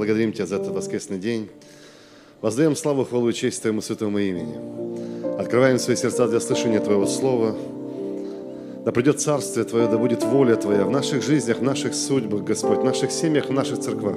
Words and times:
благодарим 0.00 0.32
Тебя 0.32 0.46
за 0.46 0.56
этот 0.56 0.68
воскресный 0.68 1.18
день. 1.18 1.50
Воздаем 2.40 2.74
славу, 2.74 3.04
хвалу 3.04 3.28
и 3.28 3.34
честь 3.34 3.60
Твоему 3.60 3.82
святому 3.82 4.18
имени. 4.18 4.56
Открываем 5.38 5.78
свои 5.78 5.94
сердца 5.94 6.26
для 6.26 6.40
слышания 6.40 6.80
Твоего 6.80 7.04
Слова. 7.04 7.54
Да 8.82 8.92
придет 8.92 9.20
Царствие 9.20 9.66
Твое, 9.66 9.88
да 9.88 9.98
будет 9.98 10.24
воля 10.24 10.56
Твоя 10.56 10.86
в 10.86 10.90
наших 10.90 11.22
жизнях, 11.22 11.58
в 11.58 11.62
наших 11.62 11.94
судьбах, 11.94 12.44
Господь, 12.44 12.78
в 12.78 12.84
наших 12.84 13.10
семьях, 13.10 13.50
в 13.50 13.52
наших 13.52 13.80
церквах. 13.80 14.16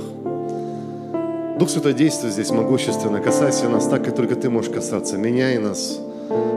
Дух 1.59 1.69
Святой 1.69 1.93
действует 1.93 2.33
здесь 2.33 2.51
могущественно. 2.51 3.19
Касайся 3.19 3.67
нас 3.67 3.85
так, 3.85 4.05
как 4.05 4.15
только 4.15 4.37
Ты 4.37 4.49
можешь 4.49 4.71
касаться. 4.71 5.17
Меняй 5.17 5.57
нас 5.57 5.99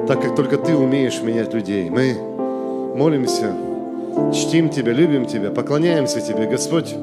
так, 0.07 0.23
как 0.23 0.37
только 0.37 0.57
Ты 0.57 0.77
умеешь 0.77 1.21
менять 1.21 1.53
людей. 1.53 1.91
Мы 1.91 2.15
молимся, 2.95 3.53
чтим 4.33 4.71
Тебя, 4.71 4.93
любим 4.93 5.27
Тебя, 5.27 5.51
поклоняемся 5.51 6.21
Тебе, 6.21 6.47
Господь. 6.47 6.95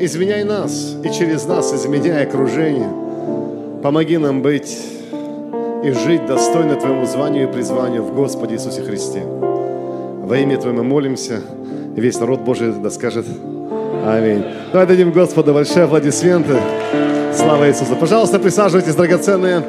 Изменяй 0.00 0.44
нас 0.44 0.94
и 1.02 1.10
через 1.10 1.44
нас 1.46 1.74
изменяй 1.74 2.24
окружение. 2.24 2.88
Помоги 3.82 4.16
нам 4.16 4.42
быть 4.42 4.78
и 5.82 5.90
жить 5.90 6.24
достойно 6.26 6.76
Твоему 6.76 7.04
званию 7.04 7.48
и 7.48 7.52
призванию 7.52 8.04
в 8.04 8.14
Господе 8.14 8.54
Иисусе 8.54 8.82
Христе. 8.82 9.24
Во 9.24 10.36
имя 10.38 10.56
Твое 10.56 10.76
мы 10.76 10.84
молимся, 10.84 11.42
и 11.96 12.00
весь 12.00 12.20
народ 12.20 12.42
Божий 12.42 12.72
да 12.80 12.90
скажет 12.90 13.26
Аминь. 14.06 14.44
Давай 14.72 14.86
дадим 14.86 15.10
Господу 15.10 15.52
большие 15.52 15.84
аплодисменты. 15.84 16.54
Слава 17.34 17.68
Иисусу. 17.68 17.96
Пожалуйста, 17.96 18.38
присаживайтесь, 18.38 18.94
драгоценные. 18.94 19.64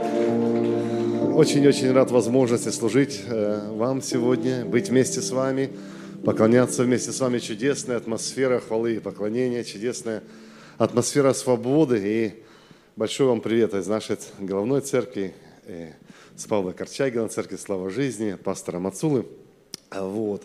Очень-очень 1.34 1.92
рад 1.92 2.12
возможности 2.12 2.70
служить 2.70 3.22
э, 3.28 3.62
вам 3.76 4.04
сегодня, 4.04 4.64
быть 4.64 4.90
вместе 4.90 5.22
с 5.22 5.32
вами, 5.32 5.72
поклоняться 6.26 6.84
вместе 6.84 7.12
с 7.12 7.20
вами. 7.20 7.40
Чудесная 7.40 7.98
атмосфера 7.98 8.60
хвалы 8.60 8.96
и 8.96 9.00
поклонения, 9.00 9.64
чудесная 9.64 10.24
атмосфера 10.78 11.34
свободы. 11.34 12.02
И 12.04 12.44
большой 12.96 13.28
вам 13.28 13.42
привет 13.42 13.74
из 13.74 13.88
нашей 13.88 14.18
головной 14.40 14.82
церкви, 14.82 15.34
э, 15.66 15.94
с 16.36 16.46
Павла 16.46 16.72
Корчагина, 16.72 17.28
церкви 17.30 17.56
Слава 17.56 17.90
Жизни, 17.90 18.38
пастора 18.44 18.80
Мацулы. 18.80 19.26
Вот. 19.92 20.44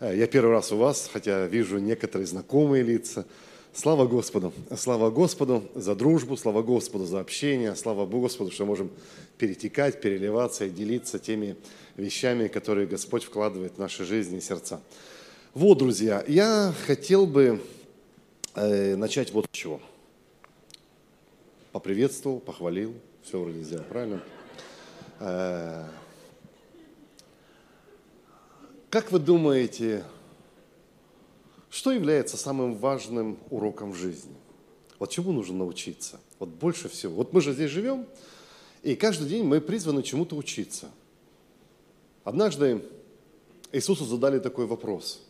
Э, 0.00 0.14
я 0.16 0.26
первый 0.26 0.52
раз 0.52 0.72
у 0.72 0.76
вас, 0.76 1.08
хотя 1.12 1.46
вижу 1.46 1.78
некоторые 1.78 2.26
знакомые 2.26 2.82
лица. 2.82 3.26
Слава 3.72 4.06
Господу! 4.06 4.52
Слава 4.76 5.10
Господу 5.10 5.64
за 5.74 5.94
дружбу, 5.94 6.36
слава 6.36 6.62
Господу 6.62 7.04
за 7.04 7.20
общение, 7.20 7.74
слава 7.76 8.06
Господу, 8.06 8.50
что 8.50 8.64
можем 8.64 8.90
перетекать, 9.38 10.00
переливаться 10.00 10.64
и 10.64 10.70
делиться 10.70 11.18
теми 11.18 11.56
вещами, 11.96 12.48
которые 12.48 12.86
Господь 12.86 13.24
вкладывает 13.24 13.74
в 13.74 13.78
наши 13.78 14.04
жизни 14.04 14.38
и 14.38 14.40
сердца. 14.40 14.80
Вот, 15.54 15.78
друзья, 15.78 16.24
я 16.28 16.74
хотел 16.86 17.26
бы 17.26 17.62
э, 18.54 18.96
начать 18.96 19.32
вот 19.32 19.46
с 19.46 19.56
чего. 19.56 19.80
Поприветствовал, 21.72 22.40
похвалил, 22.40 22.94
все 23.22 23.40
вроде 23.40 23.62
сделал 23.62 23.84
правильно. 23.84 24.22
Э, 25.20 25.86
как 28.90 29.10
вы 29.12 29.18
думаете, 29.18 30.04
что 31.70 31.92
является 31.92 32.36
самым 32.36 32.76
важным 32.76 33.38
уроком 33.50 33.92
в 33.92 33.96
жизни? 33.96 34.34
Вот 34.98 35.10
чему 35.10 35.32
нужно 35.32 35.56
научиться? 35.58 36.20
Вот 36.38 36.50
больше 36.50 36.88
всего. 36.88 37.14
Вот 37.14 37.32
мы 37.32 37.40
же 37.40 37.52
здесь 37.52 37.70
живем, 37.70 38.06
и 38.82 38.94
каждый 38.94 39.28
день 39.28 39.44
мы 39.44 39.60
призваны 39.60 40.02
чему-то 40.02 40.36
учиться. 40.36 40.90
Однажды 42.26 42.82
Иисусу 43.72 44.04
задали 44.04 44.38
такой 44.38 44.66
вопрос. 44.66 45.22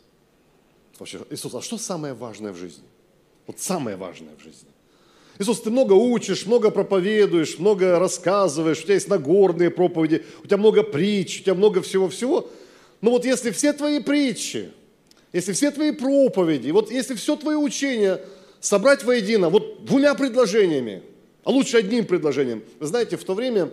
Вообще, 0.99 1.19
Иисус, 1.29 1.55
а 1.55 1.61
что 1.61 1.77
самое 1.77 2.13
важное 2.13 2.51
в 2.51 2.57
жизни? 2.57 2.83
Вот 3.45 3.61
самое 3.61 3.95
важное 3.95 4.35
в 4.37 4.43
жизни. 4.43 4.67
Иисус, 5.39 5.61
ты 5.61 5.69
много 5.69 5.93
учишь, 5.93 6.45
много 6.45 6.71
проповедуешь, 6.71 7.59
много 7.59 7.99
рассказываешь, 7.99 8.79
у 8.79 8.83
тебя 8.83 8.95
есть 8.95 9.07
нагорные 9.07 9.69
проповеди, 9.69 10.25
у 10.43 10.47
тебя 10.47 10.57
много 10.57 10.83
притч, 10.83 11.39
у 11.39 11.43
тебя 11.43 11.53
много 11.53 11.81
всего-всего– 11.81 12.49
но 13.01 13.11
вот 13.11 13.25
если 13.25 13.51
все 13.51 13.73
твои 13.73 13.99
притчи, 13.99 14.71
если 15.33 15.53
все 15.53 15.71
твои 15.71 15.91
проповеди, 15.91 16.71
вот 16.71 16.89
если 16.89 17.15
все 17.15 17.35
твое 17.35 17.57
учение 17.57 18.21
собрать 18.59 19.03
воедино, 19.03 19.49
вот 19.49 19.85
двумя 19.85 20.15
предложениями, 20.15 21.03
а 21.43 21.51
лучше 21.51 21.77
одним 21.77 22.05
предложением. 22.05 22.63
Вы 22.79 22.87
знаете, 22.87 23.17
в 23.17 23.23
то 23.23 23.33
время 23.33 23.69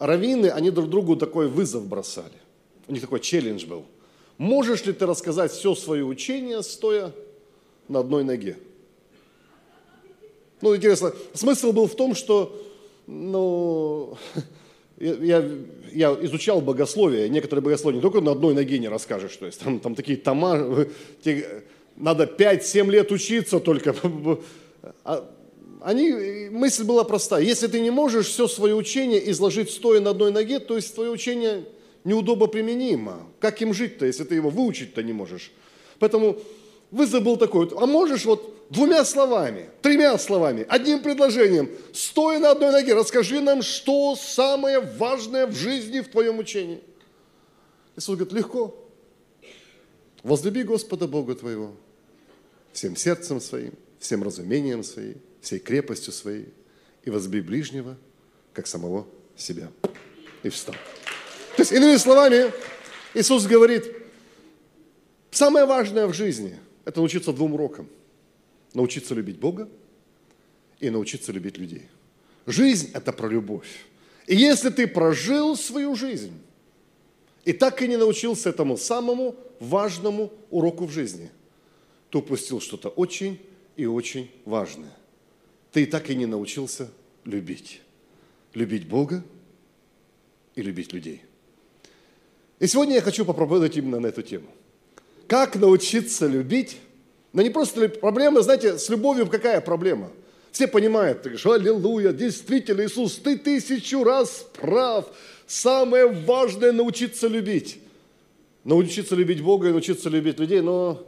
раввины, 0.00 0.46
они 0.46 0.70
друг 0.70 0.88
другу 0.88 1.14
такой 1.14 1.46
вызов 1.46 1.86
бросали. 1.86 2.32
У 2.88 2.92
них 2.92 3.02
такой 3.02 3.20
челлендж 3.20 3.64
был. 3.66 3.84
Можешь 4.38 4.84
ли 4.86 4.92
ты 4.92 5.06
рассказать 5.06 5.52
все 5.52 5.74
свое 5.74 6.04
учение, 6.04 6.62
стоя 6.62 7.12
на 7.86 8.00
одной 8.00 8.24
ноге? 8.24 8.56
Ну, 10.62 10.74
интересно, 10.74 11.12
смысл 11.34 11.72
был 11.72 11.86
в 11.86 11.94
том, 11.94 12.14
что, 12.14 12.60
ну, 13.06 14.16
я, 14.98 15.44
я 15.92 16.18
изучал 16.22 16.60
богословие, 16.60 17.28
некоторые 17.28 17.62
богословия 17.62 17.96
не 17.96 18.02
только 18.02 18.20
на 18.20 18.32
одной 18.32 18.54
ноге 18.54 18.78
не 18.78 18.88
расскажешь, 18.88 19.36
то 19.36 19.46
есть 19.46 19.60
там, 19.60 19.78
там 19.78 19.94
такие 19.94 20.18
тома, 20.18 20.56
надо 21.96 22.24
5-7 22.24 22.90
лет 22.90 23.12
учиться 23.12 23.60
только. 23.60 23.94
А 25.04 25.30
они, 25.82 26.48
мысль 26.50 26.84
была 26.84 27.04
простая. 27.04 27.42
Если 27.42 27.66
ты 27.66 27.80
не 27.80 27.90
можешь 27.90 28.26
все 28.26 28.48
свое 28.48 28.74
учение 28.74 29.30
изложить 29.30 29.70
стоя 29.70 30.00
на 30.00 30.10
одной 30.10 30.32
ноге, 30.32 30.58
то 30.58 30.76
есть 30.76 30.94
твое 30.94 31.10
учение 31.10 31.64
неудобно 32.04 32.46
применимо. 32.46 33.26
Как 33.38 33.60
им 33.62 33.74
жить-то, 33.74 34.06
если 34.06 34.24
ты 34.24 34.34
его 34.34 34.50
выучить-то 34.50 35.02
не 35.02 35.12
можешь? 35.12 35.52
Поэтому 35.98 36.38
вызов 36.90 37.22
был 37.22 37.36
такой, 37.36 37.68
а 37.76 37.86
можешь 37.86 38.24
вот 38.24 38.68
двумя 38.70 39.04
словами, 39.04 39.68
тремя 39.82 40.16
словами, 40.18 40.66
одним 40.68 41.02
предложением, 41.02 41.70
стоя 41.92 42.38
на 42.38 42.52
одной 42.52 42.72
ноге, 42.72 42.94
расскажи 42.94 43.40
нам, 43.40 43.62
что 43.62 44.16
самое 44.16 44.80
важное 44.80 45.46
в 45.46 45.54
жизни 45.54 46.00
в 46.00 46.08
твоем 46.08 46.38
учении. 46.38 46.80
Иисус 47.96 48.16
говорит, 48.16 48.32
легко. 48.32 48.74
Возлюби 50.22 50.62
Господа 50.62 51.06
Бога 51.06 51.34
твоего 51.34 51.72
всем 52.72 52.96
сердцем 52.96 53.40
своим, 53.40 53.72
всем 53.98 54.22
разумением 54.22 54.82
своим, 54.84 55.16
всей 55.40 55.58
крепостью 55.58 56.12
своей, 56.12 56.48
и 57.04 57.10
возлюби 57.10 57.40
ближнего, 57.40 57.96
как 58.52 58.66
самого 58.66 59.06
себя. 59.36 59.70
И 60.42 60.48
встал. 60.48 60.74
То 61.56 61.62
есть, 61.62 61.72
иными 61.72 61.96
словами, 61.96 62.52
Иисус 63.14 63.46
говорит, 63.46 63.84
самое 65.30 65.66
важное 65.66 66.06
в 66.06 66.14
жизни– 66.14 66.58
это 66.84 67.00
научиться 67.00 67.32
двум 67.32 67.54
урокам– 67.54 67.88
научиться 68.74 69.14
любить 69.14 69.38
Бога 69.38 69.68
и 70.78 70.90
научиться 70.90 71.32
любить 71.32 71.58
людей. 71.58 71.88
Жизнь– 72.46 72.90
это 72.94 73.12
про 73.12 73.28
любовь. 73.28 73.84
И 74.26 74.36
если 74.36 74.70
ты 74.70 74.86
прожил 74.86 75.56
свою 75.56 75.94
жизнь 75.96 76.32
и 77.44 77.52
так 77.52 77.82
и 77.82 77.88
не 77.88 77.96
научился 77.96 78.50
этому 78.50 78.76
самому 78.76 79.36
важному 79.58 80.32
уроку 80.50 80.86
в 80.86 80.90
жизни, 80.90 81.30
то 82.10 82.20
упустил 82.20 82.60
что-то 82.60 82.88
очень 82.88 83.40
и 83.76 83.86
очень 83.86 84.30
важное. 84.44 84.96
Ты 85.72 85.86
так 85.86 86.10
и 86.10 86.14
не 86.14 86.26
научился 86.26 86.90
любить. 87.24 87.80
Любить 88.54 88.88
Бога 88.88 89.22
и 90.54 90.62
любить 90.62 90.92
людей. 90.92 91.22
И 92.58 92.66
сегодня 92.66 92.96
я 92.96 93.00
хочу 93.00 93.24
попробовать 93.24 93.76
именно 93.76 94.00
на 94.00 94.08
эту 94.08 94.22
тему. 94.22 94.48
Как 95.26 95.54
научиться 95.54 96.26
любить 96.26 96.76
но 97.32 97.42
не 97.42 97.50
просто 97.50 97.88
проблема, 97.88 98.42
знаете, 98.42 98.78
с 98.78 98.88
любовью 98.88 99.26
какая 99.26 99.60
проблема? 99.60 100.10
Все 100.50 100.66
понимают, 100.66 101.22
ты 101.22 101.28
говоришь, 101.28 101.46
аллилуйя, 101.46 102.12
действительно, 102.12 102.84
Иисус, 102.84 103.16
ты 103.16 103.38
тысячу 103.38 104.02
раз 104.02 104.46
прав. 104.60 105.06
Самое 105.46 106.06
важное– 106.06 106.72
научиться 106.72 107.28
любить. 107.28 107.78
Научиться 108.64 109.14
любить 109.14 109.42
Бога 109.42 109.68
и 109.68 109.70
научиться 109.70 110.08
любить 110.08 110.40
людей. 110.40 110.60
Но 110.60 111.06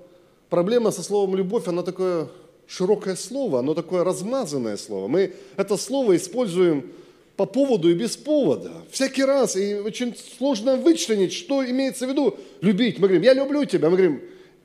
проблема 0.49 0.93
со 0.93 1.03
словом 1.03 1.35
«любовь», 1.35 1.67
она 1.67 1.83
такое 1.83 2.29
широкое 2.73 3.17
слово, 3.17 3.59
оно 3.59 3.75
такое 3.75 4.03
размазанное 4.03 4.77
слово. 4.77 5.09
Мы 5.09 5.35
это 5.57 5.77
слово 5.77 6.17
используем 6.17 6.91
по 7.37 7.45
поводу 7.45 7.91
и 7.91 7.95
без 7.95 8.17
повода. 8.17 8.73
Всякий 8.91 9.25
раз. 9.25 9.57
И 9.57 9.75
очень 9.75 10.17
сложно 10.17 10.77
вычленить, 10.77 11.33
что 11.33 11.65
имеется 11.65 12.07
в 12.07 12.11
виду 12.11 12.39
любить. 12.61 12.99
Мы 12.99 13.09
говорим, 13.09 13.23
я 13.23 13.35
люблю 13.35 13.65
тебя. 13.65 13.91
Мы 13.91 13.97
говорим, 13.97 14.23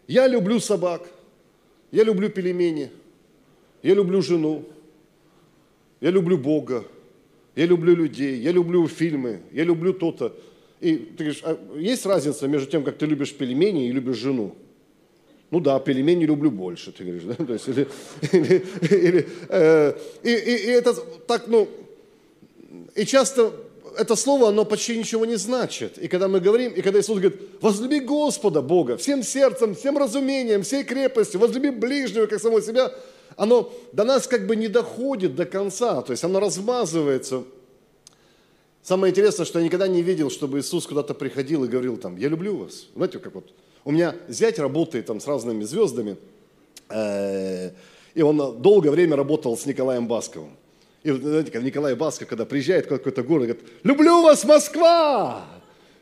я 0.08 0.28
люблю 0.28 0.60
собак. 0.60 1.10
Я 1.92 2.04
люблю 2.04 2.30
пельмени, 2.30 2.90
я 3.82 3.94
люблю 3.94 4.22
жену, 4.22 4.66
я 6.02 6.12
люблю 6.12 6.38
Бога, 6.38 6.84
я 7.56 7.66
люблю 7.66 7.96
людей, 7.96 8.42
я 8.42 8.52
люблю 8.52 8.86
фильмы, 8.90 9.40
я 9.54 9.64
люблю 9.64 9.94
то-то. 9.94 10.36
И 10.82 10.98
ты 10.98 11.24
говоришь, 11.24 11.42
а 11.46 11.58
есть 11.78 12.06
разница 12.06 12.48
между 12.48 12.70
тем, 12.70 12.84
как 12.84 12.98
ты 12.98 13.06
любишь 13.06 13.34
пельмени 13.34 13.88
и 13.88 13.92
любишь 13.94 14.18
жену? 14.18 14.54
Ну 15.50 15.60
да, 15.62 15.80
пельмени 15.80 16.26
люблю 16.26 16.52
больше, 16.52 16.92
ты 16.92 17.04
говоришь, 17.04 17.24
да? 17.24 17.36
То 17.46 17.54
есть, 17.54 17.68
или, 17.68 17.88
или, 18.32 18.66
или, 18.82 19.30
э, 19.50 19.94
и, 20.24 20.30
и, 20.30 20.56
и 20.68 20.70
это 20.72 20.94
так, 21.26 21.48
ну, 21.48 21.68
и 22.96 23.06
часто 23.06 23.54
это 23.98 24.16
слово, 24.16 24.50
оно 24.50 24.66
почти 24.66 24.98
ничего 24.98 25.26
не 25.26 25.36
значит. 25.36 25.98
И 25.98 26.08
когда 26.08 26.28
мы 26.28 26.40
говорим, 26.40 26.72
и 26.74 26.82
когда 26.82 27.00
Иисус 27.00 27.18
говорит, 27.18 27.40
возлюби 27.62 28.00
Господа 28.00 28.62
Бога 28.62 28.98
всем 28.98 29.24
сердцем, 29.24 29.76
всем 29.76 29.98
разумением, 29.98 30.64
всей 30.64 30.84
крепостью, 30.84 31.40
возлюби 31.40 31.70
ближнего, 31.70 32.28
как 32.28 32.40
самого 32.40 32.62
себя, 32.62 32.94
оно 33.36 33.72
до 33.94 34.04
нас 34.04 34.28
как 34.28 34.48
бы 34.48 34.56
не 34.56 34.68
доходит 34.68 35.36
до 35.36 35.46
конца, 35.46 36.02
то 36.02 36.12
есть 36.12 36.24
оно 36.24 36.40
размазывается. 36.40 37.44
Самое 38.84 39.12
интересное, 39.12 39.46
что 39.46 39.60
я 39.60 39.66
никогда 39.66 39.88
не 39.88 40.02
видел, 40.02 40.30
чтобы 40.30 40.60
Иисус 40.60 40.88
куда-то 40.88 41.14
приходил 41.14 41.64
и 41.66 41.68
говорил 41.68 41.98
там, 41.98 42.16
я 42.18 42.30
люблю 42.30 42.58
вас. 42.58 42.88
Знаете, 42.96 43.20
как 43.20 43.36
вот, 43.36 43.52
у 43.88 43.92
меня 43.92 44.16
зять 44.28 44.60
работает 44.60 45.06
там 45.06 45.22
с 45.22 45.28
разными 45.28 45.64
звездами, 45.64 46.18
э, 46.90 47.72
и 48.14 48.22
он 48.22 48.62
долгое 48.62 48.90
время 48.90 49.16
работал 49.16 49.56
с 49.56 49.66
Николаем 49.66 50.08
Басковым. 50.08 50.58
И 51.04 51.12
знаете, 51.12 51.52
когда 51.52 51.66
Николай 51.66 51.96
Басков, 51.96 52.28
когда 52.28 52.44
приезжает 52.44 52.88
в 52.88 52.90
какой-то 52.90 53.24
город, 53.24 53.48
говорит, 53.48 53.66
люблю 53.84 54.24
вас, 54.24 54.44
Москва! 54.44 55.46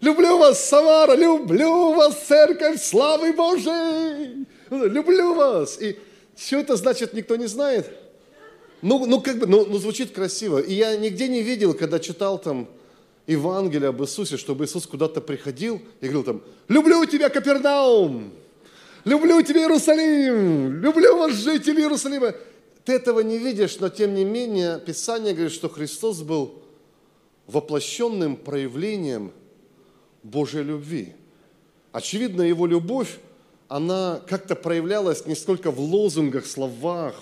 Люблю 0.01 0.39
вас, 0.39 0.67
Самара! 0.67 1.15
Люблю 1.15 1.93
вас, 1.93 2.25
Церковь 2.25 2.81
Славы 2.81 3.33
Божией! 3.33 4.47
Люблю 4.71 5.35
вас! 5.35 5.79
И 5.79 5.99
все 6.33 6.61
это 6.61 6.77
значит, 6.77 7.13
никто 7.13 7.35
не 7.35 7.45
знает. 7.45 7.91
Ну, 8.81 9.05
ну 9.05 9.21
как 9.21 9.37
бы, 9.37 9.45
ну, 9.45 9.63
ну 9.63 9.77
звучит 9.77 10.09
красиво. 10.09 10.57
И 10.57 10.73
я 10.73 10.97
нигде 10.97 11.27
не 11.27 11.43
видел, 11.43 11.75
когда 11.75 11.99
читал 11.99 12.39
там 12.39 12.67
Евангелие 13.27 13.89
об 13.89 14.01
Иисусе, 14.01 14.37
чтобы 14.37 14.65
Иисус 14.65 14.85
куда-то 14.85 15.21
приходил 15.21 15.81
и 16.01 16.05
говорил 16.05 16.23
там, 16.23 16.41
люблю 16.67 17.05
тебя, 17.05 17.29
Капернаум! 17.29 18.31
Люблю 19.03 19.41
тебя, 19.41 19.61
Иерусалим! 19.61 20.81
Люблю 20.81 21.17
вас, 21.17 21.33
жители 21.33 21.81
Иерусалима! 21.81 22.33
Ты 22.83 22.93
этого 22.93 23.21
не 23.21 23.37
видишь, 23.37 23.79
но 23.79 23.89
тем 23.89 24.13
не 24.13 24.25
менее 24.25 24.79
Писание 24.79 25.33
говорит, 25.33 25.53
что 25.53 25.69
Христос 25.69 26.21
был 26.21 26.61
воплощенным 27.47 28.35
проявлением 28.35 29.31
Божьей 30.23 30.63
любви. 30.63 31.13
Очевидно, 31.91 32.41
Его 32.43 32.67
любовь 32.67 33.17
она 33.67 34.21
как-то 34.27 34.55
проявлялась 34.55 35.25
не 35.25 35.35
сколько 35.35 35.71
в 35.71 35.79
лозунгах, 35.79 36.45
словах, 36.45 37.15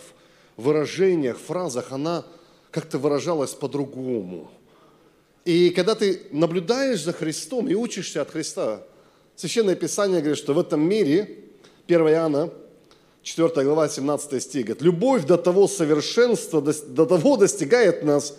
выражениях, 0.58 1.38
фразах, 1.38 1.92
она 1.92 2.26
как-то 2.72 2.98
выражалась 2.98 3.54
по-другому. 3.54 4.52
И 5.46 5.72
когда 5.72 5.96
ты 5.96 6.22
наблюдаешь 6.32 7.04
за 7.04 7.14
Христом 7.14 7.68
и 7.68 7.74
учишься 7.74 8.22
от 8.22 8.32
Христа, 8.32 8.84
Священное 9.36 9.76
Писание 9.76 10.20
говорит, 10.20 10.38
что 10.38 10.54
в 10.54 10.60
этом 10.60 10.82
мире, 10.82 11.38
1 11.88 12.00
Иоанна, 12.10 12.52
4 13.24 13.50
глава, 13.64 13.90
17 13.90 14.42
стих, 14.42 14.66
говорит, 14.66 14.84
любовь 14.84 15.26
до 15.26 15.38
того 15.38 15.68
совершенства, 15.68 16.62
до 16.62 17.06
того 17.06 17.38
достигает 17.38 18.04
нас, 18.04 18.38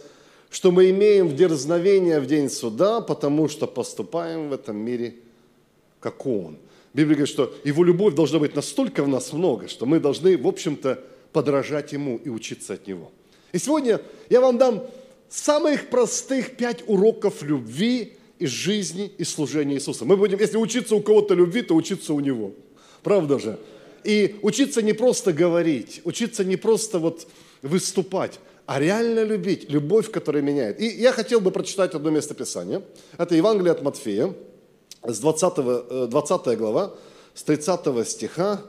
что 0.50 0.70
мы 0.70 0.90
имеем 0.90 1.28
в 1.28 1.34
дерзновение 1.34 2.20
в 2.20 2.26
день 2.26 2.48
суда, 2.48 3.00
потому 3.00 3.48
что 3.48 3.66
поступаем 3.66 4.50
в 4.50 4.52
этом 4.52 4.76
мире, 4.76 5.16
как 6.00 6.24
Он. 6.26 6.58
Библия 6.92 7.16
говорит, 7.16 7.34
что 7.34 7.52
Его 7.64 7.82
любовь 7.82 8.14
должна 8.14 8.38
быть 8.38 8.54
настолько 8.54 9.02
в 9.02 9.08
нас 9.08 9.32
много, 9.32 9.68
что 9.68 9.84
мы 9.84 9.98
должны, 9.98 10.38
в 10.38 10.46
общем-то, 10.46 11.02
подражать 11.32 11.92
Ему 11.92 12.20
и 12.24 12.28
учиться 12.28 12.74
от 12.74 12.86
Него. 12.86 13.10
И 13.52 13.58
сегодня 13.58 14.00
я 14.30 14.40
вам 14.40 14.58
дам 14.58 14.86
самых 15.34 15.90
простых 15.90 16.56
пять 16.56 16.84
уроков 16.86 17.42
любви 17.42 18.16
из 18.38 18.50
жизни 18.50 19.12
и 19.18 19.24
служения 19.24 19.74
Иисуса. 19.74 20.04
Мы 20.04 20.16
будем, 20.16 20.38
если 20.38 20.56
учиться 20.56 20.94
у 20.94 21.00
кого-то 21.00 21.34
любви, 21.34 21.62
то 21.62 21.74
учиться 21.74 22.14
у 22.14 22.20
Него. 22.20 22.52
Правда 23.02 23.38
же? 23.38 23.58
И 24.04 24.36
учиться 24.42 24.82
не 24.82 24.92
просто 24.92 25.32
говорить, 25.32 26.02
учиться 26.04 26.44
не 26.44 26.56
просто 26.56 26.98
вот 26.98 27.26
выступать, 27.62 28.38
а 28.66 28.78
реально 28.78 29.24
любить, 29.24 29.70
любовь, 29.70 30.10
которая 30.10 30.42
меняет. 30.42 30.80
И 30.80 30.86
я 30.86 31.12
хотел 31.12 31.40
бы 31.40 31.50
прочитать 31.50 31.94
одно 31.94 32.10
местописание. 32.10 32.82
Это 33.18 33.34
Евангелие 33.34 33.72
от 33.72 33.82
Матфея, 33.82 34.34
с 35.02 35.18
20, 35.18 36.08
20 36.10 36.46
э, 36.46 36.56
глава, 36.56 36.94
с 37.34 37.42
30 37.42 38.08
стиха, 38.08 38.62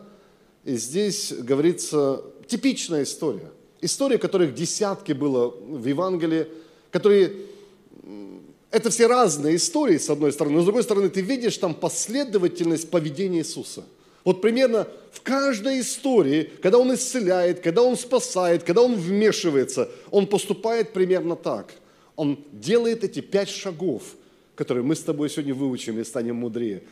и 0.63 0.75
здесь 0.77 1.31
говорится 1.31 2.21
типичная 2.47 3.03
история. 3.03 3.51
История, 3.85 4.17
которых 4.17 4.53
десятки 4.53 5.13
было 5.13 5.47
в 5.47 5.85
Евангелии, 5.85 6.47
которые... 6.91 7.33
Это 8.71 8.89
все 8.89 9.07
разные 9.07 9.55
истории, 9.55 9.97
с 9.97 10.09
одной 10.09 10.33
стороны, 10.33 10.57
но 10.57 10.61
с 10.61 10.65
другой 10.65 10.83
стороны, 10.83 11.09
ты 11.09 11.21
видишь 11.21 11.57
там 11.57 11.73
последовательность 11.73 12.89
поведения 12.89 13.39
Иисуса. 13.39 13.85
Вот 14.25 14.41
примерно 14.41 14.87
в 15.13 15.21
каждой 15.21 15.79
истории, 15.79 16.51
когда 16.61 16.77
Он 16.77 16.93
исцеляет, 16.93 17.61
когда 17.61 17.83
Он 17.83 17.95
спасает, 17.95 18.63
когда 18.63 18.81
Он 18.81 18.95
вмешивается, 18.95 19.89
Он 20.11 20.27
поступает 20.27 20.91
примерно 20.91 21.37
так. 21.37 21.73
Он 22.17 22.37
делает 22.51 23.03
эти 23.03 23.21
пять 23.21 23.49
шагов– 23.49 24.03
которые 24.55 24.83
мы 24.83 24.95
с 24.95 25.01
тобой 25.01 25.29
сегодня 25.29 25.53
выучим 25.53 25.99
и 25.99 26.03
станем 26.03 26.37
мудрее. 26.37 26.83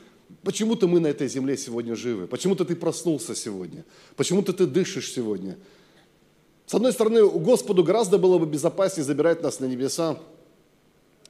Почему-то 0.44 0.88
мы 0.88 1.00
на 1.00 1.08
этой 1.08 1.28
земле 1.28 1.58
сегодня 1.58 1.96
живы. 1.96 2.28
Почему-то 2.28 2.66
ты 2.66 2.76
проснулся 2.76 3.36
сегодня. 3.36 3.86
Почему-то 4.16 4.54
ты 4.54 4.66
дышишь 4.66 5.12
сегодня. 5.12 5.58
С 6.74 6.76
одной 6.76 6.92
стороны, 6.92 7.24
Господу 7.24 7.84
гораздо 7.84 8.18
было 8.18 8.40
бы 8.40 8.48
безопаснее 8.48 9.06
забирать 9.06 9.44
нас 9.44 9.60
на 9.60 9.66
небеса 9.66 10.18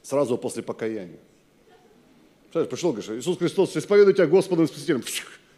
сразу 0.02 0.38
после 0.38 0.64
покаяния. 0.64 1.20
Знаешь, 2.54 2.70
пришел, 2.70 2.94
говоришь, 2.94 3.12
Иисус 3.12 3.38
Христос, 3.38 3.76
исповедуй 3.76 4.14
тебя 4.14 4.28
Господом 4.28 4.64
и 4.64 4.68
Спасителем, 4.70 5.04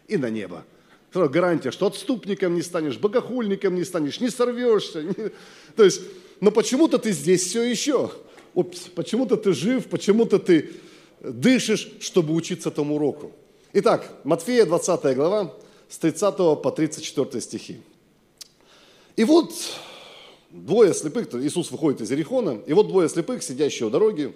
и 0.08 0.16
на 0.16 0.28
небо. 0.28 0.64
Сразу 1.12 1.30
гарантия, 1.30 1.70
что 1.70 1.86
отступником 1.86 2.56
не 2.56 2.62
станешь, 2.62 2.98
богохульником 2.98 3.76
не 3.76 3.84
станешь, 3.84 4.18
не 4.18 4.28
сорвешься. 4.28 5.04
Не... 5.04 5.14
То 5.76 5.84
есть, 5.84 6.02
но 6.40 6.50
почему-то 6.50 6.98
ты 6.98 7.12
здесь 7.12 7.44
все 7.44 7.62
еще 7.62 8.10
почему-то 8.96 9.36
ты 9.36 9.52
жив, 9.52 9.86
почему-то 9.86 10.40
ты 10.40 10.72
дышишь, 11.20 11.92
чтобы 12.00 12.34
учиться 12.34 12.70
этому 12.70 12.96
уроку. 12.96 13.30
Итак, 13.72 14.12
Матфея 14.24 14.66
20 14.66 15.14
глава, 15.14 15.54
с 15.88 15.96
30 15.98 16.36
по 16.60 16.72
34 16.74 17.40
стихи. 17.40 17.82
И 19.16 19.24
вот 19.24 19.52
двое 20.50 20.94
слепых, 20.94 21.34
Иисус 21.34 21.70
выходит 21.70 22.02
из 22.02 22.10
Ерехона, 22.10 22.60
и 22.66 22.72
вот 22.72 22.88
двое 22.88 23.08
слепых, 23.08 23.42
сидящие 23.42 23.88
у 23.88 23.90
дороги, 23.90 24.34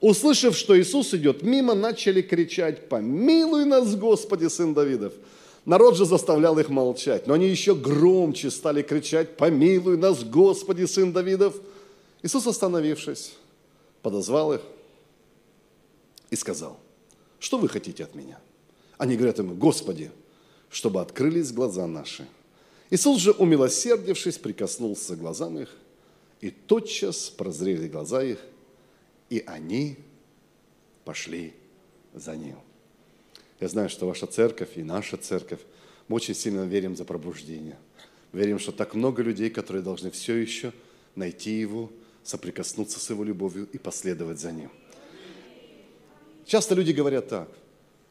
услышав, 0.00 0.56
что 0.56 0.78
Иисус 0.80 1.12
идет 1.14 1.42
мимо, 1.42 1.74
начали 1.74 2.22
кричать, 2.22 2.88
«Помилуй 2.88 3.64
нас, 3.64 3.94
Господи, 3.96 4.46
Сын 4.46 4.74
Давидов!» 4.74 5.12
Народ 5.64 5.96
же 5.96 6.04
заставлял 6.04 6.56
их 6.60 6.68
молчать, 6.68 7.26
но 7.26 7.34
они 7.34 7.48
еще 7.48 7.74
громче 7.74 8.50
стали 8.52 8.82
кричать, 8.82 9.36
«Помилуй 9.36 9.96
нас, 9.96 10.22
Господи, 10.22 10.84
Сын 10.84 11.12
Давидов!» 11.12 11.56
Иисус, 12.22 12.46
остановившись, 12.46 13.34
подозвал 14.02 14.54
их 14.54 14.60
и 16.30 16.36
сказал, 16.36 16.78
что 17.38 17.58
вы 17.58 17.68
хотите 17.68 18.04
от 18.04 18.14
меня? 18.14 18.38
Они 18.98 19.16
говорят 19.16 19.38
ему, 19.38 19.54
Господи, 19.54 20.10
чтобы 20.70 21.00
открылись 21.00 21.52
глаза 21.52 21.86
наши. 21.86 22.26
Иисус 22.90 23.20
же, 23.20 23.32
умилосердившись, 23.32 24.38
прикоснулся 24.38 25.16
к 25.16 25.18
глазам 25.18 25.58
их, 25.58 25.74
и 26.40 26.50
тотчас 26.50 27.30
прозрели 27.30 27.88
глаза 27.88 28.22
их, 28.22 28.38
и 29.30 29.42
они 29.46 29.96
пошли 31.04 31.54
за 32.14 32.36
Ним. 32.36 32.56
Я 33.60 33.68
знаю, 33.68 33.88
что 33.88 34.06
ваша 34.06 34.26
церковь 34.26 34.76
и 34.76 34.82
наша 34.82 35.16
церковь, 35.16 35.60
мы 36.08 36.16
очень 36.16 36.34
сильно 36.34 36.64
верим 36.64 36.96
за 36.96 37.04
пробуждение. 37.04 37.78
Верим, 38.32 38.58
что 38.58 38.70
так 38.70 38.94
много 38.94 39.22
людей, 39.22 39.50
которые 39.50 39.82
должны 39.82 40.10
все 40.10 40.34
еще 40.34 40.72
найти 41.14 41.58
Его, 41.58 41.90
соприкоснуться 42.22 43.00
с 43.00 43.10
Его 43.10 43.24
любовью 43.24 43.68
и 43.72 43.78
последовать 43.78 44.38
за 44.38 44.52
Ним. 44.52 44.70
Часто 46.44 46.74
люди 46.74 46.92
говорят 46.92 47.28
так, 47.28 47.48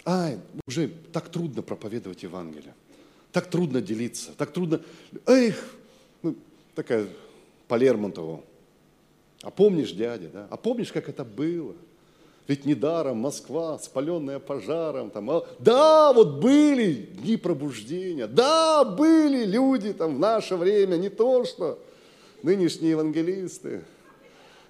ай, 0.03 0.39
уже 0.67 0.89
так 1.13 1.29
трудно 1.29 1.61
проповедовать 1.61 2.23
Евангелие, 2.23 2.73
так 3.35 3.47
трудно 3.47 3.81
делиться, 3.81 4.31
так 4.37 4.53
трудно, 4.53 4.79
эх, 5.25 5.61
ну, 6.23 6.37
такая 6.73 7.05
по 7.67 7.75
Лермонтову, 7.75 8.45
а 9.41 9.51
помнишь, 9.51 9.91
дядя, 9.91 10.29
да? 10.31 10.47
А 10.49 10.55
помнишь, 10.55 10.89
как 10.93 11.09
это 11.09 11.25
было? 11.25 11.73
Ведь 12.47 12.63
недаром 12.63 13.17
Москва, 13.17 13.77
спаленная 13.77 14.39
пожаром, 14.39 15.09
там, 15.09 15.29
а, 15.29 15.45
да, 15.59 16.13
вот 16.13 16.39
были 16.39 16.93
дни 16.93 17.35
пробуждения, 17.35 18.27
да, 18.27 18.85
были 18.85 19.43
люди 19.43 19.91
там 19.91 20.15
в 20.15 20.19
наше 20.19 20.55
время, 20.55 20.95
не 20.95 21.09
то 21.09 21.43
что 21.43 21.77
нынешние 22.41 22.91
евангелисты, 22.91 23.81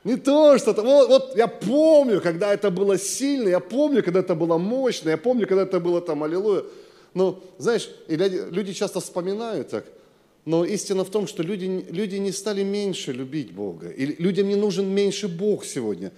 не 0.04 0.16
то, 0.16 0.58
что 0.58 0.74
вот, 0.74 1.08
вот 1.08 1.38
я 1.38 1.48
помню, 1.48 2.20
когда 2.20 2.52
это 2.52 2.72
было 2.72 2.98
сильно, 2.98 3.48
я 3.48 3.60
помню, 3.60 4.02
когда 4.02 4.22
это 4.22 4.34
было 4.34 4.58
мощно, 4.58 5.10
я 5.10 5.18
помню, 5.18 5.46
когда 5.46 5.62
это 5.62 5.80
было 5.80 6.02
там, 6.02 6.24
аллилуйя. 6.24 6.64
Но, 7.16 7.44
знаешь, 7.58 7.90
люди 8.08 8.74
часто 8.74 9.00
вспоминают 9.00 9.70
так, 9.70 9.86
но 10.46 10.64
истина 10.64 11.04
в 11.04 11.10
том, 11.10 11.26
что 11.26 11.42
люди, 11.42 11.88
люди 11.90 12.18
не 12.18 12.32
стали 12.32 12.62
меньше 12.62 13.12
любить 13.12 13.52
Бога. 13.52 13.90
И 13.90 14.22
людям 14.22 14.48
не 14.48 14.56
нужен 14.56 14.88
меньше 14.88 15.28
Бог 15.28 15.66
сегодня. 15.66 16.12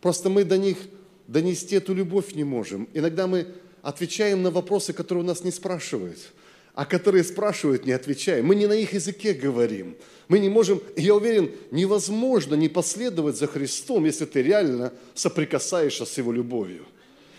Просто 0.00 0.30
мы 0.30 0.44
до 0.44 0.56
них 0.56 0.78
донести 1.26 1.76
эту 1.76 1.92
любовь 1.92 2.34
не 2.34 2.44
можем. 2.44 2.88
Иногда 2.94 3.26
мы 3.26 3.46
отвечаем 3.82 4.42
на 4.42 4.50
вопросы, 4.50 4.94
которые 4.94 5.22
у 5.22 5.26
нас 5.26 5.44
не 5.44 5.50
спрашивают– 5.50 6.18
а 6.74 6.86
которые 6.86 7.22
спрашивают, 7.22 7.86
не 7.86 7.92
отвечаем. 7.92 8.46
Мы 8.46 8.56
не 8.56 8.66
на 8.66 8.72
их 8.72 8.92
языке 8.92 9.32
говорим. 9.32 9.96
Мы 10.26 10.40
не 10.40 10.48
можем, 10.48 10.82
я 10.96 11.14
уверен, 11.14 11.52
невозможно 11.70 12.56
не 12.56 12.68
последовать 12.68 13.36
за 13.36 13.46
Христом, 13.46 14.04
если 14.04 14.24
ты 14.24 14.42
реально 14.42 14.92
соприкасаешься 15.14 16.04
с 16.04 16.18
Его 16.18 16.32
любовью. 16.32 16.84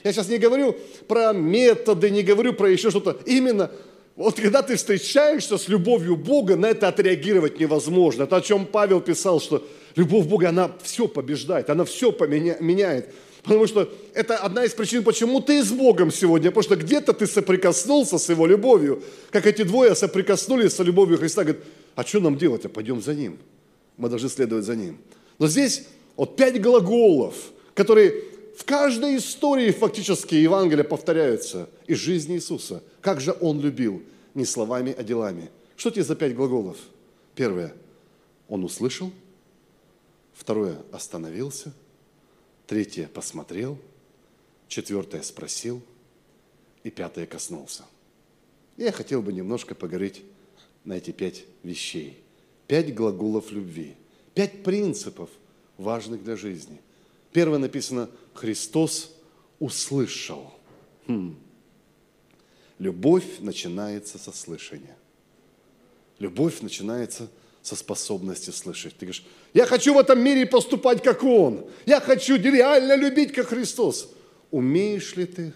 Я 0.05 0.13
сейчас 0.13 0.29
не 0.29 0.37
говорю 0.37 0.77
про 1.07 1.33
методы, 1.33 2.11
не 2.11 2.21
говорю 2.21 2.53
про 2.53 2.69
еще 2.69 2.91
что-то. 2.91 3.17
Именно 3.25 3.71
Вот 4.15 4.39
когда 4.39 4.61
ты 4.61 4.75
встречаешься 4.75 5.57
с 5.57 5.67
любовью 5.67 6.15
Бога, 6.15 6.55
на 6.55 6.67
это 6.67 6.87
отреагировать 6.87 7.59
невозможно. 7.59 8.23
Это 8.23 8.37
о 8.37 8.41
чем 8.41 8.65
Павел 8.65 9.01
писал, 9.01 9.41
что 9.41 9.67
любовь 9.95 10.27
Бога, 10.27 10.49
она 10.49 10.71
все 10.83 11.07
побеждает, 11.07 11.69
она 11.69 11.83
все 11.85 12.11
поменя, 12.11 12.55
меняет. 12.59 13.13
Потому 13.43 13.65
что 13.67 13.91
это 14.13 14.37
одна 14.37 14.63
из 14.63 14.73
причин, 14.73 15.03
почему 15.03 15.41
ты 15.41 15.63
с 15.63 15.71
Богом 15.71 16.11
сегодня. 16.11 16.51
Потому 16.51 16.63
что 16.63 16.75
где-то 16.75 17.13
ты 17.13 17.25
соприкоснулся 17.25 18.19
с 18.19 18.29
Его 18.29 18.45
любовью. 18.45 19.03
Как 19.31 19.47
эти 19.47 19.63
двое 19.63 19.95
соприкоснулись 19.95 20.73
со 20.73 20.83
любовью 20.83 21.17
Христа. 21.17 21.43
Говорят, 21.43 21.63
а 21.95 22.03
что 22.03 22.19
нам 22.19 22.37
делать? 22.37 22.63
А 22.65 22.69
пойдем 22.69 23.01
за 23.01 23.15
Ним. 23.15 23.39
Мы 23.97 24.09
должны 24.09 24.29
следовать 24.29 24.65
за 24.65 24.75
Ним. 24.75 24.97
Но 25.39 25.47
здесь 25.47 25.87
вот 26.15 26.35
пять 26.35 26.61
глаголов, 26.61 27.35
которые 27.73 28.13
в 28.55 28.63
каждой 28.63 29.17
истории 29.17 29.71
фактически 29.71 30.35
Евангелия 30.35 30.85
повторяются 30.85 31.69
из 31.87 31.97
жизни 31.97 32.35
Иисуса. 32.35 32.81
Как 33.01 33.19
же 33.19 33.35
Он 33.41 33.59
любил, 33.59 34.01
не 34.33 34.45
словами, 34.45 34.95
а 34.97 35.03
делами. 35.03 35.49
Что 35.75 35.91
тебе 35.91 36.03
за 36.03 36.15
пять 36.15 36.35
глаголов? 36.35 36.77
Первое. 37.35 37.75
Он 38.47 38.63
услышал. 38.63 39.11
Второе. 40.33 40.77
Остановился. 40.93 41.73
Третье. 42.65 43.09
Посмотрел. 43.13 43.77
Четвертое. 44.69 45.21
Спросил. 45.21 45.81
И 46.83 46.89
пятое. 46.89 47.25
Коснулся. 47.25 47.83
Я 48.77 48.93
хотел 48.93 49.21
бы 49.21 49.33
немножко 49.33 49.75
поговорить 49.75 50.23
на 50.85 50.93
эти 50.93 51.11
пять 51.11 51.43
вещей. 51.61 52.17
Пять 52.67 52.93
глаголов 52.93 53.51
любви. 53.51 53.95
Пять 54.33 54.63
принципов, 54.63 55.29
важных 55.77 56.23
для 56.23 56.37
жизни. 56.37 56.79
Первое 57.33 57.59
написано– 57.59 58.09
Христос 58.35 59.15
услышал. 59.59 60.53
Хм. 61.07 61.35
Любовь 62.77 63.39
начинается 63.39 64.19
со 64.19 64.31
слышания. 64.31 64.97
Любовь 66.19 66.61
начинается 66.61 67.29
со 67.61 67.75
способности 67.75 68.51
слышать. 68.51 68.95
Ты 68.97 69.05
говоришь, 69.05 69.25
я 69.53 69.65
хочу 69.65 69.93
в 69.93 69.97
этом 69.97 70.21
мире 70.21 70.45
поступать, 70.45 71.01
как 71.01 71.23
Он. 71.23 71.65
Я 71.85 71.99
хочу 71.99 72.35
реально 72.35 72.95
любить, 72.95 73.33
как 73.33 73.47
Христос. 73.47 74.11
Умеешь 74.51 75.15
ли 75.15 75.25
ты 75.25 75.53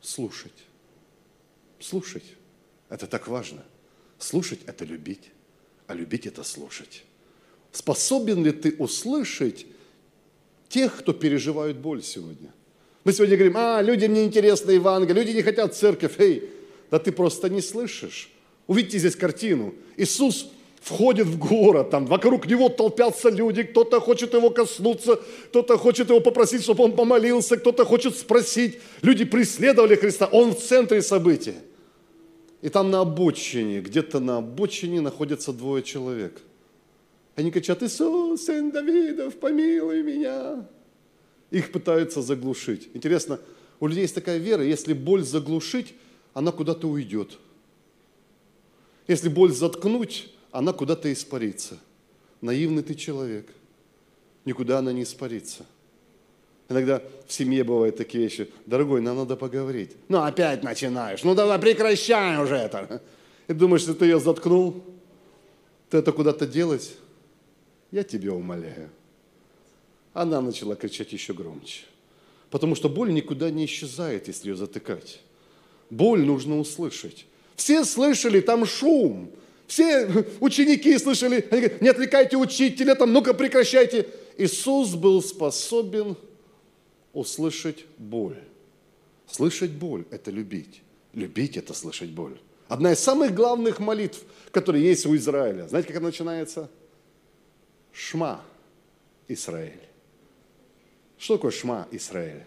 слушать? 0.00 0.52
Слушать. 1.80 2.24
Это 2.88 3.06
так 3.06 3.26
важно. 3.26 3.64
Слушать– 4.18 4.60
это 4.66 4.84
любить, 4.84 5.30
а 5.88 5.94
любить– 5.94 6.26
это 6.28 6.44
слушать. 6.44 7.04
Способен 7.72 8.44
ли 8.44 8.52
ты 8.52 8.76
услышать 8.78 9.66
тех, 10.72 10.96
кто 10.96 11.12
переживают 11.12 11.76
боль 11.76 12.02
сегодня. 12.02 12.52
Мы 13.04 13.12
сегодня 13.12 13.36
говорим, 13.36 13.56
а, 13.56 13.82
людям 13.82 14.14
не 14.14 14.24
интересно 14.24 14.70
Евангелие, 14.70 15.22
люди 15.22 15.36
не 15.36 15.42
хотят 15.42 15.76
церковь. 15.76 16.14
Эй, 16.18 16.48
да 16.90 16.98
ты 16.98 17.12
просто 17.12 17.50
не 17.50 17.60
слышишь. 17.60 18.30
Увидите 18.66 18.98
здесь 18.98 19.14
картину. 19.14 19.74
Иисус 19.98 20.50
входит 20.80 21.26
в 21.26 21.38
город, 21.38 21.90
там 21.90 22.06
вокруг 22.06 22.46
него 22.46 22.70
толпятся 22.70 23.28
люди, 23.28 23.64
кто-то 23.64 24.00
хочет 24.00 24.32
его 24.32 24.50
коснуться, 24.50 25.20
кто-то 25.50 25.76
хочет 25.76 26.08
его 26.08 26.20
попросить, 26.20 26.62
чтобы 26.62 26.84
он 26.84 26.96
помолился, 26.96 27.56
кто-то 27.58 27.84
хочет 27.84 28.16
спросить. 28.16 28.78
Люди 29.02 29.24
преследовали 29.24 29.94
Христа, 29.94 30.26
он 30.26 30.54
в 30.54 30.58
центре 30.58 31.02
события. 31.02 31.56
И 32.62 32.68
там 32.70 32.90
на 32.90 33.00
обочине, 33.00 33.80
где-то 33.80 34.20
на 34.20 34.38
обочине 34.38 35.02
находятся 35.02 35.52
двое 35.52 35.82
человек– 35.82 36.40
они 37.34 37.50
кричат, 37.50 37.82
Иисус, 37.82 38.44
сын 38.44 38.70
Давидов, 38.70 39.36
помилуй 39.36 40.02
меня. 40.02 40.66
Их 41.50 41.72
пытаются 41.72 42.22
заглушить. 42.22 42.90
Интересно, 42.94 43.40
у 43.80 43.86
людей 43.86 44.02
есть 44.02 44.14
такая 44.14 44.38
вера, 44.38 44.62
если 44.64 44.92
боль 44.92 45.22
заглушить, 45.22 45.94
она 46.34 46.52
куда-то 46.52 46.88
уйдет. 46.88 47.38
Если 49.08 49.28
боль 49.28 49.52
заткнуть, 49.52 50.32
она 50.50 50.72
куда-то 50.72 51.12
испарится. 51.12 51.78
Наивный 52.40 52.82
ты 52.82 52.94
человек. 52.94 53.48
Никуда 54.44 54.78
она 54.78 54.92
не 54.92 55.02
испарится. 55.02 55.64
Иногда 56.68 57.02
в 57.26 57.32
семье 57.32 57.64
бывают 57.64 57.96
такие 57.96 58.24
вещи. 58.24 58.50
Дорогой, 58.66 59.00
нам 59.00 59.16
надо 59.16 59.36
поговорить. 59.36 59.92
Ну, 60.08 60.22
опять 60.22 60.62
начинаешь. 60.62 61.22
Ну, 61.22 61.34
давай 61.34 61.58
прекращай 61.58 62.42
уже 62.42 62.56
это. 62.56 63.02
И 63.48 63.52
думаешь, 63.52 63.82
если 63.82 63.94
ты 63.94 64.06
ее 64.06 64.20
заткнул, 64.20 64.82
ты 65.90 65.98
это 65.98 66.12
куда-то 66.12 66.46
делать, 66.46 66.94
я 67.92 68.02
тебя 68.02 68.32
умоляю. 68.32 68.90
Она 70.14 70.40
начала 70.40 70.74
кричать 70.74 71.12
еще 71.12 71.34
громче. 71.34 71.84
Потому 72.50 72.74
что 72.74 72.88
боль 72.88 73.12
никуда 73.12 73.50
не 73.50 73.66
исчезает, 73.66 74.28
если 74.28 74.50
ее 74.50 74.56
затыкать. 74.56 75.20
Боль 75.90 76.24
нужно 76.24 76.58
услышать. 76.58 77.26
Все 77.54 77.84
слышали, 77.84 78.40
там 78.40 78.66
шум. 78.66 79.30
Все 79.66 80.08
ученики 80.40 80.98
слышали, 80.98 81.46
они 81.50 81.60
говорят, 81.60 81.82
не 81.82 81.88
отвлекайте 81.88 82.36
учителя, 82.36 82.94
там, 82.94 83.12
ну-ка 83.12 83.34
прекращайте. 83.34 84.08
Иисус 84.36 84.94
был 84.94 85.22
способен 85.22 86.16
услышать 87.12 87.84
боль. 87.98 88.38
Слышать 89.30 89.70
боль– 89.70 90.04
это 90.10 90.30
любить. 90.30 90.82
Любить– 91.14 91.56
это 91.58 91.74
слышать 91.74 92.10
боль. 92.10 92.38
Одна 92.68 92.92
из 92.92 92.98
самых 92.98 93.34
главных 93.34 93.80
молитв, 93.80 94.22
которые 94.50 94.84
есть 94.84 95.04
у 95.04 95.14
Израиля. 95.16 95.68
Знаете, 95.68 95.88
как 95.88 95.98
она 95.98 96.06
начинается?– 96.06 96.70
Шма 97.92 98.42
Израиль. 99.28 99.80
Что 101.18 101.36
такое 101.36 101.50
Шма 101.50 101.88
Израиль? 101.92 102.42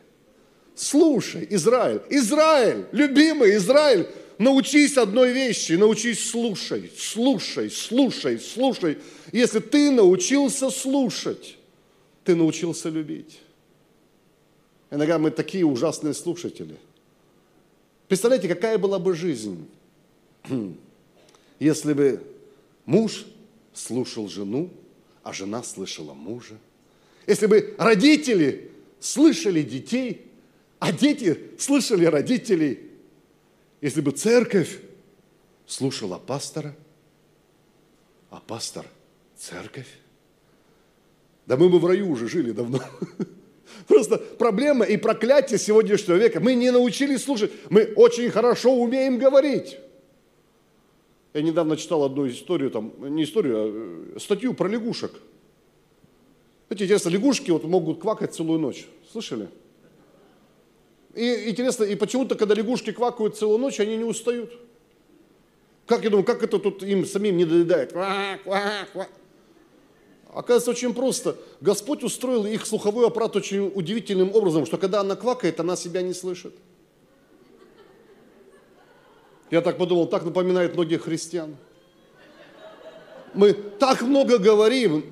Слушай, 0.75 1.47
Израиль, 1.51 2.01
Израиль, 2.09 2.85
любимый 2.91 3.55
Израиль, 3.55 4.09
научись 4.37 4.97
одной 4.97 5.31
вещи, 5.31 5.73
научись 5.73 6.29
слушай, 6.29 6.91
слушай, 6.97 7.69
слушай, 7.71 8.39
слушай. 8.39 8.97
Если 9.31 9.59
ты 9.59 9.91
научился 9.91 10.69
слушать, 10.69 11.57
ты 12.25 12.35
научился 12.35 12.89
любить. 12.89 13.39
Иногда 14.91 15.17
мы 15.17 15.31
такие 15.31 15.65
ужасные 15.65 16.13
слушатели. 16.13 16.75
Представляете, 18.07 18.47
какая 18.47 18.77
была 18.77 18.99
бы 18.99 19.15
жизнь, 19.15 19.67
если 21.59 21.93
бы 21.93 22.21
муж 22.85 23.25
слушал 23.73 24.27
жену, 24.27 24.69
а 25.25 25.33
жена 25.33 25.63
слышала 25.63 26.13
мужа. 26.13 26.55
Если 27.25 27.47
бы 27.47 27.73
родители 27.79 28.71
слышали 28.99 29.63
детей, 29.63 30.27
а 30.77 30.93
дети 30.93 31.49
слышали 31.57 32.05
родителей, 32.05 32.91
если 33.81 34.01
бы 34.01 34.11
церковь 34.11 34.77
слушала 35.65 36.19
пастора, 36.19 36.75
а 38.29 38.39
пастор– 38.39 38.85
церковь, 39.35 39.87
да 41.47 41.57
мы 41.57 41.69
бы 41.69 41.79
в 41.79 41.87
раю 41.87 42.07
уже 42.07 42.29
жили 42.29 42.51
давно. 42.51 42.81
Просто 43.87 44.19
проблема 44.19 44.85
и 44.85 44.95
проклятие 44.95 45.57
сегодняшнего 45.57 46.17
века. 46.17 46.39
Мы 46.39 46.53
не 46.53 46.69
научились 46.69 47.23
слушать. 47.23 47.51
Мы 47.71 47.93
очень 47.95 48.29
хорошо 48.29 48.75
умеем 48.75 49.17
говорить. 49.17 49.79
Я 51.35 51.41
недавно 51.41 51.75
читал 51.75 52.05
одну 52.05 52.29
историю, 52.29 52.71
там, 52.71 52.93
не 53.13 53.25
историю, 53.25 53.55
а 53.57 54.15
э, 54.15 54.19
статью 54.19 54.53
про 54.53 54.69
лягушек. 54.69 55.11
Знаете, 56.69 56.85
интересно, 56.85 57.09
лягушки 57.09 57.51
вот 57.51 57.65
могут 57.65 57.99
квакать 57.99 58.33
целую 58.33 58.57
ночь. 58.57 58.87
Слышали? 59.11 59.49
И 61.13 61.49
интересно, 61.49 61.83
и 61.83 61.95
почему-то, 61.95 62.35
когда 62.35 62.55
лягушки 62.55 62.93
квакают 62.93 63.35
целую 63.35 63.57
ночь, 63.57 63.81
они 63.81 63.97
не 63.97 64.05
устают. 64.05 64.57
Как 65.85 66.05
я 66.05 66.09
думаю, 66.09 66.23
как 66.23 66.41
это 66.41 66.57
тут 66.57 66.81
им 66.83 67.05
самим 67.05 67.35
не 67.35 67.43
доедает? 67.43 67.91
Квак, 67.91 68.41
квак, 68.43 68.91
квак. 68.93 69.09
Оказывается, 70.29 70.71
очень 70.71 70.93
просто. 70.93 71.35
Господь 71.59 72.01
устроил 72.05 72.45
их 72.45 72.65
слуховой 72.65 73.07
аппарат 73.07 73.35
очень 73.35 73.73
удивительным 73.75 74.33
образом, 74.33 74.65
что 74.65 74.77
когда 74.77 75.01
она 75.01 75.17
квакает, 75.17 75.59
она 75.59 75.75
себя 75.75 76.01
не 76.01 76.13
слышит. 76.13 76.55
Я 79.51 79.61
так 79.61 79.77
подумал, 79.77 80.07
так 80.07 80.23
напоминает 80.23 80.73
многих 80.73 81.03
христиан. 81.03 81.55
Мы 83.33 83.53
так 83.53 84.01
много 84.01 84.37
говорим, 84.37 85.05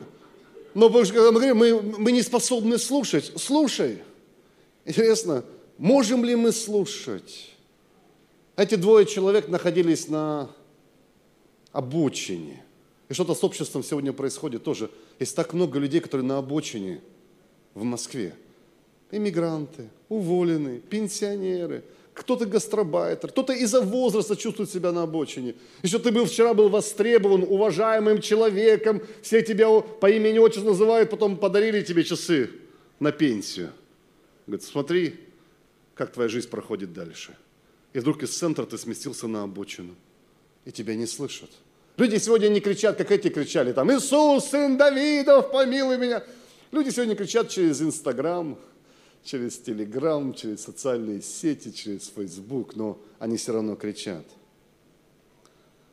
но 0.74 0.90
когда 0.90 1.32
мы 1.32 1.40
говорим, 1.40 1.58
мы, 1.58 1.82
мы 1.82 2.12
не 2.12 2.22
способны 2.22 2.78
слушать. 2.78 3.34
Слушай. 3.36 4.02
Интересно, 4.86 5.46
можем 5.78 6.26
ли 6.26 6.36
мы 6.36 6.52
слушать? 6.52 7.52
Эти 8.56 8.76
двое 8.76 9.06
человек 9.06 9.50
находились 9.50 10.08
на 10.08 10.50
обочине. 11.72 12.64
И 13.10 13.14
что-то 13.14 13.36
с 13.36 13.44
обществом 13.44 13.84
сегодня 13.84 14.14
происходит 14.14 14.64
тоже. 14.64 14.90
Есть 15.20 15.36
так 15.36 15.54
много 15.54 15.78
людей, 15.78 16.00
которые 16.00 16.26
на 16.26 16.38
обочине 16.38 17.02
в 17.76 17.84
Москве. 17.84 18.34
Иммигранты, 19.12 19.90
уволенные, 20.10 20.80
пенсионеры– 20.80 21.84
кто-то 22.14 22.46
гастробайтер, 22.46 23.30
кто-то 23.30 23.54
из-за 23.54 23.82
возраста 23.82 24.36
чувствует 24.36 24.70
себя 24.70 24.92
на 24.92 25.04
обочине. 25.04 25.56
Еще 25.82 26.00
ты 26.00 26.12
был 26.12 26.26
вчера 26.26 26.54
был 26.54 26.70
востребован, 26.70 27.44
уважаемым 27.44 28.22
человеком, 28.22 29.02
все 29.22 29.42
тебя 29.42 29.82
по 29.82 30.10
имени 30.10 30.38
отчеству 30.38 30.70
называют, 30.70 31.10
потом 31.10 31.38
подарили 31.38 31.82
тебе 31.82 32.04
часы 32.04 32.52
на 33.00 33.12
пенсию. 33.12 33.72
Говорит, 34.46 34.66
смотри, 34.66 35.16
как 35.96 36.12
твоя 36.12 36.30
жизнь 36.30 36.50
проходит 36.50 36.94
дальше. 36.94 37.36
И 37.94 38.00
вдруг 38.00 38.24
из 38.24 38.36
центра 38.36 38.66
ты 38.66 38.78
сместился 38.78 39.28
на 39.28 39.44
обочину. 39.44 39.96
и 40.66 40.72
тебя 40.72 40.96
не 40.96 41.06
слышат. 41.08 41.50
Люди 41.98 42.18
сегодня 42.18 42.48
не 42.48 42.60
кричат, 42.60 42.98
как 42.98 43.12
эти 43.12 43.28
кричали, 43.30 43.72
там, 43.74 43.92
Иисус, 43.92 44.46
сын 44.46 44.78
Давидов, 44.78 45.52
помилуй 45.52 45.98
меня. 45.98 46.24
Люди 46.72 46.90
сегодня 46.90 47.16
кричат 47.16 47.50
через 47.50 47.82
Инстаграм, 47.82 48.58
через 49.24 49.58
Телеграм, 49.58 50.34
через 50.34 50.62
социальные 50.62 51.22
сети, 51.22 51.72
через 51.72 52.08
Фейсбук, 52.10 52.76
но 52.76 53.00
они 53.20 53.38
все 53.38 53.54
равно 53.54 53.76
кричат. 53.76 54.26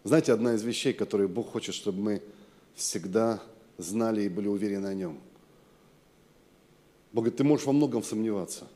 Знаете, 0.02 0.32
одна 0.32 0.54
из 0.54 0.62
вещей, 0.62 0.92
которые 0.92 1.28
Бог 1.28 1.50
хочет, 1.52 1.74
чтобы 1.74 2.00
мы 2.00 2.22
всегда 2.74 3.42
знали 3.78 4.22
и 4.22 4.28
были 4.28 4.48
уверены 4.48 4.86
о 4.86 4.94
Нем. 4.94 5.20
Бог 7.12 7.24
говорит, 7.24 7.36
ты 7.36 7.44
можешь 7.44 7.66
во 7.66 7.72
многом 7.72 8.02
сомневаться, 8.02 8.66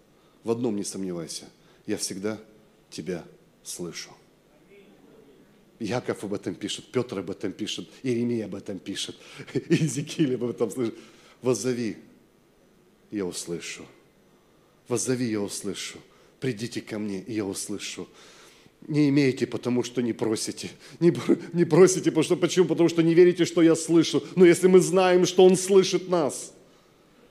в 0.43 0.51
одном 0.51 0.77
не 0.77 0.85
сомневайся, 0.85 1.47
я 1.87 1.97
всегда 1.97 2.39
тебя 2.91 3.25
слышу. 3.63 4.11
Яков 5.81 6.25
об 6.25 6.35
этом 6.35 6.55
пишет, 6.55 6.91
Петр 6.93 7.19
об 7.19 7.31
этом 7.31 7.53
пишет, 7.53 7.89
Иеремия 8.03 8.47
об 8.47 8.55
этом 8.55 8.79
пишет, 8.79 9.17
Иезекииль 9.55 10.35
об 10.35 10.45
этом 10.45 10.71
слышит. 10.71 10.95
Воззови, 11.43 11.99
я 13.11 13.27
услышу. 13.27 13.85
Воззови, 14.89 15.31
я 15.31 15.41
услышу. 15.41 15.99
Придите 16.41 16.81
ко 16.81 16.99
мне, 16.99 17.21
и 17.21 17.35
я 17.35 17.45
услышу. 17.45 18.09
Не 18.87 19.09
имеете, 19.09 19.47
потому 19.47 19.83
что 19.83 20.03
не 20.03 20.13
просите. 20.13 20.71
Не, 21.01 21.13
не 21.53 21.65
просите, 21.65 22.11
потому 22.11 22.25
что, 22.25 22.37
почему? 22.37 22.67
Потому 22.67 22.89
что 22.89 23.03
не 23.03 23.15
верите, 23.15 23.45
что 23.45 23.63
я 23.63 23.77
слышу. 23.77 24.23
Но 24.37 24.45
если 24.45 24.67
мы 24.67 24.81
знаем, 24.81 25.27
что 25.27 25.45
Он 25.45 25.57
слышит 25.57 26.09
нас– 26.09 26.53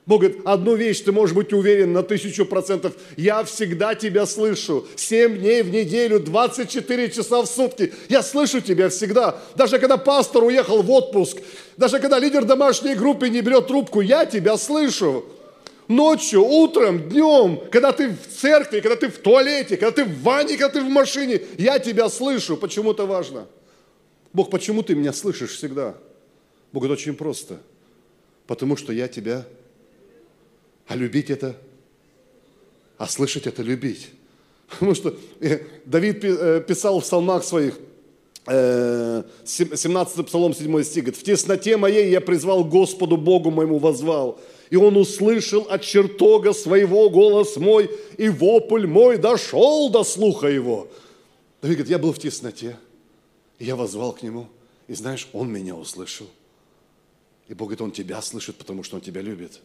Бог 0.06 0.20
говорит, 0.20 0.42
одну 0.44 0.74
вещь 0.74 1.00
ты 1.00 1.12
можешь 1.12 1.34
быть 1.34 1.52
уверен 1.54 1.94
на 1.94 2.02
тысячу 2.02 2.44
процентов. 2.44 2.92
Я 3.16 3.42
всегда 3.44 3.94
тебя 3.94 4.26
слышу. 4.26 4.86
Семь 4.96 5.38
дней 5.38 5.62
в 5.62 5.70
неделю, 5.70 6.20
24 6.20 7.10
часа 7.10 7.40
в 7.40 7.46
сутки. 7.46 7.92
Я 8.10 8.22
слышу 8.22 8.60
тебя 8.60 8.90
всегда. 8.90 9.38
Даже 9.56 9.78
когда 9.78 9.96
пастор 9.96 10.44
уехал 10.44 10.82
в 10.82 10.90
отпуск, 10.90 11.38
даже 11.78 12.00
когда 12.00 12.18
лидер 12.18 12.44
домашней 12.44 12.94
группы 12.94 13.30
не 13.30 13.40
берет 13.40 13.66
трубку, 13.66 14.02
я 14.02 14.26
тебя 14.26 14.58
слышу. 14.58 15.24
Ночью, 15.88 16.42
утром, 16.42 17.08
днем, 17.08 17.60
когда 17.70 17.92
ты 17.92 18.08
в 18.08 18.26
церкви, 18.26 18.80
когда 18.80 18.96
ты 18.96 19.08
в 19.08 19.18
туалете, 19.18 19.76
когда 19.76 19.90
ты 19.90 20.04
в 20.04 20.22
ванне, 20.22 20.56
когда 20.56 20.80
ты 20.80 20.80
в 20.80 20.88
машине, 20.88 21.42
я 21.58 21.78
тебя 21.78 22.08
слышу. 22.08 22.56
Почему 22.56 22.92
это 22.92 23.04
важно? 23.04 23.46
Бог, 24.32 24.50
почему 24.50 24.82
ты 24.82 24.94
меня 24.94 25.12
слышишь 25.12 25.50
всегда? 25.50 25.94
Бог 26.72 26.84
говорит, 26.84 27.00
очень 27.00 27.14
просто. 27.14 27.60
Потому 28.46 28.76
что 28.76 28.92
я 28.92 29.08
тебя 29.08 29.46
а 30.86 30.96
любить 30.96 31.30
это, 31.30 31.56
а 32.98 33.06
слышать 33.06 33.46
это 33.46 33.62
любить. 33.62 34.10
Потому 34.68 34.94
что 34.94 35.16
э, 35.40 35.60
Давид 35.84 36.24
э, 36.24 36.62
писал 36.66 37.00
в 37.00 37.04
псалмах 37.04 37.44
своих, 37.44 37.78
17 38.46 40.18
э, 40.18 40.22
псалом, 40.24 40.54
7 40.54 40.82
стих, 40.82 41.04
говорит, 41.04 41.20
«В 41.20 41.24
тесноте 41.24 41.78
моей 41.78 42.10
я 42.10 42.20
призвал 42.20 42.64
Господу 42.64 43.16
Богу 43.16 43.50
моему 43.50 43.78
возвал, 43.78 44.38
и 44.74 44.76
Он 44.76 44.96
услышал 44.96 45.68
от 45.70 45.82
чертога 45.82 46.52
своего 46.52 47.08
голос 47.08 47.56
мой, 47.56 47.88
и 48.18 48.28
вопль 48.28 48.88
мой 48.88 49.18
дошел 49.18 49.88
до 49.88 50.02
слуха 50.02 50.48
его». 50.48 50.88
Давид 51.62 51.76
говорит, 51.78 51.90
я 51.92 51.98
был 52.00 52.12
в 52.12 52.18
тесноте, 52.18 52.76
и 53.60 53.66
я 53.66 53.76
возвал 53.76 54.12
к 54.14 54.22
Нему, 54.22 54.48
и 54.88 54.94
знаешь, 54.94 55.28
Он 55.32 55.48
меня 55.48 55.76
услышал. 55.76 56.26
И 57.46 57.54
Бог 57.54 57.68
говорит, 57.68 57.82
Он 57.82 57.92
тебя 57.92 58.20
слышит, 58.20 58.56
потому 58.56 58.82
что 58.82 58.96
Он 58.96 59.00
тебя 59.00 59.20
любит. 59.20 59.60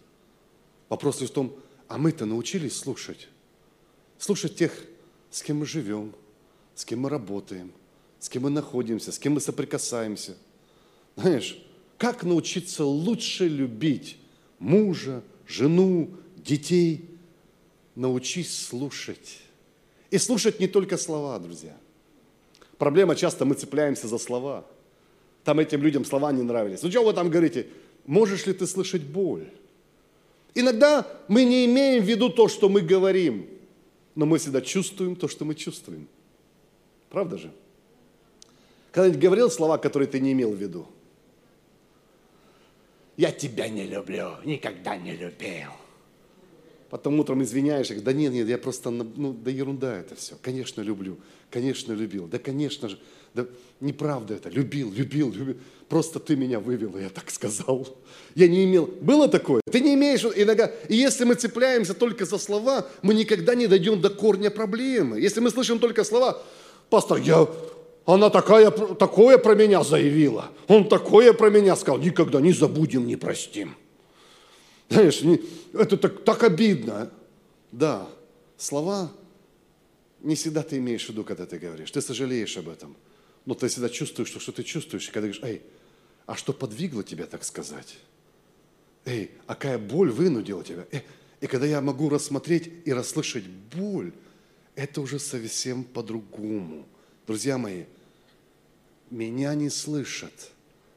Вопрос 0.90 1.22
лишь 1.22 1.32
в 1.32 1.34
том, 1.34 1.56
а 1.88 1.98
мы-то 1.98 2.28
научились 2.28 2.78
слушать. 2.78 3.30
Слушать 4.20 4.58
тех, 4.58 4.72
с 5.32 5.42
кем 5.42 5.58
мы 5.58 5.66
живем, 5.66 6.14
с 6.76 6.86
кем 6.86 7.00
мы 7.00 7.10
работаем, 7.10 7.72
с 8.20 8.30
кем 8.30 8.44
мы 8.44 8.52
находимся, 8.52 9.12
с 9.12 9.18
кем 9.18 9.34
мы 9.34 9.42
соприкасаемся. 9.42 10.38
Знаешь, 11.16 11.60
как 11.98 12.22
научиться 12.22 12.86
лучше 12.86 13.48
любить 13.48 14.19
мужа, 14.60 15.24
жену, 15.48 16.12
детей? 16.38 17.06
Научись 17.96 18.58
слушать. 18.58 19.40
И 20.12 20.18
слушать 20.18 20.60
не 20.60 20.68
только 20.68 20.98
слова, 20.98 21.38
друзья. 21.40 21.76
Проблема 22.78 23.16
часто 23.16 23.46
мы 23.46 23.56
цепляемся 23.56 24.08
за 24.08 24.18
слова. 24.18 24.66
Там 25.44 25.60
этим 25.60 25.82
людям 25.82 26.06
слова 26.06 26.32
не 26.32 26.44
нравились. 26.44 26.82
Ну 26.82 26.90
что 26.90 27.04
вы 27.04 27.14
там 27.14 27.30
говорите? 27.30 27.68
Можешь 28.06 28.46
ли 28.46 28.54
ты 28.54 28.66
слышать 28.68 29.04
боль? 29.04 29.50
Иногда 30.56 31.08
мы 31.28 31.44
не 31.44 31.66
имеем 31.66 32.04
в 32.04 32.08
виду 32.08 32.30
то, 32.30 32.48
что 32.48 32.70
мы 32.70 32.82
говорим, 32.82 33.48
но 34.16 34.26
мы 34.26 34.38
всегда 34.38 34.62
чувствуем 34.62 35.16
то, 35.16 35.28
что 35.28 35.46
мы 35.46 35.56
чувствуем. 35.56 36.08
Правда 37.10 37.38
же? 37.38 37.52
Когда-нибудь 38.92 39.22
говорил 39.22 39.52
слова, 39.52 39.78
которые 39.78 40.08
ты 40.08 40.20
не 40.20 40.32
имел 40.32 40.52
в 40.52 40.58
виду? 40.58 40.88
Я 43.20 43.34
тебя 43.34 43.68
не 43.68 43.86
люблю, 43.86 44.36
никогда 44.46 44.96
не 44.96 45.12
любил. 45.12 45.72
Потом 46.90 47.20
утром 47.20 47.44
извиняешься, 47.44 48.00
да 48.02 48.14
нет, 48.14 48.32
нет, 48.32 48.48
я 48.48 48.58
просто, 48.58 48.92
ну, 48.92 49.34
да 49.34 49.52
ерунда 49.52 49.94
это 49.98 50.16
все. 50.16 50.36
Конечно, 50.42 50.80
люблю, 50.80 51.18
конечно, 51.52 51.92
любил, 51.92 52.28
да, 52.28 52.40
конечно 52.40 52.88
же. 52.88 52.98
Да 53.34 53.46
неправда 53.82 54.36
это, 54.36 54.48
любил, 54.48 54.90
любил, 54.94 55.34
любил. 55.34 55.58
Просто 55.90 56.22
ты 56.22 56.38
меня 56.38 56.62
вывел, 56.62 56.98
я 56.98 57.10
так 57.10 57.30
сказал. 57.30 57.86
Я 58.36 58.48
не 58.48 58.64
имел. 58.64 58.86
Было 58.86 59.28
такое? 59.28 59.60
Ты 59.70 59.82
не 59.82 59.96
имеешь 59.96 60.24
иногда. 60.24 60.72
И 60.88 60.96
если 60.96 61.26
мы 61.26 61.36
цепляемся 61.36 61.96
только 61.96 62.24
за 62.24 62.38
слова, 62.38 62.88
мы 63.02 63.14
никогда 63.14 63.54
не 63.54 63.68
дойдем 63.68 64.00
до 64.00 64.12
корня 64.12 64.50
проблемы. 64.50 65.20
Если 65.20 65.42
мы 65.42 65.50
слышим 65.50 65.80
только 65.80 66.06
слова, 66.06 66.42
пастор, 66.90 67.18
я, 67.18 67.46
она 68.14 68.30
такая, 68.30 68.72
такое 68.72 69.38
про 69.38 69.56
меня 69.56 69.84
заявила. 69.84 70.52
Он 70.68 70.88
такое 70.88 71.34
про 71.34 71.50
меня 71.50 71.76
сказал. 71.76 72.00
Никогда 72.00 72.42
не 72.42 72.54
забудем, 72.54 73.06
не 73.06 73.16
простим. 73.16 73.76
Знаешь, 74.90 75.22
это 75.74 75.98
так, 75.98 76.24
так 76.24 76.44
обидно. 76.44 77.12
Да, 77.72 78.10
слова 78.58 79.12
не 80.22 80.36
всегда 80.36 80.64
ты 80.64 80.78
имеешь 80.78 81.06
в 81.06 81.10
виду, 81.10 81.24
когда 81.24 81.46
ты 81.46 81.58
говоришь. 81.58 81.92
Ты 81.92 82.02
сожалеешь 82.02 82.58
об 82.58 82.70
этом. 82.70 82.96
Но 83.46 83.54
ты 83.54 83.68
всегда 83.68 83.90
чувствуешь, 83.90 84.30
что, 84.30 84.40
что 84.40 84.52
ты 84.52 84.64
чувствуешь, 84.64 85.10
когда 85.10 85.28
говоришь, 85.28 85.42
эй, 85.44 85.62
а 86.26 86.36
что 86.36 86.54
подвигло 86.54 87.04
тебя 87.04 87.26
так 87.26 87.44
сказать? 87.44 87.98
Эй, 89.06 89.32
а 89.48 89.56
какая 89.56 89.78
боль 89.78 90.12
вынудила 90.12 90.64
тебя? 90.64 90.86
Эй, 90.92 91.04
и 91.42 91.48
когда 91.48 91.66
я 91.66 91.82
могу 91.82 92.10
рассмотреть 92.10 92.72
и 92.86 92.94
расслышать 92.94 93.46
боль, 93.48 94.12
это 94.76 95.02
уже 95.02 95.20
совсем 95.20 95.84
по-другому. 95.84 96.88
Друзья 97.26 97.58
мои, 97.58 97.86
меня 99.12 99.54
не 99.56 99.70
слышат. 99.70 100.52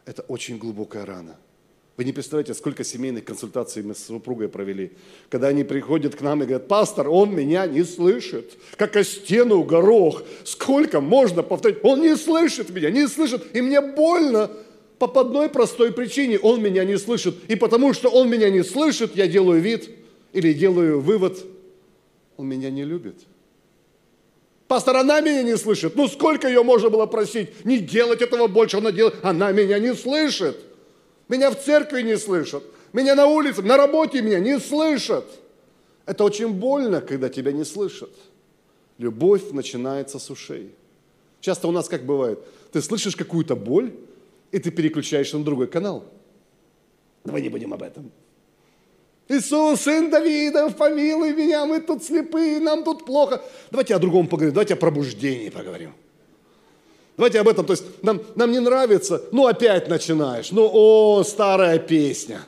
Это 0.04 0.22
очень 0.22 0.58
глубокая 0.58 1.06
рана. 1.06 1.36
Вы 1.96 2.04
не 2.04 2.12
представляете, 2.12 2.54
сколько 2.54 2.84
семейных 2.84 3.24
консультаций 3.24 3.82
мы 3.82 3.94
с 3.94 4.04
супругой 4.04 4.48
провели, 4.48 4.92
когда 5.28 5.48
они 5.48 5.62
приходят 5.62 6.14
к 6.14 6.22
нам 6.22 6.42
и 6.42 6.46
говорят, 6.46 6.66
пастор, 6.66 7.08
он 7.08 7.34
меня 7.34 7.66
не 7.66 7.84
слышит, 7.84 8.58
как 8.76 8.96
о 8.96 9.04
стену 9.04 9.62
горох. 9.62 10.22
Сколько 10.44 11.00
можно 11.00 11.42
повторять? 11.42 11.78
Он 11.84 12.00
не 12.00 12.16
слышит 12.16 12.70
меня, 12.70 12.90
не 12.90 13.06
слышит, 13.06 13.54
и 13.54 13.60
мне 13.60 13.80
больно 13.80 14.50
по 14.98 15.20
одной 15.20 15.48
простой 15.50 15.92
причине. 15.92 16.38
Он 16.38 16.62
меня 16.62 16.84
не 16.84 16.96
слышит. 16.96 17.34
И 17.48 17.56
потому 17.56 17.92
что 17.92 18.08
он 18.08 18.30
меня 18.30 18.48
не 18.50 18.64
слышит, 18.64 19.14
я 19.14 19.26
делаю 19.26 19.60
вид 19.60 19.90
или 20.32 20.54
делаю 20.54 21.00
вывод, 21.00 21.44
он 22.38 22.48
меня 22.48 22.70
не 22.70 22.84
любит. 22.84 23.16
Пастор, 24.72 24.96
она 24.96 25.20
меня 25.20 25.42
не 25.42 25.58
слышит. 25.58 25.96
Ну 25.96 26.08
сколько 26.08 26.48
ее 26.48 26.62
можно 26.62 26.88
было 26.88 27.04
просить? 27.04 27.62
Не 27.66 27.78
делать 27.78 28.22
этого 28.22 28.46
больше, 28.46 28.78
она 28.78 28.90
делает. 28.90 29.16
Она 29.22 29.52
меня 29.52 29.78
не 29.78 29.94
слышит. 29.94 30.56
Меня 31.28 31.50
в 31.50 31.62
церкви 31.62 32.00
не 32.00 32.16
слышат. 32.16 32.64
Меня 32.94 33.14
на 33.14 33.26
улице, 33.26 33.60
на 33.60 33.76
работе 33.76 34.22
меня 34.22 34.40
не 34.40 34.58
слышат. 34.58 35.26
Это 36.06 36.24
очень 36.24 36.54
больно, 36.54 37.02
когда 37.02 37.28
тебя 37.28 37.52
не 37.52 37.64
слышат. 37.64 38.08
Любовь 38.96 39.42
начинается 39.50 40.18
с 40.18 40.30
ушей. 40.30 40.74
Часто 41.42 41.68
у 41.68 41.70
нас 41.70 41.86
как 41.86 42.06
бывает? 42.06 42.38
Ты 42.72 42.80
слышишь 42.80 43.14
какую-то 43.14 43.54
боль, 43.54 43.92
и 44.52 44.58
ты 44.58 44.70
переключаешься 44.70 45.36
на 45.36 45.44
другой 45.44 45.66
канал. 45.66 46.02
Давай 47.24 47.42
не 47.42 47.50
будем 47.50 47.74
об 47.74 47.82
этом. 47.82 48.10
Иисус, 49.28 49.80
сын 49.80 50.10
Давидов, 50.10 50.76
помилуй 50.76 51.32
меня, 51.32 51.64
мы 51.64 51.80
тут 51.80 52.04
слепые, 52.04 52.60
нам 52.60 52.84
тут 52.84 53.04
плохо. 53.04 53.42
Давайте 53.70 53.94
о 53.94 53.98
другом 53.98 54.26
поговорим, 54.26 54.54
давайте 54.54 54.74
о 54.74 54.76
пробуждении 54.76 55.48
поговорим. 55.48 55.92
Давайте 57.16 57.40
об 57.40 57.48
этом. 57.48 57.64
То 57.66 57.72
есть 57.72 57.84
нам, 58.02 58.20
нам 58.34 58.50
не 58.50 58.58
нравится, 58.58 59.22
ну 59.32 59.46
опять 59.46 59.88
начинаешь, 59.88 60.50
ну 60.50 60.68
о, 60.72 61.22
старая 61.24 61.78
песня. 61.78 62.40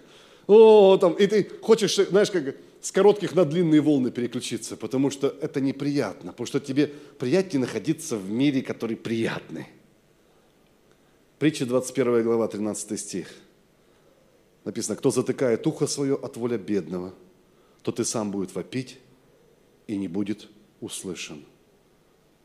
О, 0.47 0.97
там, 0.99 1.15
и 1.15 1.27
ты 1.27 1.49
хочешь, 1.63 1.97
знаешь, 1.97 2.31
как 2.31 2.55
с 2.81 2.93
коротких 2.93 3.35
на 3.35 3.45
длинные 3.45 3.81
волны 3.81 4.11
переключиться, 4.11 4.77
потому 4.77 5.11
что 5.11 5.35
это 5.41 5.61
неприятно, 5.61 6.33
потому 6.33 6.47
что 6.47 6.61
тебе 6.61 6.89
приятнее 7.19 7.63
находиться 7.63 8.17
в 8.17 8.31
мире, 8.31 8.61
который 8.61 8.97
приятный. 8.97 9.69
Притча 11.39 11.65
21 11.65 12.23
глава, 12.23 12.47
13 12.47 13.01
стих. 13.01 13.29
Написано, 14.65 14.97
кто 14.97 15.11
затыкает 15.11 15.67
ухо 15.67 15.87
свое 15.87 16.15
от 16.15 16.37
воля 16.37 16.57
бедного, 16.57 17.15
тот 17.83 18.01
и 18.01 18.05
сам 18.05 18.31
будет 18.31 18.55
вопить 18.55 18.99
и 19.87 19.97
не 19.97 20.09
будет 20.09 20.49
услышан. 20.81 21.45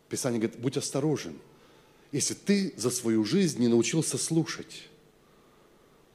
Писание 0.09 0.39
говорит, 0.39 0.59
будь 0.59 0.77
осторожен– 0.77 1.35
если 2.11 2.33
ты 2.33 2.73
за 2.75 2.89
свою 2.89 3.23
жизнь 3.23 3.59
не 3.59 3.67
научился 3.67 4.17
слушать. 4.17 4.83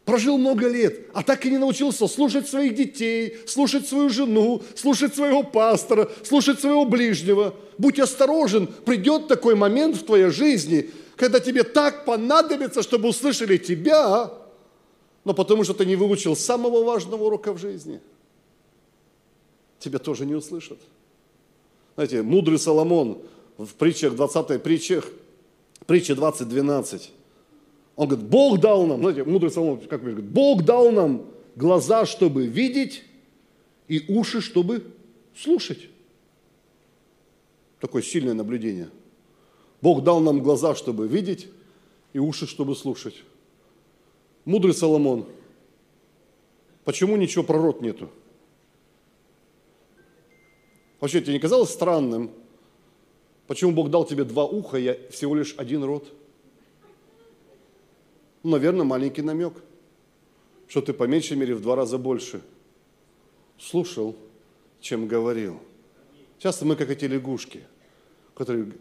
Прожил 0.04 0.36
много 0.36 0.68
лет, 0.68 1.06
а 1.14 1.22
так 1.22 1.46
и 1.46 1.50
не 1.50 1.56
научился 1.56 2.06
слушать 2.08 2.46
своих 2.46 2.74
детей, 2.74 3.38
слушать 3.46 3.88
свою 3.88 4.10
жену, 4.10 4.62
слушать 4.74 5.14
своего 5.14 5.42
пастора, 5.42 6.10
слушать 6.24 6.60
своего 6.60 6.84
ближнего. 6.84 7.54
Будь 7.78 7.98
осторожен, 7.98 8.66
придет 8.66 9.28
такой 9.28 9.54
момент 9.54 9.96
в 9.96 10.04
твоей 10.04 10.28
жизни, 10.28 10.90
когда 11.16 11.40
тебе 11.40 11.62
так 11.62 12.04
понадобится, 12.04 12.82
чтобы 12.82 13.08
услышали 13.08 13.56
тебя, 13.56 14.30
но 15.24 15.34
потому 15.34 15.64
что 15.64 15.74
ты 15.74 15.86
не 15.86 15.96
выучил 15.96 16.36
самого 16.36 16.84
важного 16.84 17.24
урока 17.24 17.52
в 17.52 17.58
жизни, 17.58 18.00
тебя 19.78 19.98
тоже 19.98 20.26
не 20.26 20.34
услышат. 20.34 20.78
Знаете, 21.94 22.22
мудрый 22.22 22.58
Соломон 22.58 23.18
в 23.56 23.74
притчах 23.74 24.14
20 24.16 24.62
притчах, 24.62 25.08
притче 25.86 26.14
20, 26.14 26.48
12, 26.48 27.10
он 27.96 28.08
говорит, 28.08 28.28
Бог 28.28 28.60
дал 28.60 28.86
нам, 28.86 29.00
знаете, 29.00 29.24
мудрый 29.24 29.50
Соломон, 29.50 29.80
как 29.80 30.00
говорит, 30.00 30.24
Бог 30.24 30.64
дал 30.64 30.90
нам 30.90 31.26
глаза, 31.56 32.06
чтобы 32.06 32.46
видеть, 32.46 33.04
и 33.86 34.02
уши, 34.08 34.40
чтобы 34.40 34.84
слушать. 35.36 35.90
Такое 37.80 38.02
сильное 38.02 38.34
наблюдение. 38.34 38.88
Бог 39.82 40.02
дал 40.02 40.20
нам 40.20 40.42
глаза, 40.42 40.74
чтобы 40.74 41.06
видеть, 41.06 41.48
и 42.14 42.18
уши, 42.18 42.46
чтобы 42.46 42.74
слушать. 42.74 43.22
Мудрый 44.44 44.74
Соломон. 44.74 45.26
Почему 46.84 47.16
ничего 47.16 47.44
про 47.44 47.58
рот 47.58 47.80
нету? 47.80 48.10
Вообще, 51.00 51.20
тебе 51.20 51.34
не 51.34 51.38
казалось 51.38 51.70
странным, 51.70 52.30
почему 53.46 53.72
Бог 53.72 53.90
дал 53.90 54.04
тебе 54.04 54.24
два 54.24 54.44
уха 54.44 54.78
и 54.78 55.10
всего 55.10 55.34
лишь 55.34 55.54
один 55.56 55.82
рот? 55.84 56.12
Ну, 58.42 58.50
наверное, 58.50 58.84
маленький 58.84 59.22
намек, 59.22 59.54
что 60.68 60.82
ты 60.82 60.92
по 60.92 61.04
меньшей 61.04 61.36
мере 61.36 61.54
в 61.54 61.62
два 61.62 61.76
раза 61.76 61.96
больше 61.96 62.42
слушал, 63.58 64.14
чем 64.80 65.08
говорил. 65.08 65.58
Часто 66.38 66.66
мы 66.66 66.76
как 66.76 66.90
эти 66.90 67.06
лягушки, 67.06 67.64
которые 68.34 68.72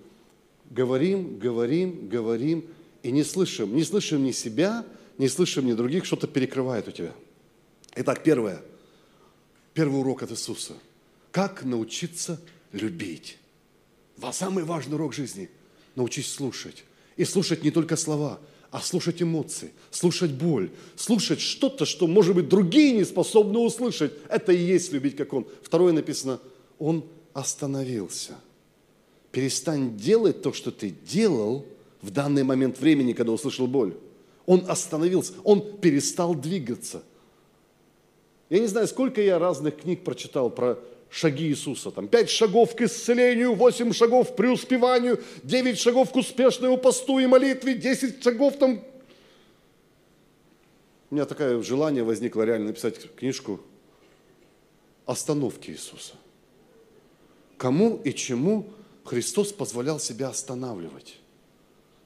говорим, 0.70 1.40
говорим, 1.40 2.10
говорим 2.10 2.66
и 3.04 3.12
не 3.12 3.24
слышим. 3.24 3.74
Не 3.76 3.84
слышим 3.84 4.24
ни 4.24 4.32
себя, 4.32 4.86
не 5.18 5.28
слышим 5.28 5.66
ни 5.66 5.74
других, 5.74 6.06
что-то 6.06 6.28
перекрывает 6.28 6.88
у 6.88 6.92
тебя. 6.92 7.14
Итак, 7.96 8.24
первое. 8.24 8.62
Первый 9.74 10.00
урок 10.00 10.24
от 10.24 10.32
Иисуса– 10.32 10.74
как 11.32 11.64
научиться 11.64 12.40
любить? 12.72 13.40
Самый 14.32 14.64
важный 14.64 14.96
урок 14.96 15.14
жизни– 15.14 15.50
научись 15.96 16.32
слушать. 16.32 16.84
И 17.18 17.26
слушать 17.26 17.64
не 17.64 17.72
только 17.72 17.96
слова, 17.96 18.40
а 18.70 18.82
слушать 18.82 19.22
эмоции, 19.22 19.72
слушать 19.92 20.32
боль, 20.32 20.72
слушать 20.96 21.40
что-то, 21.40 21.86
что, 21.86 22.08
может 22.08 22.36
быть, 22.36 22.50
другие 22.50 22.94
не 22.94 23.04
способны 23.04 23.60
услышать. 23.60 24.14
Это 24.30 24.52
и 24.52 24.58
есть 24.58 24.92
любить, 24.94 25.16
как 25.16 25.34
Он. 25.34 25.48
Второе 25.62 25.94
написано– 25.94 26.40
Он 26.80 27.04
остановился. 27.34 28.36
Перестань 29.32 29.98
делать 29.98 30.44
то, 30.44 30.54
что 30.54 30.72
ты 30.72 30.92
делал 30.92 31.66
в 32.02 32.12
данный 32.12 32.44
момент 32.44 32.80
времени, 32.80 33.14
когда 33.14 33.34
услышал 33.34 33.66
боль. 33.66 33.96
Он 34.46 34.66
остановился, 34.68 35.34
он 35.44 35.78
перестал 35.78 36.36
двигаться. 36.36 37.04
Я 38.50 38.60
не 38.60 38.68
знаю, 38.68 38.88
сколько 38.88 39.22
я 39.22 39.40
разных 39.40 39.78
книг 39.78 40.04
прочитал 40.04 40.50
про 40.50 40.78
шаги 41.10 41.48
Иисуса. 41.48 41.92
Там 41.92 42.08
пять 42.08 42.30
шагов 42.30 42.76
к 42.76 42.82
исцелению, 42.82 43.56
восемь 43.56 43.94
шагов 43.94 44.34
к 44.34 44.36
преуспеванию, 44.36 45.24
девять 45.44 45.80
шагов 45.80 46.12
к 46.12 46.16
успешному 46.16 46.78
посту 46.78 47.20
и 47.20 47.26
молитве, 47.26 47.76
десять 47.76 48.24
шагов 48.24 48.58
там. 48.58 48.84
У 51.10 51.16
меня 51.16 51.26
такое 51.26 51.62
желание 51.62 52.04
возникло 52.04 52.42
реально 52.42 52.68
написать 52.68 53.00
книжку 53.16 53.62
«Остановки 55.06 55.70
Иисуса». 55.70 56.16
Кому 57.58 58.02
и 58.04 58.14
чему 58.14 58.68
Христос 59.06 59.54
позволял 59.54 60.00
себя 60.00 60.30
останавливать, 60.30 61.20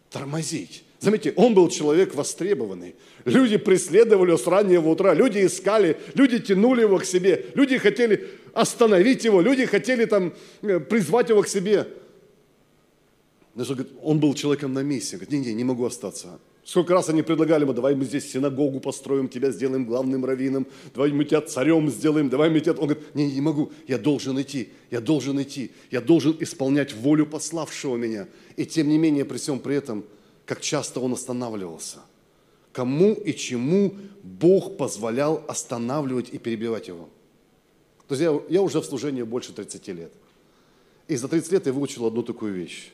тормозить. 0.09 0.83
Заметьте, 0.99 1.31
он 1.35 1.53
был 1.53 1.69
человек 1.69 2.15
востребованный. 2.15 2.95
Люди 3.23 3.57
преследовали 3.57 4.29
его 4.29 4.37
с 4.37 4.47
раннего 4.47 4.89
утра, 4.89 5.13
люди 5.13 5.45
искали, 5.45 5.97
люди 6.15 6.39
тянули 6.39 6.81
его 6.81 6.97
к 6.97 7.05
себе, 7.05 7.45
люди 7.53 7.77
хотели 7.77 8.27
остановить 8.53 9.23
его, 9.23 9.41
люди 9.41 9.65
хотели 9.65 10.05
там 10.05 10.33
э, 10.63 10.79
призвать 10.79 11.29
его 11.29 11.43
к 11.43 11.47
себе. 11.47 11.87
Он 14.01 14.19
был 14.19 14.33
человеком 14.33 14.73
на 14.73 14.81
миссии. 14.81 15.17
Говорит, 15.17 15.31
не, 15.31 15.39
не, 15.39 15.53
не 15.53 15.63
могу 15.63 15.85
остаться. 15.85 16.39
Сколько 16.63 16.93
раз 16.93 17.09
они 17.09 17.21
предлагали 17.21 17.63
ему, 17.63 17.73
давай 17.73 17.95
мы 17.95 18.03
здесь 18.03 18.29
синагогу 18.31 18.79
построим, 18.79 19.29
тебя 19.29 19.51
сделаем 19.51 19.85
главным 19.85 20.25
раввином, 20.25 20.67
давай 20.93 21.11
мы 21.11 21.25
тебя 21.25 21.41
царем 21.41 21.89
сделаем, 21.89 22.29
давай 22.29 22.49
мы 22.49 22.59
тебя... 22.59 22.73
Он 22.73 22.87
говорит, 22.87 23.15
не, 23.15 23.31
не 23.31 23.41
могу, 23.41 23.71
я 23.87 23.97
должен 23.97 24.39
идти, 24.41 24.69
я 24.91 24.99
должен 24.99 25.41
идти, 25.41 25.71
я 25.91 26.01
должен 26.01 26.35
исполнять 26.39 26.93
волю 26.93 27.25
пославшего 27.25 27.95
меня. 27.95 28.27
И 28.57 28.65
тем 28.65 28.89
не 28.89 28.97
менее, 28.97 29.25
при 29.25 29.37
всем 29.37 29.59
при 29.59 29.75
этом– 29.75 30.03
как 30.47 30.61
часто 30.61 31.01
он 31.01 31.13
останавливался. 31.13 31.99
Кому 32.71 33.13
и 33.13 33.33
чему 33.33 33.95
Бог 34.23 34.77
позволял 34.77 35.43
останавливать 35.47 36.29
и 36.29 36.37
перебивать 36.37 36.87
его. 36.87 37.09
Друзья, 38.07 38.41
я 38.49 38.61
уже 38.61 38.79
в 38.79 38.85
служении 38.85 39.23
больше 39.23 39.51
30 39.51 39.87
лет. 39.89 40.11
И 41.07 41.15
за 41.17 41.27
30 41.27 41.51
лет 41.51 41.65
я 41.65 41.73
выучил 41.73 42.05
одну 42.05 42.23
такую 42.23 42.53
вещь. 42.53 42.91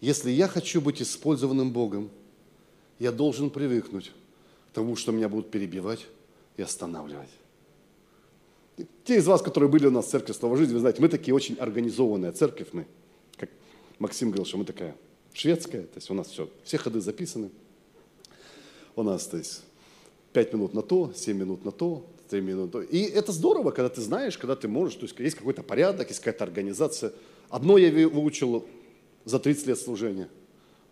Если 0.00 0.30
я 0.30 0.48
хочу 0.48 0.80
быть 0.80 1.00
использованным 1.00 1.70
Богом, 1.70 2.10
я 2.98 3.12
должен 3.12 3.50
привыкнуть 3.50 4.10
к 4.70 4.74
тому, 4.74 4.96
что 4.96 5.12
меня 5.12 5.28
будут 5.28 5.50
перебивать 5.50 6.06
и 6.56 6.62
останавливать. 6.62 7.30
Те 9.04 9.16
из 9.16 9.26
вас, 9.26 9.40
которые 9.40 9.70
были 9.70 9.86
у 9.86 9.90
нас 9.90 10.06
в 10.06 10.10
церкви 10.10 10.32
Слова 10.32 10.56
Жизни, 10.56 10.74
вы 10.74 10.80
знаете, 10.80 11.00
мы 11.00 11.08
такие 11.08 11.34
очень 11.34 11.54
организованная 11.56 12.32
церковь, 12.32 12.68
мы, 12.72 12.86
как 13.36 13.50
Максим 13.98 14.30
говорил, 14.30 14.46
что 14.46 14.58
мы 14.58 14.64
такая 14.64 14.96
шведская, 15.36 15.82
то 15.82 15.96
есть 15.96 16.10
у 16.10 16.14
нас 16.14 16.28
все, 16.28 16.48
все 16.64 16.78
ходы 16.78 17.00
записаны. 17.00 17.50
У 18.94 19.02
нас, 19.02 19.26
то 19.26 19.36
есть, 19.36 19.62
5 20.32 20.54
минут 20.54 20.74
на 20.74 20.82
то, 20.82 21.12
7 21.14 21.36
минут 21.36 21.64
на 21.64 21.72
то, 21.72 22.06
3 22.30 22.40
минуты. 22.40 22.84
И 22.84 23.02
это 23.02 23.32
здорово, 23.32 23.70
когда 23.70 23.90
ты 23.90 24.00
знаешь, 24.00 24.38
когда 24.38 24.56
ты 24.56 24.66
можешь, 24.66 24.96
то 24.96 25.02
есть 25.04 25.18
есть 25.18 25.36
какой-то 25.36 25.62
порядок, 25.62 26.08
есть 26.08 26.20
какая-то 26.20 26.44
организация. 26.44 27.12
Одно 27.50 27.76
я 27.76 27.90
выучил 28.08 28.66
за 29.24 29.38
30 29.38 29.66
лет 29.66 29.78
служения. 29.78 30.28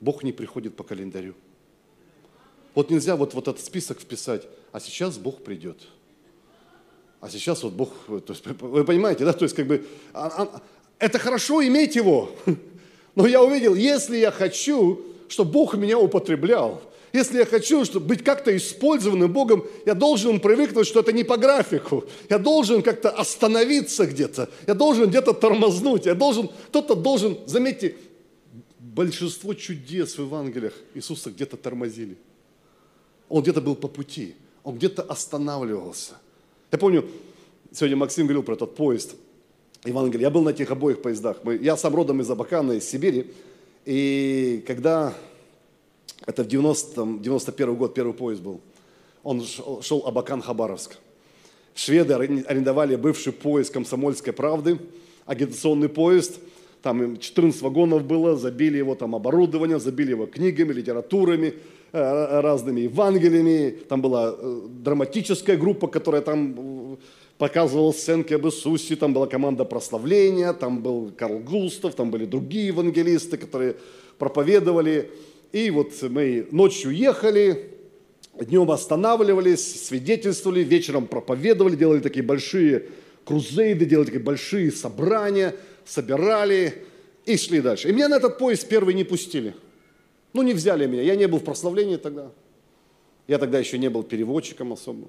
Бог 0.01 0.23
не 0.23 0.33
приходит 0.33 0.77
по 0.77 0.85
календарю. 0.85 1.35
Вот 2.75 2.91
нельзя 2.91 3.17
вот, 3.17 3.33
вот 3.33 3.49
этот 3.49 3.65
список 3.65 4.01
вписать, 4.01 4.47
а 4.73 4.81
сейчас 4.81 5.17
Бог 5.17 5.43
придет. 5.43 5.79
А 7.21 7.31
сейчас 7.31 7.63
вот 7.63 7.73
Бог, 7.73 7.91
то 8.07 8.33
есть, 8.33 8.45
вы 8.61 8.85
понимаете, 8.85 9.25
да, 9.25 9.33
то 9.33 9.45
есть 9.45 9.55
как 9.55 9.67
бы, 9.67 9.87
а, 10.13 10.43
а, 10.43 10.63
это 10.99 11.19
хорошо 11.19 11.67
иметь 11.67 11.97
его, 11.97 12.31
но 13.15 13.27
я 13.27 13.43
увидел, 13.43 13.75
если 13.75 14.17
я 14.17 14.31
хочу, 14.31 15.01
чтобы 15.29 15.53
Бог 15.53 15.75
меня 15.75 15.99
употреблял, 15.99 16.83
если 17.13 17.39
я 17.39 17.47
хочу 17.47 17.85
чтобы 17.85 18.07
быть 18.07 18.25
как-то 18.25 18.57
использованным 18.57 19.33
Богом, 19.33 19.65
я 19.87 19.95
должен 19.95 20.41
привыкнуть, 20.41 20.87
что 20.87 21.01
это 21.01 21.13
не 21.13 21.23
по 21.23 21.37
графику. 21.37 22.05
Я 22.29 22.39
должен 22.39 22.83
как-то 22.83 23.11
остановиться 23.11 24.07
где-то. 24.07 24.51
Я 24.67 24.75
должен 24.75 25.09
где-то 25.09 25.33
тормознуть. 25.33 26.07
Я 26.07 26.15
должен, 26.17 26.51
кто-то 26.69 26.97
должен, 26.97 27.39
заметьте, 27.47 27.97
большинство 28.81 29.55
чудес 29.55 30.19
в 30.19 30.23
Евангелиях 30.23 30.75
Иисуса 30.95 31.31
где-то 31.31 31.57
тормозили. 31.57 32.17
Он 33.29 33.43
где-то 33.43 33.61
был 33.61 33.77
по 33.77 33.87
пути. 33.87 34.35
Он 34.65 34.77
где-то 34.77 35.03
останавливался. 35.03 36.15
Я 36.73 36.79
помню, 36.79 37.09
сегодня 37.71 37.97
Максим 37.97 38.27
говорил 38.27 38.43
про 38.43 38.55
этот 38.55 38.75
поезд– 38.75 39.15
Евангелие. 39.85 40.23
Я 40.23 40.31
был 40.31 40.43
на 40.43 40.51
этих 40.51 40.71
обоих 40.71 41.03
поездах. 41.03 41.39
Я 41.61 41.77
сам 41.77 41.95
родом 41.95 42.21
из 42.21 42.31
Абакана, 42.31 42.73
из 42.73 42.89
Сибири. 42.89 43.33
И 43.85 44.65
когда, 44.67 45.13
это 46.25 46.43
в 46.43 46.49
90 46.49 47.19
91 47.21 47.75
год 47.75 47.93
первый 47.95 48.15
поезд 48.15 48.41
был, 48.41 48.61
он 49.23 49.43
шел 49.83 50.05
Абакан-Хабаровск. 50.07 50.97
Шведы 51.75 52.15
арендовали 52.15 52.97
бывший 52.97 53.33
поезд 53.33 53.73
комсомольской 53.73 54.33
правды, 54.33 54.79
агитационный 55.27 55.91
поезд. 55.91 56.39
Там 56.81 57.19
14 57.19 57.61
вагонов 57.61 58.05
было, 58.05 58.37
забили 58.37 58.79
его 58.79 58.95
там 58.95 59.15
оборудованием, 59.15 59.81
забили 59.81 60.11
его 60.11 60.27
книгами, 60.27 60.73
литературами, 60.73 61.55
э, 61.93 62.41
разными 62.41 62.83
Евангелиями. 62.83 63.71
Там 63.89 64.01
была 64.01 64.35
э, 64.37 64.61
драматическая 64.83 65.57
группа, 65.57 65.89
которая 65.89 66.23
там 66.23 66.99
показывал 67.45 67.93
сценки 67.93 68.33
об 68.33 68.47
Иисусе, 68.47 68.97
там 68.97 69.13
была 69.13 69.27
команда 69.27 69.67
прославления, 69.67 70.55
там 70.55 70.81
был 70.81 71.13
Карл 71.15 71.41
Густав, 71.41 71.95
там 71.95 72.11
были 72.11 72.25
другие 72.25 72.69
евангелисты, 72.69 73.37
которые 73.37 73.77
проповедовали. 74.17 75.11
И 75.53 75.69
вот 75.69 75.93
мы 76.01 76.49
ночью 76.53 76.91
ехали, 76.91 77.71
днем 78.41 78.71
останавливались, 78.71 79.85
свидетельствовали, 79.89 80.61
вечером 80.61 81.07
проповедовали, 81.07 81.77
делали 81.77 82.01
такие 82.01 82.25
большие 82.25 82.87
крузейды, 83.27 83.85
делали 83.85 84.07
такие 84.07 84.23
большие 84.23 84.73
собрания, 84.73 85.55
собирали 85.85 86.87
и 87.27 87.37
шли 87.37 87.61
дальше. 87.61 87.91
И 87.91 87.93
меня 87.93 88.09
на 88.09 88.15
этот 88.17 88.39
поезд 88.39 88.67
первый 88.67 88.95
не 88.95 89.05
пустили. 89.05 89.55
Ну, 90.33 90.41
не 90.41 90.55
взяли 90.55 90.87
меня. 90.87 91.03
Я 91.03 91.15
не 91.15 91.29
был 91.29 91.41
в 91.41 91.45
прославлении 91.45 91.97
тогда. 91.97 92.31
Я 93.29 93.37
тогда 93.37 93.59
еще 93.59 93.77
не 93.77 93.91
был 93.91 94.03
переводчиком 94.03 94.73
особо. 94.73 95.09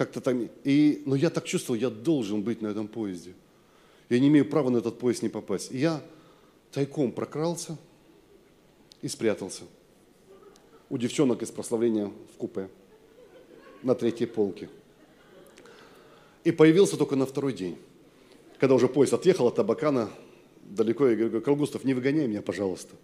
Как-то 0.00 0.22
там. 0.22 0.48
И, 0.64 1.02
но 1.04 1.14
я 1.14 1.28
так 1.28 1.44
чувствовал, 1.44 1.78
я 1.78 1.90
должен 1.90 2.40
быть 2.40 2.62
на 2.62 2.68
этом 2.68 2.88
поезде. 2.88 3.34
Я 4.08 4.18
не 4.18 4.28
имею 4.28 4.48
права 4.48 4.70
на 4.70 4.78
этот 4.78 4.98
поезд 4.98 5.22
не 5.22 5.28
попасть. 5.28 5.70
И 5.72 5.76
я 5.76 6.02
тайком 6.72 7.12
прокрался 7.12 7.76
и 9.02 9.08
спрятался 9.08 9.64
у 10.88 10.96
девчонок 10.96 11.42
из 11.42 11.50
прославления 11.50 12.10
в 12.32 12.38
купе 12.38 12.70
на 13.82 13.94
третьей 13.94 14.24
полке. 14.24 14.70
И 16.44 16.50
появился 16.50 16.96
только 16.96 17.14
на 17.14 17.26
второй 17.26 17.52
день, 17.52 17.76
когда 18.58 18.76
уже 18.76 18.88
поезд 18.88 19.12
отъехал 19.12 19.48
от 19.48 19.58
Абакана 19.58 20.08
далеко. 20.62 21.08
Я 21.08 21.14
говорю, 21.14 21.42
Колгустов, 21.42 21.84
не 21.84 21.92
выгоняй 21.92 22.26
меня, 22.26 22.40
пожалуйста. 22.40 22.94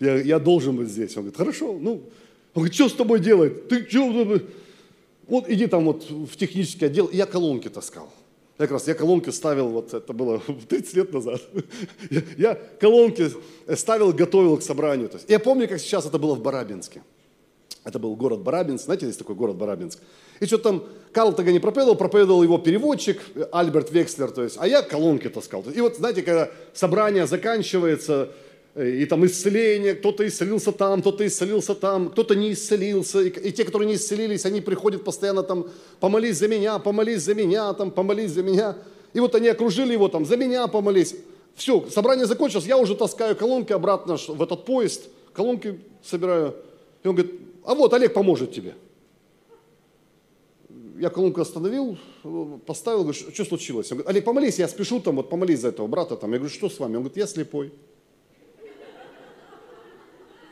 Я, 0.00 0.16
я 0.16 0.40
должен 0.40 0.74
быть 0.74 0.88
здесь. 0.88 1.16
Он 1.16 1.22
говорит, 1.22 1.36
хорошо. 1.36 1.78
Ну, 1.80 1.92
он 1.92 2.02
говорит, 2.54 2.74
что 2.74 2.88
с 2.88 2.94
тобой 2.94 3.20
делать? 3.20 3.68
Ты 3.68 3.88
что? 3.88 4.40
Вот 5.26 5.48
иди 5.48 5.66
там 5.66 5.84
вот 5.84 6.08
в 6.10 6.36
технический 6.36 6.86
отдел. 6.86 7.08
Я 7.12 7.26
колонки 7.26 7.68
таскал. 7.68 8.10
Я 8.58 8.66
как 8.66 8.72
раз, 8.72 8.86
я 8.86 8.94
колонки 8.94 9.30
ставил, 9.30 9.68
вот 9.68 9.94
это 9.94 10.12
было 10.12 10.40
30 10.68 10.94
лет 10.94 11.12
назад. 11.12 11.42
Я, 12.10 12.22
я 12.36 12.54
колонки 12.54 13.30
ставил, 13.74 14.12
готовил 14.12 14.56
к 14.58 14.62
собранию. 14.62 15.08
То 15.08 15.16
есть, 15.16 15.28
я 15.28 15.40
помню, 15.40 15.68
как 15.68 15.80
сейчас 15.80 16.06
это 16.06 16.18
было 16.18 16.34
в 16.34 16.42
Барабинске. 16.42 17.02
Это 17.84 17.98
был 17.98 18.16
город 18.16 18.40
Барабинск, 18.40 18.86
знаете, 18.86 19.06
есть 19.06 19.18
такой 19.18 19.34
город 19.34 19.56
Барабинск. 19.56 19.98
И 20.40 20.46
что 20.46 20.58
там 20.58 20.84
Карл 21.12 21.32
тогда 21.32 21.52
не 21.52 21.58
проповедовал, 21.58 21.96
проповедовал 21.96 22.42
его 22.42 22.58
переводчик 22.58 23.20
Альберт 23.52 23.90
Векслер, 23.90 24.30
то 24.30 24.42
есть, 24.42 24.56
а 24.58 24.66
я 24.66 24.82
колонки 24.82 25.28
таскал. 25.28 25.62
И 25.62 25.80
вот, 25.80 25.96
знаете, 25.96 26.22
когда 26.22 26.50
собрание 26.72 27.26
заканчивается, 27.26 28.30
э, 28.30 28.43
и 28.76 29.06
там 29.06 29.24
исцеление, 29.24 29.94
кто-то 29.94 30.26
исцелился 30.26 30.72
там, 30.72 31.00
кто-то 31.00 31.24
исцелился 31.24 31.76
там, 31.76 32.10
кто-то 32.10 32.34
не 32.34 32.52
исцелился, 32.52 33.20
и, 33.20 33.28
и 33.28 33.52
те, 33.52 33.64
которые 33.64 33.88
не 33.88 33.94
исцелились, 33.94 34.44
они 34.46 34.60
приходят 34.60 35.04
постоянно 35.04 35.44
там, 35.44 35.66
помолись 36.00 36.38
за 36.38 36.48
меня, 36.48 36.80
помолись 36.80 37.22
за 37.22 37.34
меня, 37.34 37.72
там, 37.74 37.92
помолись 37.92 38.32
за 38.32 38.42
меня. 38.42 38.76
И 39.12 39.20
вот 39.20 39.34
они 39.36 39.46
окружили 39.46 39.92
его 39.92 40.08
там, 40.08 40.24
за 40.24 40.36
меня 40.36 40.66
помолись. 40.66 41.14
Все, 41.54 41.86
собрание 41.88 42.26
закончилось, 42.26 42.66
я 42.66 42.76
уже 42.76 42.96
таскаю 42.96 43.36
колонки 43.36 43.72
обратно 43.72 44.16
в 44.16 44.42
этот 44.42 44.64
поезд, 44.64 45.04
колонки 45.32 45.78
собираю. 46.02 46.56
И 47.04 47.08
он 47.08 47.14
говорит, 47.14 47.40
а 47.64 47.76
вот 47.76 47.94
Олег 47.94 48.12
поможет 48.12 48.52
тебе. 48.52 48.74
Я 50.98 51.10
колонку 51.10 51.40
остановил, 51.40 51.96
поставил, 52.66 53.02
говорю, 53.02 53.14
что 53.14 53.44
случилось? 53.44 53.92
Он 53.92 53.98
говорит, 53.98 54.10
Олег, 54.10 54.24
помолись, 54.24 54.58
я 54.58 54.66
спешу 54.66 54.98
там, 54.98 55.14
вот 55.14 55.30
помолись 55.30 55.60
за 55.60 55.68
этого 55.68 55.86
брата 55.86 56.16
там. 56.16 56.32
Я 56.32 56.38
говорю, 56.38 56.52
что 56.52 56.68
с 56.68 56.80
вами? 56.80 56.96
Он 56.96 57.02
говорит, 57.02 57.16
я 57.16 57.28
слепой. 57.28 57.72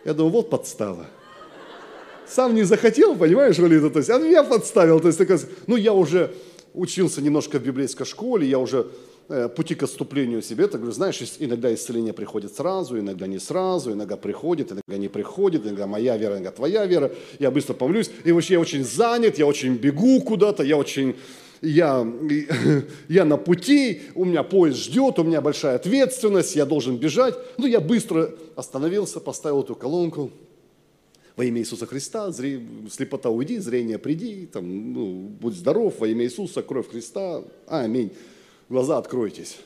Я 0.05 0.15
думаю, 0.15 0.33
вот 0.33 0.51
подстава. 0.51 1.07
Сам 2.27 2.55
не 2.55 2.62
захотел, 2.62 3.15
понимаешь, 3.17 3.59
Валида, 3.59 3.91
то 3.91 3.99
есть, 3.99 4.11
а 4.11 4.19
я 4.19 4.43
подставил. 4.43 5.01
То 5.01 5.09
есть, 5.09 5.47
ну, 5.67 5.77
я 5.77 5.93
уже 5.93 6.35
учился 6.73 7.21
немножко 7.21 7.59
в 7.59 7.62
библейской 7.62 8.05
школе, 8.05 8.47
я 8.47 8.59
уже 8.59 8.87
Э, 9.29 9.49
пути 9.49 9.75
к 9.75 9.85
отступлению 9.85 10.43
себе, 10.43 10.67
ты 10.67 10.79
говоришь, 10.79 10.97
знаешь, 10.97 11.23
иногда 11.38 11.73
исцеление 11.73 12.12
приходит 12.12 12.55
сразу, 12.55 12.99
иногда 12.99 13.27
не 13.27 13.38
сразу, 13.38 13.93
иногда 13.93 14.17
приходит, 14.17 14.73
иногда 14.73 14.97
не 14.99 15.09
приходит, 15.09 15.65
иногда 15.65 15.87
моя 15.87 16.17
вера, 16.17 16.35
иногда 16.35 16.51
твоя 16.51 16.85
вера, 16.87 17.12
я 17.38 17.51
быстро 17.53 17.75
помолюсь, 17.75 18.11
и 18.25 18.33
вообще 18.33 18.55
я 18.55 18.61
очень 18.61 18.85
занят, 18.85 19.38
я 19.38 19.47
очень 19.47 19.77
бегу 19.77 20.21
куда-то, 20.23 20.65
я 20.65 20.77
очень, 20.77 21.15
я, 21.62 22.07
я 23.09 23.25
на 23.25 23.37
пути, 23.37 24.03
у 24.14 24.25
меня 24.25 24.42
поезд 24.42 24.79
ждет, 24.79 25.18
у 25.18 25.25
меня 25.25 25.40
большая 25.40 25.77
ответственность, 25.77 26.57
я 26.57 26.66
должен 26.66 26.98
бежать. 26.98 27.35
Ну, 27.57 27.66
я 27.66 27.81
быстро 27.81 28.35
остановился, 28.57 29.20
поставил 29.20 29.62
эту 29.62 29.75
колонку, 29.75 30.31
во 31.37 31.44
имя 31.44 31.61
Иисуса 31.61 31.87
Христа, 31.87 32.31
зре... 32.31 32.61
слепота 32.90 33.31
уйди, 33.31 33.59
зрение 33.59 33.98
приди, 33.98 34.46
там, 34.46 34.92
ну, 34.92 35.29
будь 35.40 35.55
здоров, 35.55 35.94
во 35.98 36.07
имя 36.07 36.25
Иисуса, 36.27 36.62
кровь 36.62 36.90
Христа, 36.90 37.42
аминь 37.66 38.12
глаза 38.72 38.98
откройтесь. 38.98 39.59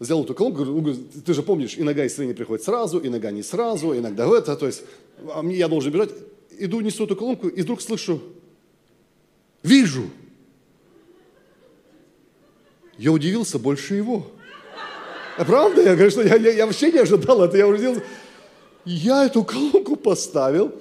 Сделал 0.00 0.24
эту 0.24 0.34
колонку, 0.34 0.64
говорю, 0.64 0.96
ты 1.24 1.34
же 1.34 1.42
помнишь, 1.42 1.76
иногда 1.76 2.06
исцеление 2.06 2.36
приходит 2.36 2.64
сразу, 2.64 3.00
иногда 3.04 3.30
не 3.30 3.42
сразу, 3.42 3.96
иногда 3.96 4.28
в 4.28 4.32
это, 4.32 4.56
то 4.56 4.66
есть 4.66 4.82
а 5.26 5.44
я 5.44 5.68
должен 5.68 5.92
бежать. 5.92 6.10
Иду, 6.60 6.80
несу 6.80 7.04
эту 7.04 7.16
колонку, 7.16 7.48
и 7.48 7.62
вдруг 7.62 7.80
слышу, 7.80 8.20
вижу. 9.62 10.10
Я 12.98 13.12
удивился 13.12 13.58
больше 13.58 13.94
его. 13.94 14.26
А 15.36 15.44
правда? 15.44 15.82
Я 15.82 15.94
говорю, 15.94 16.10
что 16.10 16.22
я, 16.22 16.34
я, 16.34 16.50
я 16.50 16.66
вообще 16.66 16.90
не 16.90 16.98
ожидал 16.98 17.42
это, 17.44 17.56
я 17.56 17.66
удивился. 17.66 18.02
Я 18.84 19.24
эту 19.24 19.44
колонку 19.44 19.96
поставил, 19.96 20.72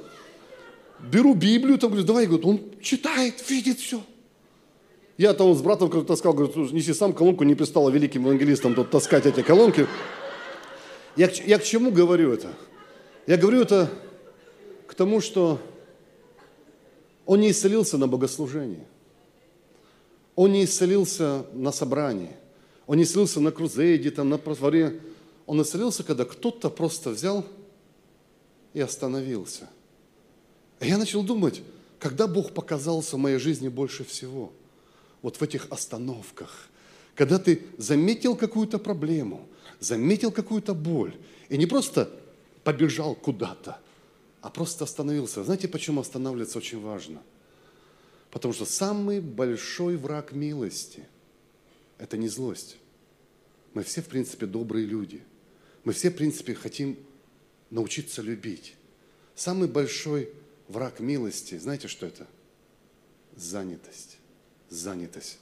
беру 0.99 1.35
Библию, 1.35 1.77
там 1.77 1.91
говорю, 1.91 2.05
давай, 2.05 2.25
говорит, 2.25 2.45
он 2.45 2.61
читает, 2.81 3.47
видит 3.49 3.79
все. 3.79 4.01
Я 5.17 5.33
там 5.33 5.53
с 5.53 5.61
братом 5.61 5.89
как-то 5.89 6.07
таскал, 6.07 6.33
говорю, 6.33 6.69
неси 6.71 6.93
сам 6.93 7.13
колонку, 7.13 7.43
не 7.43 7.53
пристало 7.53 7.89
великим 7.89 8.23
евангелистам 8.23 8.73
тут 8.73 8.89
таскать 8.89 9.25
эти 9.25 9.41
колонки. 9.41 9.87
Я, 11.15 11.29
я 11.45 11.59
к 11.59 11.63
чему 11.63 11.91
говорю 11.91 12.33
это? 12.33 12.49
Я 13.27 13.37
говорю 13.37 13.61
это 13.61 13.89
к 14.87 14.93
тому, 14.93 15.21
что 15.21 15.59
он 17.25 17.41
не 17.41 17.51
исцелился 17.51 17.97
на 17.97 18.07
богослужении. 18.07 18.85
Он 20.37 20.53
не 20.53 20.63
исцелился 20.63 21.45
на 21.51 21.73
собрании. 21.73 22.31
Он 22.85 22.95
не 22.95 23.03
исцелился 23.03 23.41
на 23.41 23.51
крузейде, 23.51 24.11
там, 24.11 24.29
на 24.29 24.37
протворе. 24.37 25.01
Он 25.45 25.61
исцелился, 25.61 26.05
когда 26.05 26.23
кто-то 26.23 26.69
просто 26.69 27.09
взял 27.09 27.43
и 28.73 28.79
остановился. 28.79 29.67
И 30.79 30.87
я 30.87 30.97
начал 30.97 31.23
думать, 31.23 31.61
когда 31.99 32.25
Бог 32.27 32.53
показался 32.53 33.17
в 33.17 33.19
моей 33.19 33.39
жизни 33.39 33.67
больше 33.67 34.05
всего– 34.05 34.53
вот 35.21 35.37
в 35.37 35.41
этих 35.41 35.67
остановках, 35.69 36.69
когда 37.15 37.39
ты 37.39 37.63
заметил 37.77 38.35
какую-то 38.35 38.79
проблему, 38.79 39.47
заметил 39.79 40.31
какую-то 40.31 40.73
боль, 40.73 41.15
и 41.49 41.57
не 41.57 41.65
просто 41.65 42.09
побежал 42.63 43.15
куда-то, 43.15 43.77
а 44.41 44.49
просто 44.49 44.83
остановился. 44.83 45.43
Знаете, 45.43 45.67
почему 45.67 46.01
останавливаться 46.01 46.57
очень 46.57 46.79
важно? 46.81 47.21
Потому 48.31 48.53
что 48.53 48.65
самый 48.65 49.21
большой 49.21 49.97
враг 49.97 50.31
милости– 50.31 51.03
это 51.97 52.17
не 52.17 52.27
злость. 52.27 52.77
Мы 53.73 53.83
все, 53.83 54.01
в 54.01 54.07
принципе, 54.07 54.45
добрые 54.45 54.85
люди. 54.85 55.23
Мы 55.83 55.93
все, 55.93 56.09
в 56.09 56.15
принципе, 56.15 56.53
хотим 56.53 56.97
научиться 57.69 58.21
любить. 58.21 58.75
Самый 59.35 59.67
большой 59.67 60.31
враг 60.67 60.99
милости, 60.99 61.57
знаете, 61.57 61.87
что 61.87 62.05
это? 62.05 62.27
Занятость 63.35 64.17
занятость. 64.69 65.39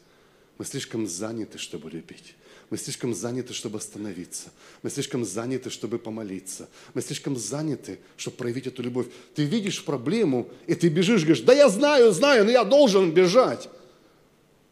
Мы 0.57 0.65
слишком 0.65 1.07
заняты, 1.07 1.57
чтобы 1.57 1.89
любить. 1.89 2.35
Мы 2.69 2.77
слишком 2.77 3.13
заняты, 3.13 3.53
чтобы 3.53 3.77
остановиться. 3.77 4.51
Мы 4.81 4.89
слишком 4.89 5.23
заняты, 5.23 5.69
чтобы 5.69 5.99
помолиться. 5.99 6.67
Мы 6.93 7.01
слишком 7.01 7.37
заняты, 7.37 7.99
чтобы 8.17 8.37
проявить 8.37 8.67
эту 8.67 8.81
любовь. 8.81 9.07
Ты 9.35 9.43
видишь 9.43 9.83
проблему, 9.85 10.49
и 10.65 10.73
ты 10.73 10.89
бежишь, 10.89 11.21
говоришь, 11.21 11.43
да 11.43 11.53
я 11.53 11.69
знаю, 11.69 12.11
знаю, 12.11 12.45
но 12.45 12.51
я 12.51 12.63
должен 12.63 13.11
бежать. 13.11 13.69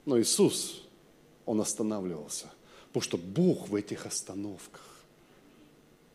Но 0.06 0.19
Иисус, 0.19 0.82
Он 1.45 1.62
останавливался, 1.62 2.47
потому 2.88 3.03
что 3.03 3.17
Бог 3.17 3.69
в 3.69 3.75
этих 3.75 4.06
остановках. 4.06 4.82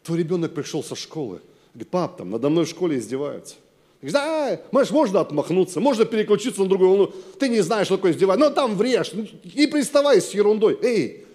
Твой 0.03 0.19
ребенок 0.19 0.55
пришел 0.55 0.83
со 0.83 0.97
школы, 0.97 1.41
говорит, 1.75 1.91
пап, 1.91 2.17
там 2.17 2.31
надо 2.31 2.49
мной 2.49 2.64
в 2.64 2.69
школе 2.69 2.99
издеваются. 2.99 3.55
Да, 4.03 4.61
можешь, 4.71 4.93
можно 4.93 5.21
отмахнуться, 5.21 5.81
можно 5.81 6.05
переключиться 6.05 6.62
на 6.62 6.69
другую 6.69 6.91
волну. 6.91 7.12
Ты 7.38 7.49
не 7.49 7.61
знаешь, 7.61 7.87
что 7.87 7.97
такое 7.97 8.12
издевать. 8.12 8.38
Но 8.38 8.51
там 8.51 8.77
врежь. 8.77 9.12
Не 9.12 9.67
приставай 9.67 10.21
с 10.21 10.31
ерундой. 10.31 10.79
Эй, 10.83 11.27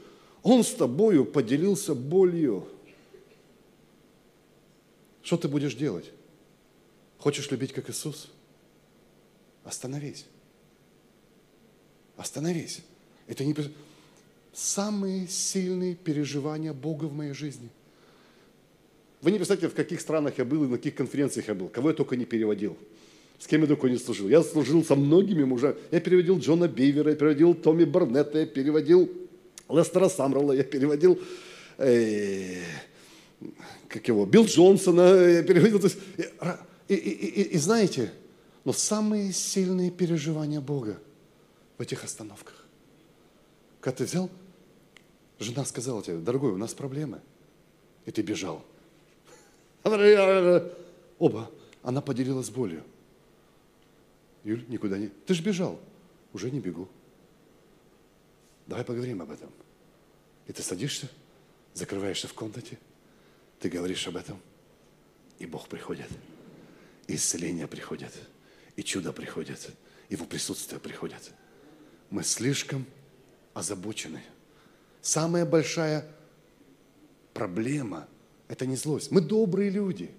он 0.44 0.64
с 0.64 0.72
тобою 0.72 1.26
поделился 1.26 1.96
болью. 1.96 2.68
Что 5.24 5.38
ты 5.38 5.48
будешь 5.48 5.74
делать? 5.74 6.12
Хочешь 7.18 7.50
любить, 7.50 7.74
как 7.74 7.90
Иисус? 7.90 8.30
Остановись. 9.64 10.26
Остановись. 12.18 12.82
Это 13.26 13.44
не 13.46 13.56
самые 14.54 15.28
сильные 15.28 15.96
переживания 15.96 16.74
Бога 16.74 17.06
в 17.06 17.14
моей 17.14 17.34
жизни– 17.34 17.70
вы 19.24 19.32
не 19.32 19.38
представляете, 19.38 19.70
в 19.70 19.76
каких 19.76 20.02
странах 20.02 20.34
я 20.38 20.44
был 20.44 20.66
и 20.66 20.68
на 20.68 20.76
каких 20.76 20.96
конференциях 20.96 21.48
я 21.48 21.54
был, 21.54 21.70
кого 21.70 21.90
я 21.90 21.96
только 21.96 22.18
не 22.18 22.26
переводил, 22.26 22.76
с 23.40 23.48
кем 23.48 23.62
я 23.62 23.68
только 23.68 23.88
не 23.88 23.98
служил. 23.98 24.28
Я 24.28 24.44
служил 24.44 24.84
со 24.84 24.98
многими 24.98 25.46
мужами. 25.46 25.76
Я 25.92 26.02
переводил 26.02 26.40
Джона 26.40 26.68
Бейвера, 26.68 27.12
я 27.12 27.16
переводил 27.16 27.54
Томми 27.54 27.86
Барнетта, 27.86 28.40
я 28.40 28.46
переводил 28.46 29.10
Лестера 29.70 30.10
Самрала, 30.10 30.54
я 30.54 30.64
переводил 30.64 31.20
э, 31.78 32.62
как 33.88 34.08
его, 34.08 34.26
Билл 34.26 34.46
Джонсона, 34.46 35.02
я 35.02 35.44
переводил. 35.44 35.80
То 35.80 35.88
есть, 35.88 36.00
и, 36.88 36.96
и, 36.96 36.96
и, 36.96 37.42
и 37.54 37.58
знаете, 37.58 38.12
но 38.66 38.74
самые 38.74 39.32
сильные 39.34 39.92
переживания 39.92 40.62
Бога 40.62 41.00
в 41.78 41.82
этих 41.82 42.04
остановках. 42.04 42.66
Когда 43.80 43.98
ты 43.98 44.06
взял, 44.06 44.30
жена 45.40 45.66
сказала 45.66 46.02
тебе, 46.02 46.18
дорогой, 46.18 46.52
у 46.52 46.58
нас 46.58 46.74
проблемы. 46.74 47.20
И 48.06 48.12
ты 48.12 48.22
бежал. 48.22 48.64
Оба. 51.20 51.52
Она 51.82 52.02
поделилась 52.02 52.50
болью. 52.50 52.84
Юль, 54.44 54.66
никуда 54.70 54.98
не... 54.98 55.10
Ты 55.26 55.34
же 55.34 55.44
бежал. 55.44 55.80
Уже 56.34 56.50
не 56.50 56.60
бегу. 56.60 56.88
Давай 58.68 58.84
поговорим 58.84 59.22
об 59.22 59.32
этом. 59.32 59.50
И 60.48 60.54
ты 60.54 60.62
садишься, 60.62 61.10
закрываешься 61.74 62.28
в 62.28 62.34
комнате, 62.34 62.78
ты 63.60 63.70
говоришь 63.70 64.08
об 64.08 64.18
этом, 64.18 64.40
и 65.40 65.46
Бог 65.46 65.68
приходит. 65.68 66.08
И 67.08 67.16
исцеление 67.16 67.68
приходит, 67.68 68.14
и 68.76 68.84
чудо 68.84 69.12
приходит, 69.12 69.70
Его 70.10 70.26
присутствие 70.26 70.80
приходит. 70.80 71.32
Мы 72.10 72.24
слишком 72.24 72.86
озабочены. 73.54 74.22
Самая 75.02 75.46
большая 75.46 76.06
проблема– 77.34 78.08
это 78.48 78.66
не 78.66 78.76
злость. 78.76 79.12
Мы 79.12 79.22
добрые 79.22 79.70
люди, 79.70 80.12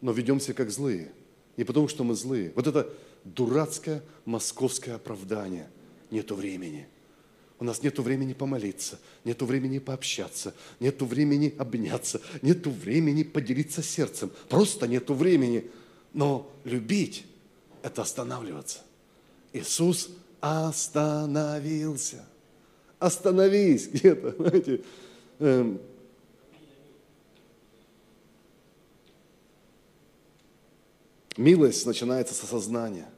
но 0.00 0.12
ведемся 0.12 0.54
как 0.54 0.70
злые. 0.70 1.10
Не 1.56 1.64
потому, 1.64 1.88
что 1.88 2.04
мы 2.04 2.14
злые. 2.14 2.52
Вот 2.54 2.66
это 2.66 2.92
дурацкое 3.24 4.02
московское 4.24 4.94
оправдание. 4.94 5.68
Нету 6.10 6.36
времени. 6.36 6.86
У 7.60 7.64
нас 7.64 7.82
нету 7.82 8.02
времени 8.02 8.34
помолиться, 8.34 9.00
нету 9.24 9.44
времени 9.44 9.80
пообщаться, 9.80 10.54
нету 10.78 11.06
времени 11.06 11.52
обняться, 11.58 12.20
нету 12.40 12.70
времени 12.70 13.24
поделиться 13.24 13.82
сердцем. 13.82 14.30
Просто 14.48 14.86
нету 14.86 15.14
времени. 15.14 15.68
Но 16.12 16.50
любить– 16.64 17.26
это 17.82 18.02
останавливаться. 18.02 18.80
Иисус 19.52 20.08
остановился. 20.40 22.24
Остановись 23.00 23.88
где-то, 23.92 24.34
знаете. 24.38 24.84
Эм. 25.40 25.80
Милость 31.36 31.86
начинается 31.86 32.34
с 32.34 32.42
осознания. 32.44 33.10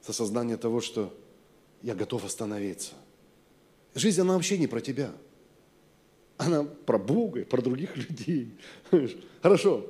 С 0.00 0.08
осознания 0.08 0.56
того, 0.56 0.80
что 0.80 1.12
я 1.82 1.94
готов 1.94 2.24
остановиться. 2.24 2.94
Жизнь, 3.94 4.20
она 4.20 4.34
вообще 4.34 4.58
не 4.58 4.66
про 4.66 4.80
тебя. 4.80 5.12
Она 6.36 6.64
про 6.64 6.98
Бога 6.98 7.40
и 7.40 7.44
про 7.44 7.62
других 7.62 7.96
людей. 7.96 8.58
Хорошо. 9.42 9.86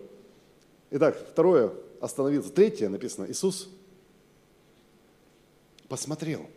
Итак, 0.90 1.18
второе– 1.32 1.72
остановиться. 2.00 2.52
Третье 2.52 2.88
написано– 2.88 3.26
Иисус 3.30 3.68
посмотрел. 5.88 6.48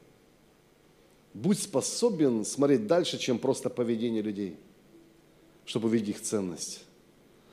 Будь 1.34 1.60
способен 1.60 2.44
смотреть 2.46 2.88
дальше, 2.88 3.18
чем 3.18 3.40
просто 3.40 3.70
поведение 3.70 4.22
людей, 4.22 4.58
чтобы 5.66 5.88
увидеть 5.88 6.10
их 6.10 6.22
ценность. 6.22 6.84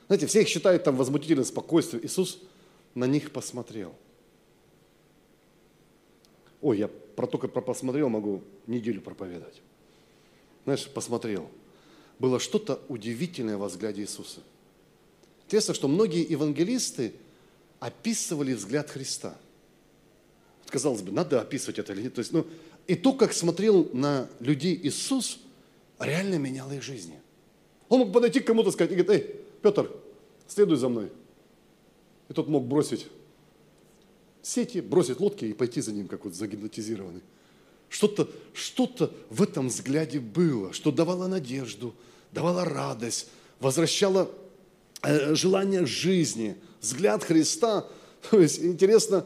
Знаете, 0.07 0.25
все 0.27 0.41
их 0.41 0.47
считают 0.47 0.83
там 0.83 0.95
возмутительным 0.95 1.45
спокойствием. 1.45 2.03
Иисус 2.05 2.39
на 2.95 3.05
них 3.05 3.31
посмотрел. 3.31 3.93
Ой, 6.61 6.79
я 6.79 6.89
про 7.17 7.27
только 7.27 7.49
про 7.49 7.59
посмотрел 7.59 8.07
могу 8.07 8.41
неделю 8.65 9.01
проповедовать. 9.01 9.61
Знаешь, 10.63 10.87
посмотрел. 10.87 11.49
Было 12.17 12.39
что-то 12.39 12.79
удивительное 12.87 13.57
во 13.57 13.67
взгляде 13.67 14.03
Иисуса. 14.03 14.39
Интересно, 15.45 15.73
что 15.73 15.89
многие 15.89 16.25
евангелисты 16.31 17.13
описывали 17.81 18.53
взгляд 18.53 18.89
Христа– 18.89 19.37
казалось 20.69 21.01
бы, 21.01 21.11
надо 21.11 21.41
описывать 21.41 21.79
это 21.79 21.93
или 21.93 22.03
нет. 22.03 22.13
То 22.13 22.19
есть, 22.19 22.31
ну, 22.31 22.45
и 22.87 22.95
то, 22.95 23.13
как 23.13 23.33
смотрел 23.33 23.89
на 23.93 24.29
людей 24.39 24.79
Иисус, 24.83 25.39
реально 25.99 26.35
меняло 26.35 26.71
их 26.71 26.83
жизни. 26.83 27.19
Он 27.89 27.99
мог 27.99 28.13
подойти 28.13 28.39
к 28.39 28.47
кому-то 28.47 28.69
и 28.69 28.71
сказать, 28.73 28.91
эй, 28.91 29.35
Петр, 29.61 29.89
следуй 30.47 30.77
за 30.77 30.89
мной. 30.89 31.11
И 32.29 32.33
тот 32.33 32.47
мог 32.47 32.65
бросить 32.65 33.07
сети, 34.47 34.79
бросить 34.79 35.19
лодки 35.19 35.45
и 35.45 35.53
пойти 35.53 35.81
за 35.81 35.91
ним, 35.91 36.07
как 36.07 36.23
вот 36.25 36.33
загипнотизированный. 36.33 37.21
Что-то 37.89 38.29
что 38.53 38.89
в 39.29 39.41
этом 39.41 39.67
взгляде 39.67 40.19
было, 40.19 40.73
что 40.73 40.91
давало 40.91 41.27
надежду, 41.27 41.93
давало 42.31 42.65
радость, 42.65 43.29
возвращало 43.59 44.29
э, 45.03 45.35
желание 45.35 45.85
жизни, 45.85 46.55
взгляд 46.81 47.23
Христа. 47.23 47.85
То 48.29 48.39
есть 48.39 48.63
интересно, 48.63 49.25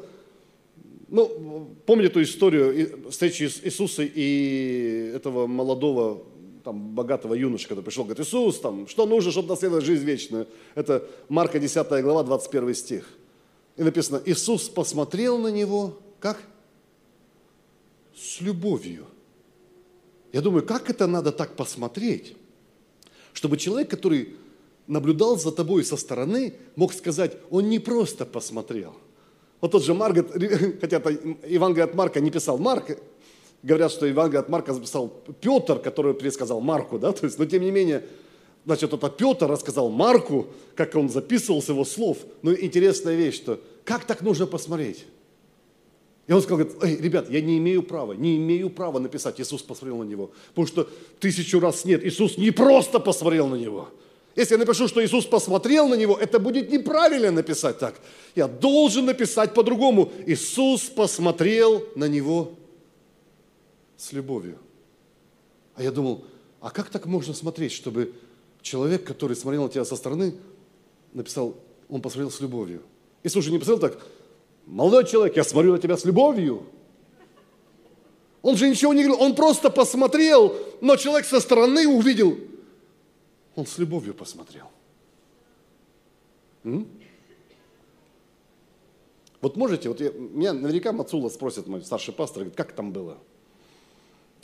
ну, 1.07 1.75
помните 1.85 2.09
эту 2.09 2.23
историю 2.23 3.09
встречи 3.11 3.43
Иисуса 3.43 4.03
и 4.03 5.11
этого 5.15 5.47
молодого, 5.47 6.23
там, 6.63 6.93
богатого 6.95 7.33
юноши, 7.33 7.67
который 7.67 7.83
пришел, 7.83 8.03
говорит, 8.03 8.25
Иисус, 8.25 8.59
там, 8.59 8.87
что 8.87 9.05
нужно, 9.05 9.31
чтобы 9.31 9.49
наследовать 9.49 9.85
жизнь 9.85 10.05
вечную? 10.05 10.47
Это 10.75 11.07
Марка 11.29 11.59
10 11.59 11.87
глава, 12.03 12.23
21 12.23 12.75
стих. 12.75 13.17
И 13.81 13.83
написано, 13.83 14.21
Иисус 14.25 14.69
посмотрел 14.69 15.39
на 15.39 15.47
него, 15.47 15.99
как? 16.19 16.39
С 18.15 18.39
любовью. 18.39 19.07
Я 20.31 20.41
думаю, 20.41 20.63
как 20.63 20.89
это 20.89 21.07
надо 21.07 21.31
так 21.31 21.55
посмотреть, 21.55 22.37
чтобы 23.33 23.57
человек, 23.57 23.89
который 23.89 24.35
наблюдал 24.85 25.37
за 25.37 25.51
тобой 25.51 25.83
со 25.83 25.97
стороны, 25.97 26.53
мог 26.75 26.93
сказать, 26.93 27.37
он 27.49 27.69
не 27.69 27.79
просто 27.79 28.25
посмотрел– 28.25 28.95
вот 29.61 29.71
тот 29.71 29.83
же 29.83 29.93
Марк, 29.93 30.17
хотя 30.81 30.97
это 30.97 31.09
Евангелие 31.47 31.85
от 31.85 31.93
Марка 31.93 32.19
не 32.19 32.31
писал 32.31 32.57
Марк, 32.57 32.97
говорят, 33.61 33.91
что 33.91 34.07
Евангелие 34.07 34.39
от 34.39 34.49
Марка 34.49 34.73
записал 34.73 35.13
Петр, 35.39 35.79
который 35.79 36.15
пересказал 36.15 36.61
Марку, 36.61 36.97
да, 36.97 37.11
то 37.13 37.25
есть, 37.25 37.37
но 37.37 37.45
тем 37.45 37.61
не 37.61 37.71
менее, 37.71 38.03
значит, 38.65 38.91
это 38.91 39.09
Петр 39.09 39.47
рассказал 39.47 39.89
Марку, 39.89 40.47
как 40.75 40.95
он 40.95 41.09
записывал 41.09 41.61
с 41.61 41.69
его 41.69 41.85
слов. 41.85 42.17
Но 42.41 42.53
интересная 42.53 43.15
вещь, 43.15 43.35
что 43.35 43.59
как 43.83 44.05
так 44.05 44.21
нужно 44.21 44.47
посмотреть? 44.47 45.05
И 46.27 46.33
он 46.33 46.41
сказал, 46.41 46.67
эй, 46.81 46.97
ребят, 46.97 47.29
я 47.29 47.41
не 47.41 47.57
имею 47.57 47.83
права, 47.83 48.13
не 48.13 48.37
имею 48.37 48.69
права 48.69 48.99
написать, 48.99 49.41
Иисус 49.41 49.61
посмотрел 49.61 49.97
на 49.97 50.03
него. 50.03 50.31
Потому 50.49 50.67
что 50.67 50.89
тысячу 51.19 51.59
раз 51.59 51.83
нет, 51.83 52.05
Иисус 52.05 52.37
не 52.37 52.51
просто 52.51 52.99
посмотрел 52.99 53.47
на 53.47 53.55
него– 53.55 53.89
если 54.35 54.53
я 54.53 54.59
напишу, 54.59 54.87
что 54.87 55.03
Иисус 55.03 55.25
посмотрел 55.25 55.89
на 55.89 55.95
него, 55.95 56.17
это 56.17 56.39
будет 56.39 56.71
неправильно 56.71 57.31
написать 57.31 57.79
так. 57.79 57.99
Я 58.33 58.47
должен 58.47 59.05
написать 59.05 59.53
по-другому. 59.53 60.11
Иисус 60.25 60.83
посмотрел 60.83 61.85
на 61.95 62.05
него 62.05 62.53
с 63.97 64.13
любовью. 64.13 64.57
А 65.75 65.83
я 65.83 65.91
думал, 65.91 66.23
а 66.61 66.69
как 66.69 66.89
так 66.89 67.05
можно 67.07 67.33
смотреть, 67.33 67.73
чтобы 67.73 68.13
человек, 68.61 69.03
который 69.03 69.35
смотрел 69.35 69.63
на 69.63 69.69
тебя 69.69 69.83
со 69.83 69.97
стороны, 69.97 70.33
написал, 71.13 71.57
он 71.89 72.01
посмотрел 72.01 72.31
с 72.31 72.39
любовью. 72.39 72.83
Иисус 73.23 73.45
же 73.45 73.51
не 73.51 73.59
посмотрел 73.59 73.89
так, 73.89 74.03
молодой 74.65 75.05
человек, 75.05 75.35
я 75.35 75.43
смотрю 75.43 75.73
на 75.73 75.79
тебя 75.79 75.97
с 75.97 76.05
любовью. 76.05 76.63
Он 78.41 78.55
же 78.55 78.69
ничего 78.69 78.93
не 78.93 79.03
говорил, 79.03 79.23
он 79.23 79.35
просто 79.35 79.69
посмотрел, 79.69 80.55
но 80.81 80.95
человек 80.95 81.27
со 81.27 81.39
стороны 81.39 81.87
увидел, 81.87 82.37
он 83.55 83.67
с 83.67 83.77
любовью 83.77 84.13
посмотрел. 84.13 84.67
М? 86.63 86.87
Вот 89.41 89.57
можете, 89.57 89.89
вот 89.89 89.99
я, 89.99 90.11
меня 90.11 90.53
наверняка 90.53 90.91
Мацула 90.91 91.29
спросит, 91.29 91.67
мой 91.67 91.81
старший 91.83 92.13
пастор, 92.13 92.43
говорит, 92.43 92.55
как 92.55 92.73
там 92.73 92.91
было 92.91 93.17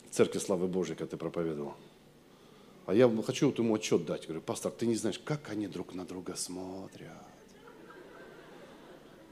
в 0.09 0.15
церкви 0.15 0.39
славы 0.39 0.67
Божьей, 0.67 0.95
когда 0.95 1.11
ты 1.11 1.17
проповедовал? 1.17 1.75
А 2.87 2.93
я 2.93 3.11
хочу 3.23 3.47
вот 3.47 3.59
ему 3.59 3.75
отчет 3.75 4.05
дать. 4.05 4.23
Говорю, 4.23 4.41
пастор, 4.41 4.71
ты 4.71 4.87
не 4.87 4.95
знаешь, 4.95 5.19
как 5.19 5.49
они 5.49 5.67
друг 5.67 5.93
на 5.93 6.05
друга 6.05 6.35
смотрят. 6.35 7.11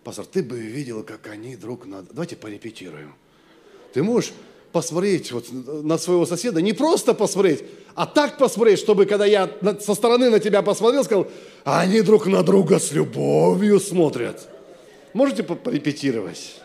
Пастор, 0.06 0.28
ты 0.28 0.44
бы 0.44 0.60
видел, 0.60 1.02
как 1.02 1.26
они 1.26 1.56
друг 1.56 1.88
на... 1.88 2.04
Давайте 2.04 2.36
порепетируем. 2.36 3.16
Ты 3.92 4.04
можешь 4.04 4.34
посмотреть 4.72 5.32
вот 5.32 5.48
на 5.52 5.98
своего 5.98 6.28
соседа, 6.28 6.62
не 6.62 6.74
просто 6.74 7.16
посмотреть, 7.16 7.64
а 7.96 8.06
так 8.06 8.38
посмотреть, 8.38 8.78
чтобы 8.78 9.08
когда 9.08 9.26
я 9.26 9.50
со 9.82 9.96
стороны 9.96 10.30
на 10.30 10.40
тебя 10.40 10.62
посмотрел, 10.62 11.04
сказал, 11.04 11.28
они 11.64 12.02
друг 12.02 12.28
на 12.28 12.44
друга 12.44 12.78
с 12.78 12.92
любовью 12.92 13.80
смотрят. 13.80 14.48
Можете 15.14 15.42
порепетировать? 15.42 16.62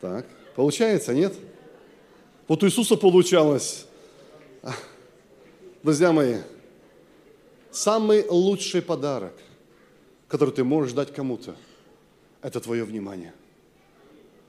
Так, 0.00 0.26
получается, 0.56 1.14
нет? 1.14 1.34
Вот 2.48 2.64
у 2.64 2.66
Иисуса 2.66 2.96
получалось. 2.96 3.86
Друзья 5.84 6.10
мои, 6.10 6.38
самый 7.70 8.26
лучший 8.28 8.82
подарок, 8.82 9.34
который 10.30 10.54
ты 10.54 10.62
можешь 10.62 10.92
дать 10.92 11.12
кому-то, 11.12 11.56
это 12.40 12.60
твое 12.60 12.84
внимание. 12.84 13.34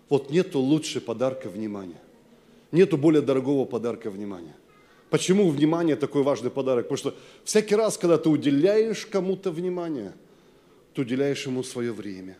Вот 0.10 0.30
нету 0.30 0.60
лучше 0.60 1.02
подарка 1.02 1.50
внимания. 1.50 2.00
Нету 2.72 2.98
более 2.98 3.22
дорогого 3.22 3.66
подарка 3.66 4.12
внимания. 4.12 4.56
Почему 5.10 5.50
внимание 5.50 5.96
такой 5.96 6.22
важный 6.22 6.52
подарок? 6.52 6.88
Потому 6.88 6.98
что 6.98 7.16
всякий 7.44 7.76
раз, 7.76 7.98
когда 7.98 8.18
ты 8.18 8.30
уделяешь 8.30 9.06
кому-то 9.08 9.52
внимание, 9.52 10.14
ты 10.94 11.02
уделяешь 11.02 11.46
ему 11.48 11.64
свое 11.64 11.92
время. 11.92 12.38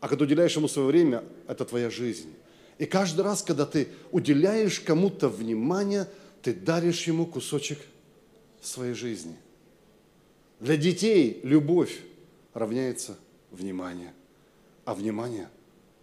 А 0.00 0.08
когда 0.08 0.24
уделяешь 0.24 0.56
ему 0.56 0.66
свое 0.66 0.88
время, 0.88 1.24
это 1.46 1.64
твоя 1.64 1.88
жизнь. 1.88 2.34
И 2.78 2.86
каждый 2.86 3.20
раз, 3.20 3.42
когда 3.42 3.64
ты 3.64 3.88
уделяешь 4.10 4.80
кому-то 4.80 5.28
внимание, 5.28 6.08
ты 6.42 6.52
даришь 6.52 7.06
ему 7.06 7.26
кусочек 7.26 7.78
своей 8.60 8.94
жизни. 8.94 9.36
Для 10.58 10.76
детей 10.76 11.40
любовь 11.44 12.00
равняется 12.54 13.16
внимание, 13.50 14.12
а 14.84 14.94
внимание 14.94 15.48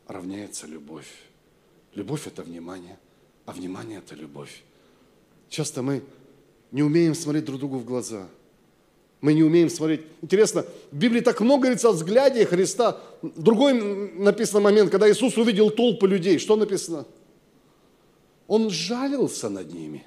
равняется 0.08 0.68
любовь. 0.68 1.10
Любовь– 1.96 2.24
это 2.28 2.44
внимание, 2.44 2.98
а 3.46 3.52
внимание– 3.52 3.98
это 4.06 4.16
любовь. 4.16 4.64
Часто 5.50 5.82
мы 5.82 6.04
не 6.72 6.84
умеем 6.84 7.16
смотреть 7.16 7.46
друг 7.46 7.60
другу 7.60 7.78
в 7.78 7.86
глаза. 7.86 8.28
Мы 9.22 9.34
не 9.34 9.44
умеем 9.44 9.70
смотреть. 9.70 10.02
Интересно, 10.22 10.66
в 10.92 10.98
Библии 10.98 11.20
так 11.20 11.42
много 11.42 11.64
говорится 11.64 11.90
о 11.90 11.92
взгляде 11.92 12.46
Христа. 12.46 12.98
Другой 13.22 13.74
написано 13.74 14.62
момент, 14.62 14.92
когда 14.92 15.12
Иисус 15.12 15.38
увидел 15.38 15.72
толпы 15.72 16.08
людей. 16.08 16.40
Что 16.40 16.56
написано? 16.56 17.06
Он 18.48 18.70
жалился 18.70 19.50
над 19.50 19.74
ними. 19.74 20.06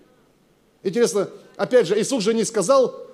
Интересно, 0.83 1.29
опять 1.57 1.87
же, 1.87 2.01
Иисус 2.01 2.25
же 2.25 2.33
не 2.33 2.45
сказал, 2.45 3.07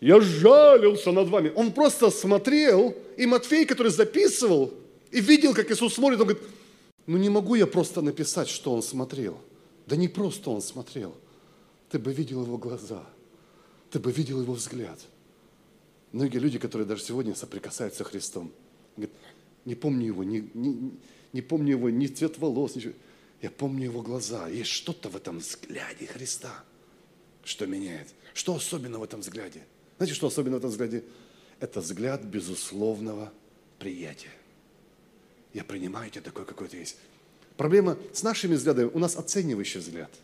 я 0.00 0.20
жалился 0.20 1.12
над 1.12 1.28
вами. 1.28 1.52
Он 1.54 1.72
просто 1.72 2.10
смотрел, 2.10 2.94
и 3.16 3.26
Матфей, 3.26 3.64
который 3.64 3.92
записывал, 3.92 4.72
и 5.10 5.20
видел, 5.20 5.54
как 5.54 5.70
Иисус 5.70 5.94
смотрит, 5.94 6.20
он 6.20 6.26
говорит, 6.26 6.44
ну 7.06 7.16
не 7.18 7.28
могу 7.28 7.54
я 7.54 7.66
просто 7.66 8.02
написать, 8.02 8.48
что 8.48 8.74
он 8.74 8.82
смотрел. 8.82 9.38
Да 9.86 9.96
не 9.96 10.08
просто 10.08 10.50
он 10.50 10.62
смотрел– 10.62 11.14
ты 11.90 11.98
бы 11.98 12.12
видел 12.12 12.42
его 12.42 12.58
глаза, 12.58 13.06
ты 13.90 13.98
бы 13.98 14.10
видел 14.10 14.42
его 14.42 14.54
взгляд. 14.54 15.00
Многие 16.12 16.38
люди, 16.38 16.58
которые 16.58 16.86
даже 16.86 17.02
сегодня 17.02 17.34
соприкасаются 17.34 18.04
с 18.04 18.06
Христом, 18.06 18.52
говорят, 18.96 19.14
не 19.64 19.74
помню 19.74 20.06
его, 20.06 20.24
не, 20.24 20.50
не, 20.54 20.92
не 21.32 21.42
помню 21.42 21.72
его, 21.72 21.90
ни 21.90 22.06
цвет 22.06 22.38
волос, 22.38 22.76
ничего. 22.76 22.94
Я 23.42 23.50
помню 23.50 23.84
его 23.84 24.02
глаза. 24.02 24.48
Есть 24.48 24.70
что-то 24.70 25.08
в 25.10 25.16
этом 25.16 25.38
взгляде 25.38 26.06
Христа, 26.06 26.64
что 27.44 27.66
меняет. 27.66 28.08
Что 28.32 28.54
особенно 28.54 28.98
в 28.98 29.02
этом 29.02 29.20
взгляде? 29.20 29.64
Знаете, 29.96 30.14
что 30.14 30.26
особенно 30.26 30.56
в 30.56 30.58
этом 30.58 30.70
взгляде? 30.70 31.04
Это 31.60 31.80
взгляд 31.80 32.22
безусловного 32.24 33.32
приятия. 33.78 34.32
Я 35.54 35.64
принимаю 35.64 36.10
тебя 36.10 36.22
такой, 36.22 36.44
какой 36.44 36.68
ты 36.68 36.76
есть. 36.76 36.96
Проблема 37.56 37.96
с 38.12 38.22
нашими 38.22 38.54
взглядами, 38.54 38.90
у 38.92 38.98
нас 38.98 39.16
оценивающий 39.16 39.80
взгляд– 39.80 40.10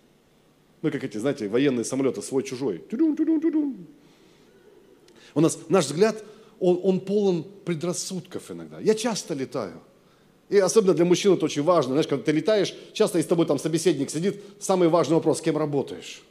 ну, 0.82 0.90
как 0.90 1.04
эти, 1.04 1.16
знаете, 1.16 1.48
военные 1.48 1.84
самолеты, 1.84 2.22
свой-чужой. 2.22 2.84
У 5.34 5.40
нас 5.40 5.58
наш 5.68 5.86
взгляд, 5.86 6.22
он, 6.58 6.80
он 6.82 7.00
полон 7.00 7.46
предрассудков 7.64 8.50
иногда. 8.50 8.80
Я 8.80 8.94
часто 8.94 9.34
летаю. 9.34 9.80
И 10.48 10.58
особенно 10.58 10.92
для 10.92 11.04
мужчин 11.04 11.32
это 11.32 11.44
очень 11.44 11.62
важно. 11.62 11.92
Знаешь, 11.92 12.08
когда 12.08 12.24
ты 12.24 12.32
летаешь, 12.32 12.74
часто 12.92 13.18
и 13.20 13.22
с 13.22 13.26
тобой 13.26 13.46
там 13.46 13.58
собеседник 13.58 14.10
сидит, 14.10 14.42
самый 14.60 14.88
важный 14.88 15.14
вопрос, 15.14 15.40
кем 15.40 15.56
работаешь? 15.56 16.22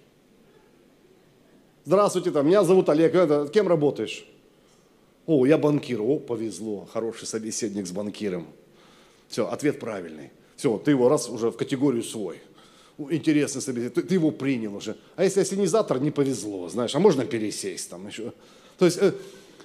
Здравствуйте, 1.83 2.31
там, 2.31 2.47
меня 2.47 2.63
зовут 2.63 2.89
Олег, 2.89 3.15
это, 3.15 3.49
кем 3.51 3.67
работаешь? 3.67 4.25
О, 5.25 5.45
я 5.45 5.57
банкир. 5.57 6.01
О, 6.01 6.19
повезло, 6.19 6.87
хороший 6.91 7.27
собеседник 7.27 7.87
с 7.87 7.91
банкиром. 7.91 8.47
Все, 9.27 9.47
ответ 9.47 9.79
правильный. 9.79 10.31
Все, 10.55 10.77
ты 10.77 10.91
его 10.91 11.09
раз 11.09 11.29
уже 11.29 11.49
в 11.49 11.57
категорию 11.57 12.03
свой 12.03 12.39
интересный 13.09 13.61
собеседник, 13.61 13.93
ты, 13.93 14.03
ты 14.03 14.13
его 14.13 14.31
принял 14.31 14.75
уже. 14.75 14.97
А 15.15 15.23
если 15.23 15.41
ассенизатор, 15.41 15.99
не 15.99 16.11
повезло, 16.11 16.69
знаешь, 16.69 16.93
а 16.95 16.99
можно 16.99 17.25
пересесть 17.25 17.89
там 17.89 18.07
еще. 18.07 18.33
То 18.77 18.85
есть 18.85 18.97
э, 18.99 19.13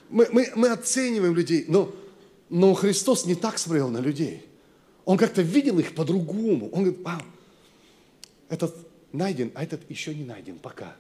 мы, 0.08 0.28
мы, 0.32 0.50
мы 0.54 0.68
оцениваем 0.68 1.34
людей, 1.34 1.64
но, 1.68 1.92
но 2.48 2.74
Христос 2.74 3.26
не 3.26 3.34
так 3.34 3.58
смотрел 3.58 3.88
на 3.88 3.98
людей. 3.98 4.44
Он 5.04 5.18
как-то 5.18 5.42
видел 5.42 5.78
их 5.78 5.94
по-другому. 5.94 6.70
Он 6.70 6.84
говорит, 6.84 7.00
а, 7.04 7.22
этот 8.48 8.74
найден, 9.12 9.52
а 9.54 9.64
этот 9.64 9.88
еще 9.90 10.14
не 10.14 10.24
найден 10.24 10.58
пока. 10.58 10.96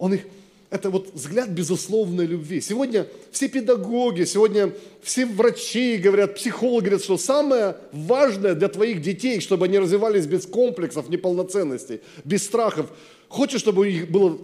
Он 0.00 0.14
их 0.14 0.22
это 0.70 0.88
вот 0.88 1.12
взгляд 1.14 1.50
безусловной 1.50 2.26
любви. 2.26 2.60
Сегодня 2.60 3.06
все 3.32 3.48
педагоги, 3.48 4.24
сегодня 4.24 4.72
все 5.02 5.26
врачи 5.26 5.98
говорят, 5.98 6.36
психологи 6.36 6.84
говорят, 6.84 7.02
что 7.02 7.18
самое 7.18 7.76
важное 7.92 8.54
для 8.54 8.68
твоих 8.68 9.02
детей, 9.02 9.40
чтобы 9.40 9.66
они 9.66 9.78
развивались 9.78 10.26
без 10.26 10.46
комплексов, 10.46 11.08
неполноценностей, 11.08 12.00
без 12.24 12.44
страхов. 12.44 12.90
Хочешь, 13.28 13.60
чтобы 13.60 13.82
у 13.82 13.84
них 13.84 14.10
было 14.10 14.38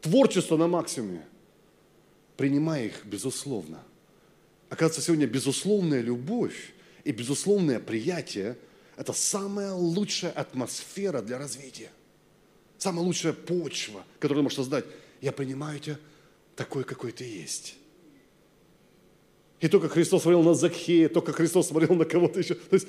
творчество 0.00 0.56
на 0.56 0.68
максимуме? 0.68 1.26
Принимай 2.36 2.86
их 2.86 3.04
безусловно. 3.04 3.82
Оказывается, 4.70 5.02
сегодня 5.02 5.26
безусловная 5.26 6.00
любовь 6.00 6.72
и 7.04 7.10
безусловное 7.10 7.80
приятие– 7.80 8.56
это 8.96 9.12
самая 9.12 9.72
лучшая 9.72 10.30
атмосфера 10.30 11.22
для 11.22 11.38
развития. 11.38 11.90
Самая 12.80 13.04
лучшая 13.04 13.34
почва, 13.34 14.04
которую 14.18 14.40
ты 14.40 14.42
можешь 14.42 14.56
создать 14.56 14.84
я 15.20 15.32
принимаю 15.32 15.78
тебя 15.78 15.98
такой, 16.56 16.82
какой 16.84 17.12
ты 17.12 17.24
есть. 17.24 17.76
И 19.60 19.68
только 19.68 19.88
Христос 19.88 20.22
смотрел 20.22 20.42
на 20.42 20.54
Закхея, 20.54 21.10
только 21.10 21.32
Христос 21.32 21.68
смотрел 21.68 21.94
на 21.94 22.06
кого-то 22.06 22.38
еще. 22.38 22.54
То 22.54 22.74
есть, 22.74 22.88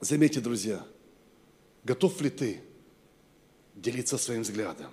заметьте, 0.00 0.40
друзья, 0.40 0.86
готов 1.82 2.20
ли 2.20 2.30
ты 2.30 2.60
делиться 3.74 4.18
своим 4.18 4.42
взглядом? 4.42 4.92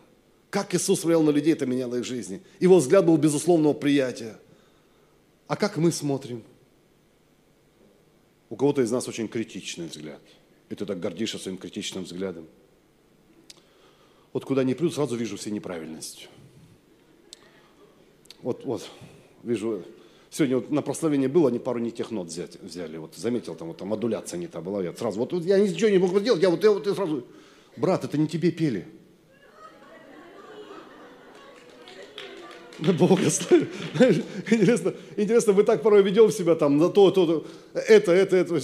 Как 0.50 0.74
Иисус 0.74 1.02
смотрел 1.02 1.22
на 1.22 1.30
людей, 1.30 1.54
это 1.54 1.68
меняло 1.68 1.96
их 1.96 2.04
жизни. 2.04 2.42
Его 2.60 2.78
взгляд 2.78 3.06
был 3.06 3.18
безусловного 3.18 3.74
приятия. 3.74 4.40
А 5.48 5.56
как 5.56 5.78
мы 5.78 5.92
смотрим? 5.92 6.44
У 8.50 8.56
кого-то 8.56 8.82
из 8.82 8.92
нас 8.92 9.08
очень 9.08 9.28
критичный 9.28 9.88
взгляд. 9.88 10.22
И 10.70 10.76
ты 10.76 10.86
так 10.86 11.00
гордишься 11.00 11.38
своим 11.38 11.58
критичным 11.58 12.06
взглядом. 12.06 12.48
Вот 14.34 14.46
куда 14.46 14.64
ни 14.64 14.74
плюю, 14.74 14.92
сразу 14.92 15.16
вижу 15.16 15.38
все 15.38 15.52
неправильности. 15.52 16.28
Вот, 18.42 18.66
вот, 18.66 18.90
вижу, 19.44 19.84
сегодня 20.32 20.58
вот 20.58 20.72
на 20.72 20.82
прославлении 20.82 21.28
было, 21.28 21.50
они 21.50 21.60
пару 21.60 21.80
не 21.80 21.92
тех 21.92 22.10
нот 22.12 22.28
взять, 22.28 22.60
взяли. 22.62 22.98
Вот 22.98 23.16
заметил, 23.16 23.56
там, 23.56 23.70
вот, 23.70 23.78
там 23.78 23.90
модуляция 23.90 24.40
не 24.40 24.48
та 24.48 24.60
была. 24.60 24.84
Я 24.84 24.94
сразу, 24.94 25.20
вот, 25.20 25.32
вот 25.32 25.46
я 25.46 25.60
ничего 25.60 25.90
не 25.90 26.00
мог 26.00 26.20
сделать, 26.20 26.42
я 26.42 26.50
вот, 26.50 26.64
я 26.64 26.72
вот 26.72 26.86
я 26.86 26.96
сразу, 26.96 27.26
брат, 27.78 28.04
это 28.04 28.18
не 28.18 28.28
тебе 28.28 28.52
пели. 28.52 28.88
Бога 32.80 33.30
славит. 33.30 33.70
Интересно, 34.50 34.96
интересно, 35.16 35.54
мы 35.54 35.64
так 35.64 35.84
порой 35.84 36.02
ведем 36.02 36.32
себя 36.32 36.56
там 36.56 36.80
на 36.80 36.90
то, 36.90 37.12
то, 37.12 37.26
то, 37.26 37.48
это, 37.74 38.12
это, 38.12 38.36
это. 38.36 38.60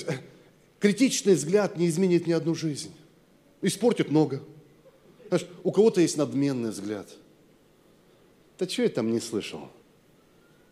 Критичный 0.80 1.36
взгляд 1.36 1.78
не 1.78 1.88
изменит 1.88 2.26
ни 2.26 2.32
одну 2.32 2.56
жизнь. 2.56 2.92
Испортит 3.62 4.10
много. 4.10 4.42
Знаешь, 5.30 5.48
у 5.64 5.72
кого-то 5.72 6.02
есть 6.02 6.18
надменный 6.18 6.72
взгляд. 6.72 7.08
Да 8.58 8.68
что 8.68 8.82
я 8.84 8.90
там 8.90 9.12
не 9.12 9.20
слышал? 9.20 9.70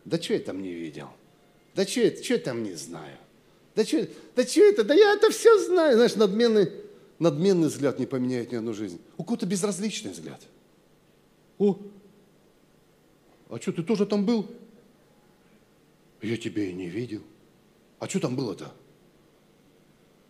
Да 0.04 0.22
что 0.22 0.34
я 0.34 0.40
там 0.40 0.62
не 0.62 0.74
видел? 0.74 1.10
Да 1.76 1.86
что 1.86 2.02
я, 2.02 2.24
что 2.24 2.34
я 2.34 2.40
там 2.40 2.64
не 2.64 2.74
знаю? 2.74 3.18
Да 3.76 3.86
что, 3.86 4.08
да 4.36 4.44
что 4.44 4.62
это? 4.62 4.84
Да 4.84 4.96
я 4.96 5.14
это 5.14 5.30
все 5.30 5.64
знаю. 5.64 5.96
Знаешь, 5.96 6.16
надменный, 6.16 6.72
надменный 7.20 7.68
взгляд 7.68 8.00
не 8.00 8.08
поменяет 8.08 8.52
ни 8.52 8.56
одну 8.56 8.74
жизнь. 8.74 9.00
У 9.16 9.24
кого-то 9.24 9.46
безразличный 9.46 10.12
взгляд. 10.12 10.42
О, 11.60 11.78
а 13.50 13.60
что, 13.60 13.72
ты 13.72 13.84
тоже 13.84 14.08
там 14.08 14.26
был? 14.26 14.48
Я 16.22 16.36
тебя 16.38 16.64
и 16.64 16.74
не 16.74 16.90
видел. 16.90 17.22
А 18.00 18.10
что 18.10 18.20
там 18.20 18.36
было-то? 18.36 18.74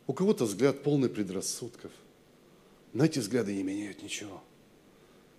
У 0.05 0.13
кого-то 0.13 0.43
взгляд 0.43 0.83
полный 0.83 1.09
предрассудков– 1.09 1.91
но 2.93 3.05
эти 3.05 3.19
взгляды 3.19 3.55
не 3.55 3.63
меняют 3.63 4.01
ничего. 4.01 4.41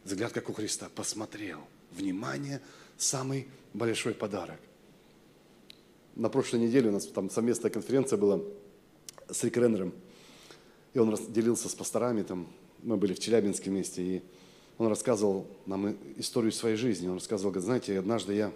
Взгляд, 0.05 0.33
как 0.33 0.49
у 0.49 0.53
Христа, 0.53 0.89
посмотрел. 0.95 1.61
Внимание– 1.93 2.61
самый 2.97 3.49
большой 3.75 4.15
подарок. 4.15 4.61
На 6.15 6.29
прошлой 6.29 6.61
неделе 6.61 6.89
у 6.89 6.93
нас 6.93 7.07
там 7.07 7.31
совместная 7.31 7.71
конференция 7.71 8.17
была 8.17 8.41
с 9.29 9.45
Рик 9.45 9.57
Реннером. 9.57 9.93
И 10.95 10.99
он 10.99 11.17
делился 11.33 11.69
с 11.69 11.75
пасторами, 11.75 12.23
там, 12.23 12.49
мы 12.83 12.97
были 12.97 13.15
в 13.15 13.19
Челябинске 13.19 13.71
вместе, 13.71 14.03
и 14.03 14.23
он 14.79 14.89
рассказывал 14.89 15.47
нам 15.67 15.97
историю 16.17 16.53
своей 16.53 16.77
жизни. 16.77 17.09
Он 17.09 17.15
рассказывал, 17.15 17.51
говорит, 17.51 17.67
знаете, 17.67 17.99
однажды 17.99 18.35
я, 18.35 18.53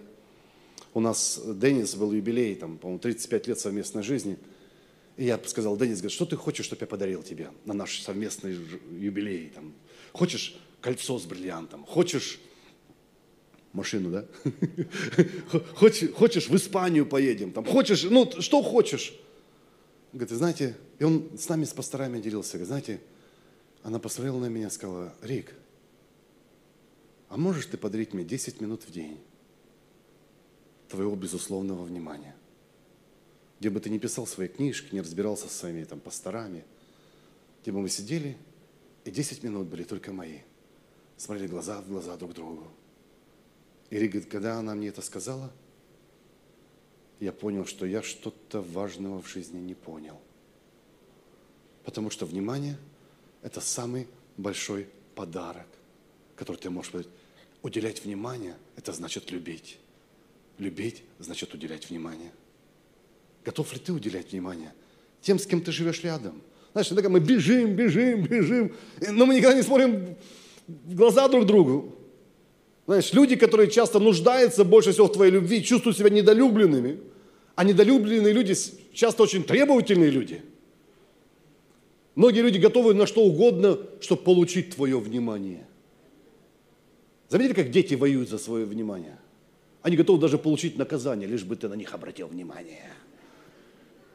у 0.93 0.99
нас 0.99 1.41
Деннис 1.45 1.95
был 1.95 2.11
юбилей, 2.11 2.55
там, 2.55 2.77
по-моему, 2.77 2.99
35 2.99 3.47
лет 3.47 3.59
совместной 3.59 4.03
жизни– 4.03 4.37
и 5.17 5.25
я 5.25 5.39
сказал, 5.45 5.77
Денис, 5.77 5.97
говорит, 5.97 6.11
что 6.11 6.25
ты 6.25 6.35
хочешь, 6.35 6.65
чтобы 6.65 6.81
я 6.81 6.87
подарил 6.87 7.21
тебе 7.21 7.51
на 7.65 7.73
наш 7.73 8.01
совместный 8.01 8.57
юбилей? 8.91 9.49
Там, 9.49 9.73
хочешь 10.11 10.57
кольцо 10.81 11.19
с 11.19 11.25
бриллиантом? 11.25 11.85
Хочешь 11.85 12.39
машину, 13.73 14.11
да? 14.11 14.25
Хочешь, 15.75 16.11
хочешь 16.13 16.47
в 16.47 16.55
Испанию 16.55 17.05
поедем? 17.05 17.51
Там, 17.51 17.65
хочешь, 17.65 18.03
ну, 18.03 18.29
что 18.39 18.61
хочешь? 18.61 19.13
Говорит, 20.13 20.31
знаете, 20.31 20.77
и 20.99 21.03
он 21.03 21.31
с 21.37 21.49
нами, 21.49 21.65
с 21.65 21.73
пасторами 21.73 22.21
делился. 22.21 22.53
Говорит, 22.53 22.67
знаете, 22.67 23.01
она 23.81 23.99
посмотрела 23.99 24.39
на 24.39 24.45
меня 24.45 24.67
и 24.67 24.69
сказала, 24.69 25.15
Рик, 25.21 25.53
а 27.29 27.37
можешь 27.37 27.65
ты 27.65 27.77
подарить 27.77 28.13
мне 28.13 28.23
10 28.23 28.61
минут 28.61 28.83
в 28.83 28.91
день 28.91 29.19
твоего 30.87 31.15
безусловного 31.15 31.83
внимания? 31.83 32.35
Где 33.63 33.69
бы 33.69 33.79
ты 33.79 33.89
не 33.89 33.97
писал 33.97 34.27
свои 34.27 34.49
книжки, 34.49 34.93
не 34.93 34.99
разбирался 34.99 35.47
со 35.47 35.59
своими 35.59 35.85
там, 35.85 36.01
пасторами, 36.01 36.65
где 37.61 37.71
бы 37.71 37.79
мы 37.79 37.87
сидели, 37.87 38.37
и 39.05 39.09
10 39.09 39.41
минут 39.41 39.67
были 39.67 39.85
только 39.85 40.11
мои. 40.11 40.39
смотрели 41.15 41.47
глаза 41.47 41.79
в 41.79 41.87
глаза 41.87 42.17
друг 42.17 42.33
другу. 42.33 42.67
И 43.89 43.95
говорит, 43.95 44.29
когда 44.29 44.59
она 44.59 44.75
мне 44.75 44.89
это 44.89 45.01
сказала, 45.01 45.49
я 47.21 47.31
понял, 47.31 47.65
что 47.65 47.85
я 47.85 48.03
что-то 48.03 48.61
важного 48.61 49.21
в 49.21 49.29
жизни 49.29 49.59
не 49.59 49.75
понял. 49.75 50.19
Потому 51.85 52.09
что 52.09 52.25
внимание– 52.25 52.77
это 53.43 53.61
самый 53.61 54.09
большой 54.35 54.89
подарок, 55.15 55.67
который 56.35 56.57
ты 56.57 56.69
можешь 56.69 56.89
сказать. 56.89 57.07
Уделять 57.61 58.03
внимание– 58.03 58.57
это 58.75 58.91
значит 58.91 59.31
любить. 59.31 59.79
Любить– 60.57 61.05
значит 61.19 61.53
уделять 61.53 61.89
внимание. 61.89 62.33
Готов 63.45 63.73
ли 63.73 63.79
ты 63.79 63.93
уделять 63.93 64.31
внимание 64.31 64.73
тем, 65.21 65.39
с 65.39 65.45
кем 65.45 65.61
ты 65.61 65.71
живешь 65.71 66.03
рядом? 66.03 66.41
Знаешь, 66.73 66.91
иногда 66.91 67.09
мы 67.09 67.19
бежим, 67.19 67.75
бежим, 67.75 68.23
бежим, 68.23 68.73
но 69.11 69.25
мы 69.25 69.35
никогда 69.35 69.55
не 69.55 69.63
смотрим 69.63 70.15
в 70.67 70.95
глаза 70.95 71.27
друг 71.27 71.45
другу. 71.45 71.95
Знаешь, 72.85 73.13
люди, 73.13 73.35
которые 73.35 73.69
часто 73.69 73.99
нуждаются 73.99 74.63
больше 74.63 74.91
всего 74.91 75.07
в 75.07 75.11
твоей 75.11 75.31
любви, 75.31 75.63
чувствуют 75.63 75.97
себя 75.97 76.09
недолюбленными, 76.09 76.99
а 77.55 77.63
недолюбленные 77.63 78.33
люди 78.33 78.55
часто 78.93 79.23
очень 79.23 79.43
требовательные 79.43 80.09
люди. 80.09 80.41
Многие 82.15 82.41
люди 82.41 82.57
готовы 82.57 82.93
на 82.93 83.07
что 83.07 83.23
угодно, 83.23 83.79
чтобы 84.01 84.23
получить 84.23 84.75
твое 84.75 84.99
внимание. 84.99 85.65
Заметили, 87.29 87.53
как 87.53 87.71
дети 87.71 87.95
воюют 87.95 88.29
за 88.29 88.37
свое 88.37 88.65
внимание? 88.65 89.17
Они 89.81 89.95
готовы 89.95 90.19
даже 90.19 90.37
получить 90.37 90.77
наказание, 90.77 91.27
лишь 91.27 91.43
бы 91.43 91.55
ты 91.55 91.67
на 91.67 91.73
них 91.73 91.93
обратил 91.93 92.27
внимание. 92.27 92.91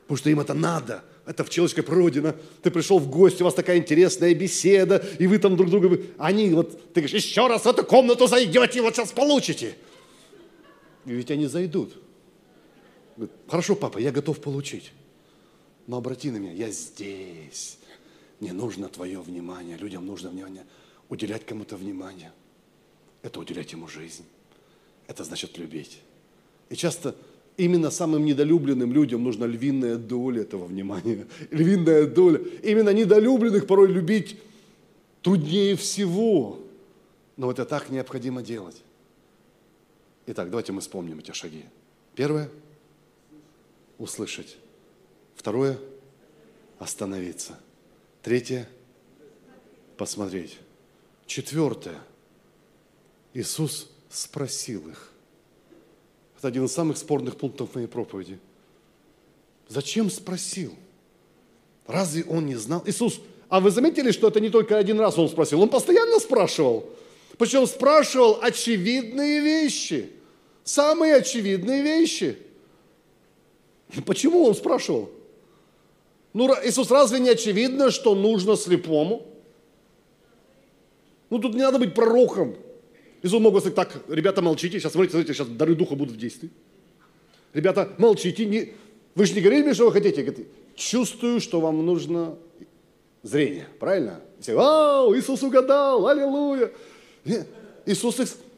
Потому 0.09 0.17
что 0.17 0.31
им 0.31 0.41
это 0.41 0.55
надо. 0.55 1.05
Это 1.27 1.45
в 1.45 1.51
человеческой 1.51 1.83
природе. 1.83 2.35
Ты 2.63 2.71
пришел 2.71 2.99
в 2.99 3.11
гости, 3.11 3.43
у 3.43 3.45
вас 3.45 3.53
такая 3.53 3.77
интересная 3.77 4.35
беседа, 4.35 5.07
и 5.19 5.27
вы 5.27 5.39
там 5.39 5.55
друг 5.55 5.69
друга... 5.69 6.01
Они 6.17 6.49
вот, 6.49 6.95
ты 6.95 7.03
говоришь, 7.03 7.23
еще 7.23 7.47
раз 7.47 7.65
в 7.65 7.67
эту 7.67 7.85
комнату 7.85 8.27
зайдете, 8.27 8.81
вот 8.81 8.97
сейчас 8.97 9.13
получите. 9.13 9.77
И 11.05 11.11
ведь 11.11 11.31
они 11.31 11.47
зайдут. 11.47 11.93
Говорит, 13.19 13.37
хорошо, 13.49 13.77
папа, 13.77 13.99
я 13.99 14.11
готов 14.11 14.41
получить. 14.41 14.93
Но 15.87 15.99
обрати 15.99 16.31
на 16.31 16.39
меня, 16.39 16.55
я 16.55 16.71
здесь. 16.71 17.77
Не 18.41 18.53
нужно 18.53 18.89
твое 18.89 19.21
внимание. 19.21 19.77
Людям 19.77 20.07
нужно 20.07 20.31
внимание. 20.31 20.65
Уделять 21.11 21.45
кому-то 21.45 21.77
внимание. 21.77 22.33
Это 23.21 23.41
уделять 23.41 23.73
ему 23.73 23.89
жизнь. 23.89 24.25
Это 25.07 25.23
значит 25.25 25.59
любить. 25.59 26.01
И 26.71 26.77
часто 26.77 27.15
Именно 27.59 27.91
самым 27.91 28.25
недолюбленным 28.25 28.93
людям 28.93 29.25
нужна 29.25 29.45
львиная 29.45 29.97
доля 29.97 30.43
этого 30.43 30.67
внимания. 30.67 31.27
Львиная 31.51 32.07
доля. 32.07 32.41
Именно 32.63 32.91
недолюбленных 32.91 33.67
порой 33.67 33.89
любить 33.89 34.39
труднее 35.23 35.75
всего. 35.75 36.61
Но 37.37 37.51
это 37.51 37.65
так 37.65 37.91
необходимо 37.91 38.43
делать. 38.43 38.81
Итак, 40.27 40.51
давайте 40.51 40.71
мы 40.71 40.81
вспомним 40.81 41.19
эти 41.19 41.33
шаги. 41.33 41.65
Первое– 42.15 42.49
услышать. 43.99 44.57
Второе– 45.35 45.81
остановиться. 46.79 47.59
Третье– 48.23 48.69
посмотреть. 49.97 50.59
Четвертое– 51.27 51.99
Иисус 53.35 53.91
спросил 54.11 54.89
их– 54.89 55.07
это 56.39 56.49
один 56.49 56.67
из 56.67 56.73
самых 56.73 56.97
спорных 56.97 57.37
пунктов 57.37 57.75
моей 57.75 57.89
проповеди. 57.89 58.39
Зачем 59.67 60.09
спросил? 60.09 60.73
Разве 61.87 62.25
он 62.25 62.47
не 62.47 62.55
знал? 62.55 62.83
Иисус, 62.87 63.21
а 63.49 63.59
вы 63.61 63.73
заметили, 63.73 64.13
что 64.13 64.29
это 64.29 64.41
не 64.41 64.49
только 64.49 64.79
один 64.79 65.01
раз 65.01 65.19
он 65.19 65.29
спросил? 65.29 65.61
Он 65.61 65.69
постоянно 65.69 66.21
спрашивал. 66.21 66.89
Причем 67.39 67.67
спрашивал 67.67 68.39
очевидные 68.41 69.41
вещи. 69.41 70.11
Самые 70.63 71.17
очевидные 71.17 71.83
вещи. 71.83 72.39
Почему 74.07 74.45
он 74.45 74.55
спрашивал? 74.55 75.11
Ну, 76.35 76.55
Иисус, 76.65 76.91
разве 76.91 77.19
не 77.19 77.31
очевидно, 77.31 77.91
что 77.91 78.15
нужно 78.15 78.57
слепому? 78.57 79.27
Ну, 81.31 81.39
тут 81.39 81.55
не 81.55 81.63
надо 81.63 81.79
быть 81.79 81.95
пророком. 81.95 82.55
Иисус 83.23 83.41
мог 83.41 83.57
сказать, 83.59 83.75
так, 83.75 84.03
ребята, 84.09 84.43
молчите, 84.43 84.79
сейчас, 84.79 84.93
смотрите, 84.93 85.13
смотрите, 85.13 85.35
сейчас 85.35 85.49
дары 85.49 85.75
Духа 85.75 85.95
будут 85.95 86.15
в 86.15 86.19
действии. 86.19 86.51
Ребята, 87.53 87.93
молчите, 87.99 88.45
не... 88.45 88.73
вы 89.15 89.27
же 89.27 89.35
не 89.35 89.41
говорили 89.41 89.63
мне, 89.63 89.75
что 89.75 89.87
вы 89.87 89.93
хотите. 89.93 90.23
Говорите, 90.23 90.49
чувствую, 90.77 91.41
что 91.41 91.61
вам 91.61 91.85
нужно 91.85 92.37
зрение, 93.23 93.67
правильно? 93.81 94.21
Все, 94.41 94.55
вау, 94.55 95.17
Иисус 95.17 95.43
угадал, 95.43 96.07
аллилуйя. 96.07 96.71
Иисус, 97.87 98.17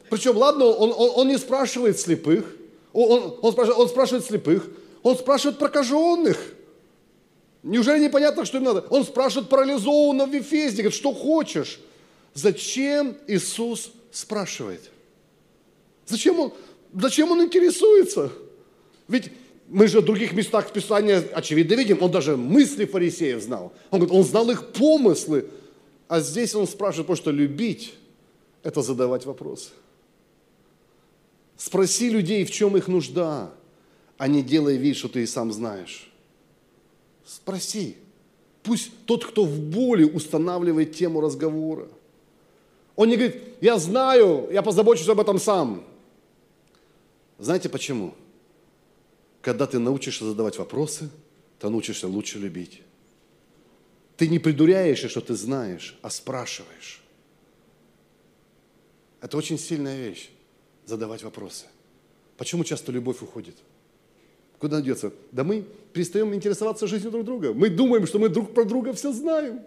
причем, 0.09 0.37
ладно, 0.37 0.65
он, 0.65 0.93
он, 0.95 1.11
он 1.15 1.27
не 1.27 1.37
спрашивает 1.37 1.99
слепых, 1.99 2.45
он, 2.93 3.11
он, 3.11 3.39
он, 3.41 3.51
спрашивает, 3.53 3.79
он 3.79 3.89
спрашивает 3.89 4.25
слепых, 4.25 4.69
он 5.01 5.17
спрашивает 5.17 5.57
прокаженных. 5.57 6.37
Неужели 7.63 8.03
непонятно, 8.03 8.45
что 8.45 8.57
им 8.57 8.65
надо? 8.65 8.85
Он 8.89 9.03
спрашивает 9.03 9.49
парализованного 9.49 10.27
в 10.27 10.33
Ефезде, 10.33 10.83
говорит, 10.83 10.97
что 10.97 11.13
хочешь. 11.13 11.79
Зачем 12.33 13.15
Иисус 13.27 13.91
спрашивает? 14.11 14.91
Зачем 16.05 16.39
он, 16.39 16.53
зачем 16.93 17.31
он 17.31 17.43
интересуется? 17.43 18.31
Ведь 19.07 19.31
мы 19.67 19.87
же 19.87 20.01
в 20.01 20.05
других 20.05 20.33
местах 20.33 20.71
Писания 20.73 21.23
очевидно 21.33 21.75
видим, 21.75 22.01
он 22.01 22.11
даже 22.11 22.35
мысли 22.35 22.85
фарисеев 22.85 23.41
знал. 23.41 23.73
Он 23.89 23.99
говорит, 23.99 24.15
он 24.15 24.23
знал 24.23 24.49
их 24.51 24.73
помыслы. 24.73 25.49
А 26.07 26.19
здесь 26.19 26.53
он 26.55 26.67
спрашивает, 26.67 27.07
потому 27.07 27.17
что 27.17 27.31
любить– 27.31 27.93
это 28.63 28.81
задавать 28.81 29.25
вопросы. 29.25 29.69
Спроси 31.55 32.09
людей, 32.09 32.43
в 32.43 32.51
чем 32.51 32.75
их 32.75 32.89
нужда, 32.89 33.51
а 34.17 34.27
не 34.27 34.43
делай 34.43 34.75
вид, 34.75 34.97
что 34.97 35.07
ты 35.07 35.23
и 35.23 35.25
сам 35.25 35.53
знаешь. 35.53 36.11
Спроси. 37.25 37.95
Пусть 38.63 38.91
тот, 39.05 39.25
кто 39.25 39.45
в 39.45 39.57
боли, 39.59 40.03
устанавливает 40.03 40.93
тему 40.95 41.21
разговора– 41.21 41.87
он 42.95 43.09
не 43.09 43.17
говорит, 43.17 43.41
я 43.61 43.77
знаю, 43.77 44.49
я 44.51 44.61
позабочусь 44.61 45.07
об 45.07 45.19
этом 45.19 45.39
сам. 45.39 45.83
Знаете 47.39 47.69
почему? 47.69 48.13
Когда 49.41 49.65
ты 49.65 49.79
научишься 49.79 50.25
задавать 50.25 50.57
вопросы, 50.57 51.09
ты 51.59 51.69
научишься 51.69 52.07
лучше 52.07 52.37
любить. 52.37 52.81
Ты 54.17 54.27
не 54.27 54.39
придуряешься, 54.39 55.09
что 55.09 55.21
ты 55.21 55.33
знаешь, 55.33 55.97
а 56.01 56.09
спрашиваешь. 56.09 57.01
Это 59.21 59.37
очень 59.37 59.57
сильная 59.57 59.97
вещь, 60.07 60.29
задавать 60.85 61.23
вопросы. 61.23 61.65
Почему 62.37 62.63
часто 62.63 62.91
любовь 62.91 63.21
уходит? 63.21 63.55
Куда 64.59 64.77
она 64.77 64.85
деться? 64.85 65.11
Да 65.31 65.43
мы 65.43 65.65
перестаем 65.93 66.33
интересоваться 66.35 66.85
жизнью 66.85 67.11
друг 67.11 67.25
друга. 67.25 67.53
Мы 67.53 67.69
думаем, 67.69 68.05
что 68.05 68.19
мы 68.19 68.29
друг 68.29 68.53
про 68.53 68.63
друга 68.63 68.93
все 68.93 69.11
знаем. 69.11 69.61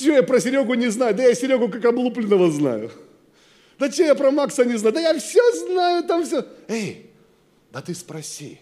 Что 0.00 0.12
я 0.14 0.22
про 0.22 0.40
Серегу 0.40 0.72
не 0.72 0.88
знаю? 0.88 1.14
Да 1.14 1.22
я 1.22 1.34
Серегу 1.34 1.68
как 1.68 1.84
облупленного 1.84 2.50
знаю. 2.50 2.90
Да 3.78 3.92
что 3.92 4.02
я 4.02 4.14
про 4.14 4.30
Макса 4.30 4.64
не 4.64 4.78
знаю? 4.78 4.94
Да 4.94 5.00
я 5.00 5.18
все 5.18 5.42
знаю, 5.66 6.04
там 6.04 6.24
все. 6.24 6.46
Эй, 6.68 7.10
да 7.70 7.82
ты 7.82 7.94
спроси. 7.94 8.60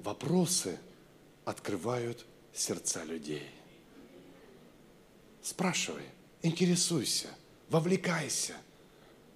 Вопросы 0.00 0.78
открывают 1.46 2.26
сердца 2.52 3.02
людей. 3.04 3.48
Спрашивай, 5.42 6.04
интересуйся, 6.42 7.28
вовлекайся. 7.70 8.52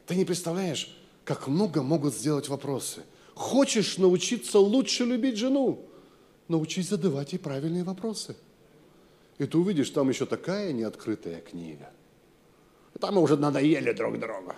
Ты 0.06 0.16
не 0.16 0.26
представляешь, 0.26 0.94
как 1.24 1.48
много 1.48 1.82
могут 1.82 2.14
сделать 2.14 2.48
вопросы. 2.48 3.04
Хочешь 3.34 3.96
научиться 3.96 4.58
лучше 4.58 5.04
любить 5.04 5.38
жену? 5.38 5.86
Научись 6.48 6.90
задавать 6.90 7.32
ей 7.32 7.38
правильные 7.38 7.84
вопросы. 7.84 8.36
И 9.38 9.46
ты 9.46 9.58
увидишь, 9.58 9.90
там 9.90 10.08
еще 10.08 10.26
такая 10.26 10.72
неоткрытая 10.72 11.40
книга. 11.40 11.90
Там 13.00 13.14
мы 13.14 13.22
уже 13.22 13.36
надоели 13.36 13.92
друг 13.92 14.18
другу. 14.18 14.54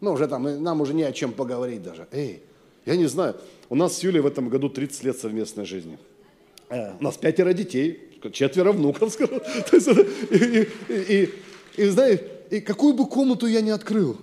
Ну, 0.00 0.12
уже 0.12 0.28
там, 0.28 0.62
нам 0.62 0.80
уже 0.80 0.94
не 0.94 1.02
о 1.02 1.12
чем 1.12 1.32
поговорить 1.32 1.82
даже. 1.82 2.06
Эй, 2.12 2.42
я 2.86 2.96
не 2.96 3.06
знаю, 3.06 3.36
у 3.68 3.74
нас 3.74 3.98
с 3.98 4.02
Юлей 4.02 4.20
в 4.20 4.26
этом 4.26 4.48
году 4.48 4.68
30 4.68 5.04
лет 5.04 5.18
совместной 5.18 5.64
жизни. 5.64 5.98
Э, 6.68 6.96
у 7.00 7.02
нас 7.02 7.16
пятеро 7.16 7.52
детей, 7.52 8.10
четверо 8.32 8.72
внуков, 8.72 9.12
скажу. 9.12 9.40
И, 10.30 10.36
и, 10.88 10.94
и, 10.94 11.30
и, 11.76 11.86
знаешь, 11.86 12.20
и 12.50 12.60
какую 12.60 12.94
бы 12.94 13.06
комнату 13.06 13.46
я 13.46 13.60
не 13.60 13.70
открыл, 13.70 14.18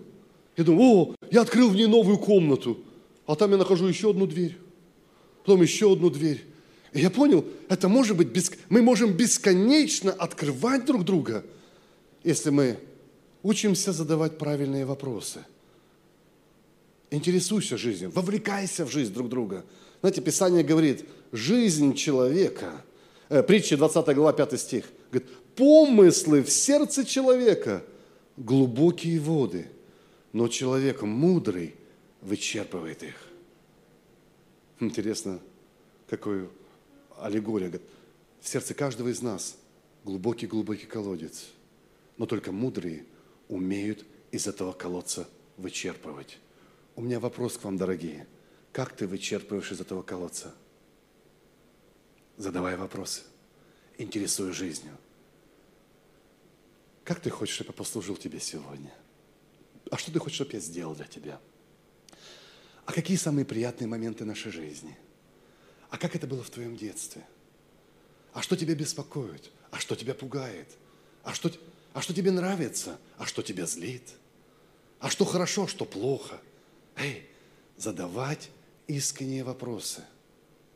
я 0.56 0.64
думаю, 0.64 0.90
о, 0.90 1.16
я 1.30 1.42
открыл 1.42 1.70
в 1.70 1.76
ней 1.76 1.88
новую 1.88 2.18
комнату, 2.18 2.78
а 3.26 3.36
там 3.36 3.52
я 3.52 3.58
нахожу 3.58 3.88
еще 3.88 4.12
одну 4.12 4.26
дверь, 4.26 4.58
потом 5.44 5.62
еще 5.62 5.92
одну 5.92 6.10
дверь. 6.10 6.46
И 6.96 7.02
я 7.02 7.10
понял, 7.10 7.46
это 7.68 7.90
может 7.90 8.16
быть, 8.16 8.30
беск... 8.30 8.58
мы 8.70 8.82
можем 8.82 9.12
бесконечно 9.12 10.14
открывать 10.14 10.86
друг 10.86 11.04
друга, 11.04 11.44
если 12.24 12.52
мы 12.52 12.80
учимся 13.44 13.92
задавать 13.92 14.38
правильные 14.38 14.86
вопросы. 14.86 15.46
Интересуйся 17.12 17.78
жизнью, 17.78 18.12
вовлекайся 18.12 18.86
в 18.86 18.92
жизнь 18.92 19.14
друг 19.14 19.28
друга. 19.28 19.66
Знаете, 20.00 20.22
Писание 20.22 20.64
говорит, 20.64 21.04
жизнь 21.34 21.96
человека, 21.96 22.82
э, 23.28 23.44
притча 23.44 23.76
20 23.76 24.16
глава 24.16 24.32
5 24.32 24.58
стих, 24.58 24.86
говорит, 25.12 25.30
помыслы 25.58 26.44
в 26.44 26.50
сердце 26.50 27.04
человека 27.04 27.84
глубокие 28.38 29.20
воды, 29.20 29.68
но 30.32 30.48
человек 30.48 31.02
мудрый 31.02 31.76
вычерпывает 32.22 33.04
их. 33.04 33.16
Интересно, 34.80 35.42
какой 36.08 36.48
аллегория. 37.20 37.68
Говорит, 37.68 37.88
в 38.42 38.48
сердце 38.48 38.74
каждого 38.74 39.10
из 39.10 39.22
нас 39.22 39.58
глубокий-глубокий 40.04 40.86
колодец, 40.86 41.48
но 42.18 42.26
только 42.26 42.52
мудрые 42.52 43.06
умеют 43.48 44.06
из 44.32 44.48
этого 44.48 44.72
колодца 44.74 45.28
вычерпывать. 45.58 46.38
У 46.96 47.02
меня 47.02 47.20
вопрос 47.20 47.58
к 47.58 47.64
вам, 47.64 47.78
дорогие. 47.78 48.28
Как 48.72 48.96
ты 48.96 49.08
вычерпываешь 49.08 49.72
из 49.72 49.82
этого 49.82 50.02
колодца? 50.02 50.54
Задавай 52.38 52.76
вопросы. 52.76 53.22
Интересуя 53.98 54.52
жизнью. 54.52 54.98
Как 57.04 57.20
ты 57.20 57.30
хочешь, 57.30 57.56
чтобы 57.56 57.70
я 57.70 57.74
послужил 57.74 58.18
тебе 58.18 58.40
сегодня? 58.40 58.94
А 59.92 59.98
что 59.98 60.12
ты 60.12 60.20
хочешь, 60.20 60.36
чтобы 60.36 60.54
я 60.54 60.60
сделал 60.60 60.96
для 60.96 61.06
тебя? 61.06 61.40
А 62.86 62.92
какие 62.92 63.18
самые 63.18 63.46
приятные 63.46 63.88
моменты 63.88 64.26
нашей 64.26 64.52
жизни? 64.52 64.98
А 65.96 65.98
как 65.98 66.14
это 66.14 66.28
было 66.28 66.44
в 66.44 66.50
твоем 66.50 66.76
детстве? 66.76 67.26
А 68.34 68.42
что 68.42 68.58
тебя 68.58 68.76
беспокоит? 68.76 69.50
А 69.72 69.80
что 69.80 69.96
тебя 69.96 70.14
пугает? 70.14 70.68
А 71.24 71.34
что, 71.34 71.50
а 71.94 72.02
что 72.02 72.14
тебе 72.14 72.32
нравится? 72.32 73.00
А 73.18 73.26
что 73.26 73.42
тебя 73.42 73.66
злит? 73.66 74.04
А 75.00 75.10
что 75.10 75.24
хорошо, 75.24 75.64
а 75.64 75.68
что 75.70 75.86
плохо? 75.86 76.42
Эй, 76.98 77.24
задавать 77.78 78.50
искренние 78.88 79.46
вопросы 79.46 80.04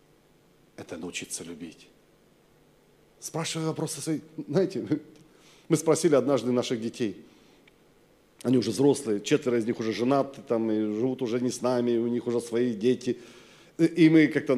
–это 0.78 0.96
научиться 0.96 1.44
любить. 1.44 1.90
Спрашивая 3.20 3.68
вопросы 3.68 4.00
свои, 4.00 4.22
знаете, 4.48 5.02
мы 5.68 5.76
спросили 5.76 6.16
однажды 6.16 6.54
наших 6.54 6.82
детей, 6.82 7.26
они 8.44 8.58
уже 8.58 8.72
взрослые, 8.72 9.20
четверо 9.20 9.60
из 9.60 9.66
них 9.66 9.82
уже 9.82 9.92
женаты, 9.92 10.42
там, 10.48 10.72
и 10.72 10.80
живут 10.80 11.22
уже 11.22 11.42
не 11.42 11.52
с 11.52 11.62
нами, 11.62 11.98
у 11.98 12.08
них 12.08 12.26
уже 12.26 12.40
свои 12.40 12.74
дети. 12.74 13.20
И 13.80 14.10
мы 14.10 14.28
как-то 14.28 14.58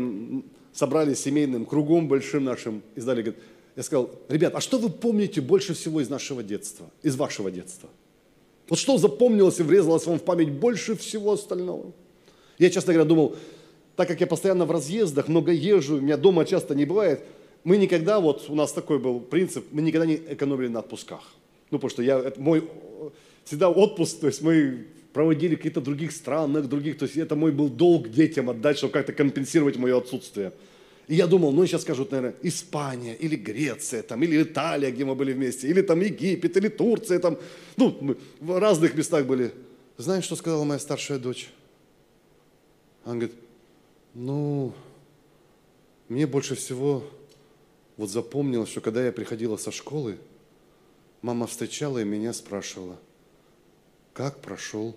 собрались 0.73 1.19
семейным 1.19 1.65
кругом 1.65 2.07
большим 2.07 2.43
нашим 2.43 2.81
и 2.95 3.01
сдали, 3.01 3.35
я 3.75 3.83
сказал, 3.83 4.09
ребят, 4.29 4.55
а 4.55 4.61
что 4.61 4.77
вы 4.77 4.89
помните 4.89 5.41
больше 5.41 5.73
всего 5.73 6.01
из 6.01 6.09
нашего 6.09 6.43
детства, 6.43 6.89
из 7.03 7.15
вашего 7.15 7.51
детства? 7.51 7.89
Вот 8.67 8.79
что 8.79 8.97
запомнилось 8.97 9.59
и 9.59 9.63
врезалось 9.63 10.05
вам 10.05 10.17
в 10.17 10.23
память 10.23 10.51
больше 10.51 10.95
всего 10.95 11.33
остального? 11.33 11.91
Я, 12.57 12.69
честно 12.69 12.93
говоря, 12.93 13.07
думал, 13.07 13.35
так 13.95 14.07
как 14.07 14.21
я 14.21 14.27
постоянно 14.27 14.65
в 14.65 14.71
разъездах, 14.71 15.27
много 15.27 15.51
езжу, 15.51 15.99
меня 15.99 16.17
дома 16.17 16.45
часто 16.45 16.73
не 16.73 16.85
бывает, 16.85 17.21
мы 17.63 17.77
никогда, 17.77 18.19
вот 18.19 18.49
у 18.49 18.55
нас 18.55 18.71
такой 18.71 18.97
был 18.97 19.19
принцип, 19.19 19.65
мы 19.71 19.81
никогда 19.81 20.05
не 20.05 20.15
экономили 20.15 20.67
на 20.67 20.79
отпусках. 20.79 21.33
Ну, 21.69 21.77
потому 21.77 21.89
что 21.89 22.01
я, 22.01 22.19
это 22.19 22.39
мой 22.41 22.67
всегда 23.43 23.69
отпуск, 23.69 24.19
то 24.19 24.27
есть 24.27 24.41
мы 24.41 24.87
проводили 25.13 25.55
каких-то 25.55 25.81
других 25.81 26.11
странах, 26.11 26.67
других, 26.67 26.97
то 26.97 27.05
есть 27.05 27.17
это 27.17 27.35
мой 27.35 27.51
был 27.51 27.69
долг 27.69 28.09
детям 28.09 28.49
отдать, 28.49 28.77
чтобы 28.77 28.93
как-то 28.93 29.13
компенсировать 29.13 29.77
мое 29.77 29.97
отсутствие. 29.97 30.53
И 31.07 31.15
я 31.15 31.27
думал, 31.27 31.51
ну 31.51 31.65
сейчас 31.65 31.81
скажут, 31.81 32.11
наверное, 32.11 32.35
Испания 32.41 33.15
или 33.15 33.35
Греция, 33.35 34.01
там, 34.03 34.23
или 34.23 34.41
Италия, 34.41 34.91
где 34.91 35.03
мы 35.03 35.15
были 35.15 35.33
вместе, 35.33 35.67
или 35.67 35.81
там 35.81 35.99
Египет, 35.99 36.55
или 36.55 36.69
Турция, 36.69 37.19
там, 37.19 37.37
ну, 37.75 37.97
мы 37.99 38.17
в 38.39 38.59
разных 38.59 38.95
местах 38.95 39.25
были. 39.25 39.51
Знаешь, 39.97 40.23
что 40.23 40.35
сказала 40.35 40.63
моя 40.63 40.79
старшая 40.79 41.19
дочь? 41.19 41.49
Она 43.03 43.15
говорит, 43.15 43.35
ну, 44.13 44.73
мне 46.07 46.27
больше 46.27 46.55
всего 46.55 47.03
вот 47.97 48.09
запомнилось, 48.09 48.69
что 48.69 48.81
когда 48.81 49.03
я 49.05 49.11
приходила 49.11 49.57
со 49.57 49.71
школы, 49.71 50.17
мама 51.21 51.45
встречала 51.47 51.99
и 51.99 52.05
меня 52.05 52.33
спрашивала, 52.33 52.97
как 54.13 54.41
прошел 54.41 54.95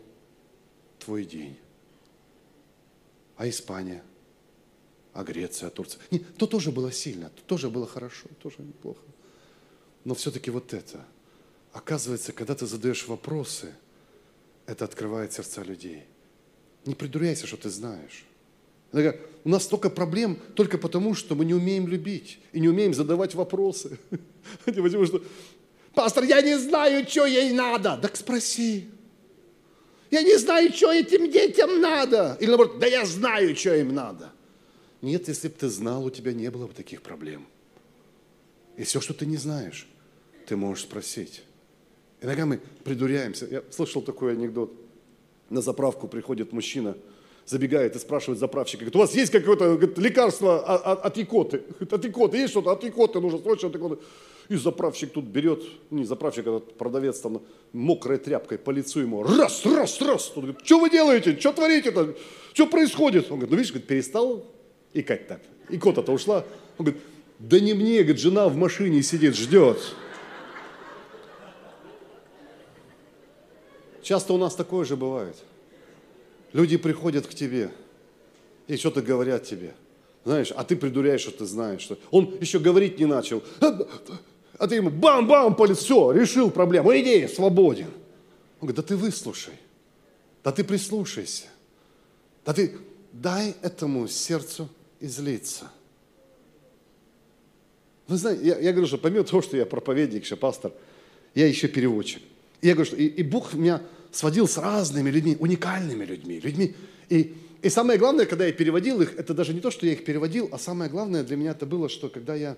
твой 0.99 1.25
день? 1.25 1.59
А 3.37 3.49
Испания? 3.49 4.03
А 5.13 5.23
Греция, 5.23 5.69
а 5.69 5.71
Турция? 5.71 6.01
Нет, 6.11 6.23
то 6.37 6.47
тоже 6.47 6.73
было 6.73 6.91
сильно, 6.91 7.31
то 7.31 7.43
тоже 7.43 7.71
было 7.71 7.87
хорошо, 7.87 8.29
тоже 8.43 8.57
неплохо. 8.59 9.03
Но 10.05 10.15
все-таки 10.15 10.51
вот 10.51 10.75
это, 10.75 11.05
оказывается, 11.73 12.33
когда 12.33 12.55
ты 12.55 12.67
задаешь 12.67 13.07
вопросы, 13.07 13.75
это 14.67 14.85
открывает 14.85 15.33
сердца 15.33 15.63
людей. 15.63 16.05
Не 16.85 16.95
придуряйся, 16.95 17.47
что 17.47 17.57
ты 17.57 17.71
знаешь. 17.71 18.25
У 19.45 19.49
нас 19.49 19.65
столько 19.65 19.91
проблем 19.91 20.39
только 20.55 20.79
потому, 20.79 21.15
что 21.15 21.35
мы 21.35 21.45
не 21.45 21.55
умеем 21.55 21.87
любить 21.89 22.39
и 22.53 22.61
не 22.61 22.69
умеем 22.69 22.95
задавать 22.95 23.35
вопросы. 23.35 23.99
Потому 24.65 25.05
что, 25.07 25.23
пастор, 25.95 26.25
я 26.25 26.41
не 26.43 26.59
знаю, 26.59 27.07
что 27.09 27.27
ей 27.27 27.53
надо. 27.53 27.99
Так 28.01 28.17
спроси. 28.17 28.89
Я 30.11 30.23
не 30.23 30.37
знаю, 30.39 30.73
что 30.73 30.93
этим 30.93 31.31
детям 31.31 31.81
надо. 31.81 32.37
Или 32.41 32.49
наоборот, 32.49 32.79
да 32.79 32.87
я 32.87 33.05
знаю, 33.05 33.57
что 33.57 33.75
им 33.75 33.95
надо. 33.95 34.33
Нет, 35.03 35.29
если 35.29 35.49
бы 35.49 35.55
ты 35.55 35.69
знал, 35.69 36.05
у 36.05 36.11
тебя 36.11 36.33
не 36.33 36.51
было 36.51 36.67
бы 36.67 36.73
таких 36.73 37.03
проблем. 37.03 37.47
И 38.77 38.85
все, 38.85 39.01
что 39.01 39.15
ты 39.15 39.27
не 39.27 39.37
знаешь, 39.37 39.87
ты 40.47 40.57
можешь 40.57 40.85
спросить. 40.85 41.43
Иногда 42.21 42.47
мы 42.47 42.61
придуряемся. 42.85 43.47
Я 43.47 43.63
слышал 43.71 44.03
такой 44.03 44.33
анекдот. 44.33 44.73
На 45.51 45.61
заправку 45.61 46.09
приходит 46.09 46.53
мужчина– 46.53 46.97
забегает 47.47 47.95
и 47.97 47.99
спрашивает 47.99 48.39
заправщика, 48.39 48.85
говорит, 48.85 48.97
у 48.97 49.01
вас 49.01 49.15
есть 49.15 49.31
какое-то 49.31 49.79
лекарство 50.01 50.61
от, 50.65 51.05
от 51.05 51.19
икоты? 51.19 51.63
От 51.91 52.05
икоты 52.05 52.39
есть 52.39 52.51
что-то? 52.51 52.73
От 52.73 52.85
икоты 52.85 53.21
нужно 53.21 53.39
срочно 53.41 53.69
от 53.69 53.77
икоты. 53.77 54.03
И 54.49 54.57
заправщик 54.57 55.13
тут 55.13 55.25
берет, 55.25 55.63
не 55.91 56.05
заправщик, 56.05 56.47
а 56.47 56.61
продавец 56.61 57.21
там 57.21 57.43
мокрой 57.73 58.19
тряпкой 58.19 58.59
по 58.59 58.71
лицу 58.71 59.01
ему, 59.01 59.23
раз, 59.23 59.65
раз, 59.65 60.01
раз. 60.01 60.29
Тут 60.29 60.45
говорит, 60.45 60.65
что 60.65 60.79
вы 60.79 60.91
делаете, 60.91 61.39
что 61.39 61.53
творите-то, 61.53 62.15
что 62.53 62.67
происходит? 62.67 63.31
Он 63.31 63.39
говорит, 63.39 63.51
ну 63.51 63.57
видишь, 63.57 63.73
говорит, 63.73 63.89
перестал 63.89 64.45
икать 64.93 65.29
так. 65.29 65.41
Икота-то 65.71 66.13
ушла. 66.13 66.45
Он 66.79 66.87
говорит, 66.87 67.03
да 67.39 67.59
не 67.61 67.75
мне, 67.75 67.99
говорит, 68.03 68.21
жена 68.21 68.49
в 68.49 68.57
машине 68.57 69.03
сидит, 69.03 69.35
ждет. 69.35 69.79
Часто 74.03 74.35
у 74.35 74.39
нас 74.39 74.55
такое 74.55 74.85
же 74.85 74.97
бывает– 74.97 75.37
Люди 76.55 76.77
приходят 76.77 77.27
к 77.27 77.35
тебе 77.35 77.73
и 78.69 78.77
что-то 78.77 79.03
говорят 79.03 79.43
тебе. 79.43 79.75
Знаешь, 80.25 80.53
а 80.53 80.63
ты 80.63 80.77
придуряешь, 80.77 81.23
что 81.23 81.33
ты 81.33 81.45
знаешь. 81.47 81.83
Что... 81.83 81.99
Он 82.13 82.33
еще 82.41 82.61
говорить 82.61 82.99
не 83.01 83.07
начал. 83.07 83.43
А 84.59 84.67
ты 84.69 84.77
ему 84.77 84.91
бам-бам 84.91 85.57
по 85.57 85.73
все, 85.75 86.13
решил 86.13 86.51
проблему, 86.51 86.93
иди, 86.93 87.27
свободен. 87.27 87.91
Он 88.61 88.69
говорит, 88.69 88.77
да 88.77 88.83
ты 88.83 88.97
выслушай, 88.97 89.55
да 90.43 90.53
ты 90.53 90.65
прислушайся, 90.65 91.47
да 92.45 92.53
ты 92.53 92.77
дай 93.13 93.55
этому 93.63 94.07
сердцу 94.09 94.69
излиться. 95.01 95.71
Вы 98.07 98.17
знаете, 98.17 98.47
я, 98.47 98.59
я 98.59 98.73
говорю, 98.73 98.87
что 98.87 98.99
помимо 98.99 99.25
того, 99.25 99.43
что 99.43 99.57
я 99.57 99.67
проповедник, 99.67 100.25
еще 100.25 100.37
пастор, 100.37 100.73
я 101.35 101.47
еще 101.47 101.69
переводчик. 101.69 102.23
И 102.61 102.69
я 102.69 102.75
говорю, 102.75 102.87
что 102.87 102.97
и, 102.97 103.07
и 103.07 103.23
Бог 103.23 103.55
меня 103.55 103.83
сводил 104.13 104.47
с 104.47 104.59
разными 104.59 105.11
людьми, 105.11 105.37
уникальными 105.41 106.05
людьми, 106.05 106.39
людьми. 106.39 106.75
И, 107.09 107.35
и 107.63 107.69
самое 107.71 107.99
главное, 107.99 108.27
когда 108.27 108.47
я 108.47 108.53
переводил 108.53 109.01
их, 109.01 109.19
это 109.19 109.35
даже 109.35 109.55
не 109.55 109.61
то, 109.61 109.71
что 109.71 109.87
я 109.87 109.93
их 109.93 110.05
переводил, 110.05 110.49
а 110.53 110.59
самое 110.59 110.91
главное 110.91 111.25
для 111.25 111.37
меня 111.37 111.53
это 111.53 111.67
было, 111.67 111.89
что 111.89 112.09
когда 112.09 112.35
я 112.35 112.57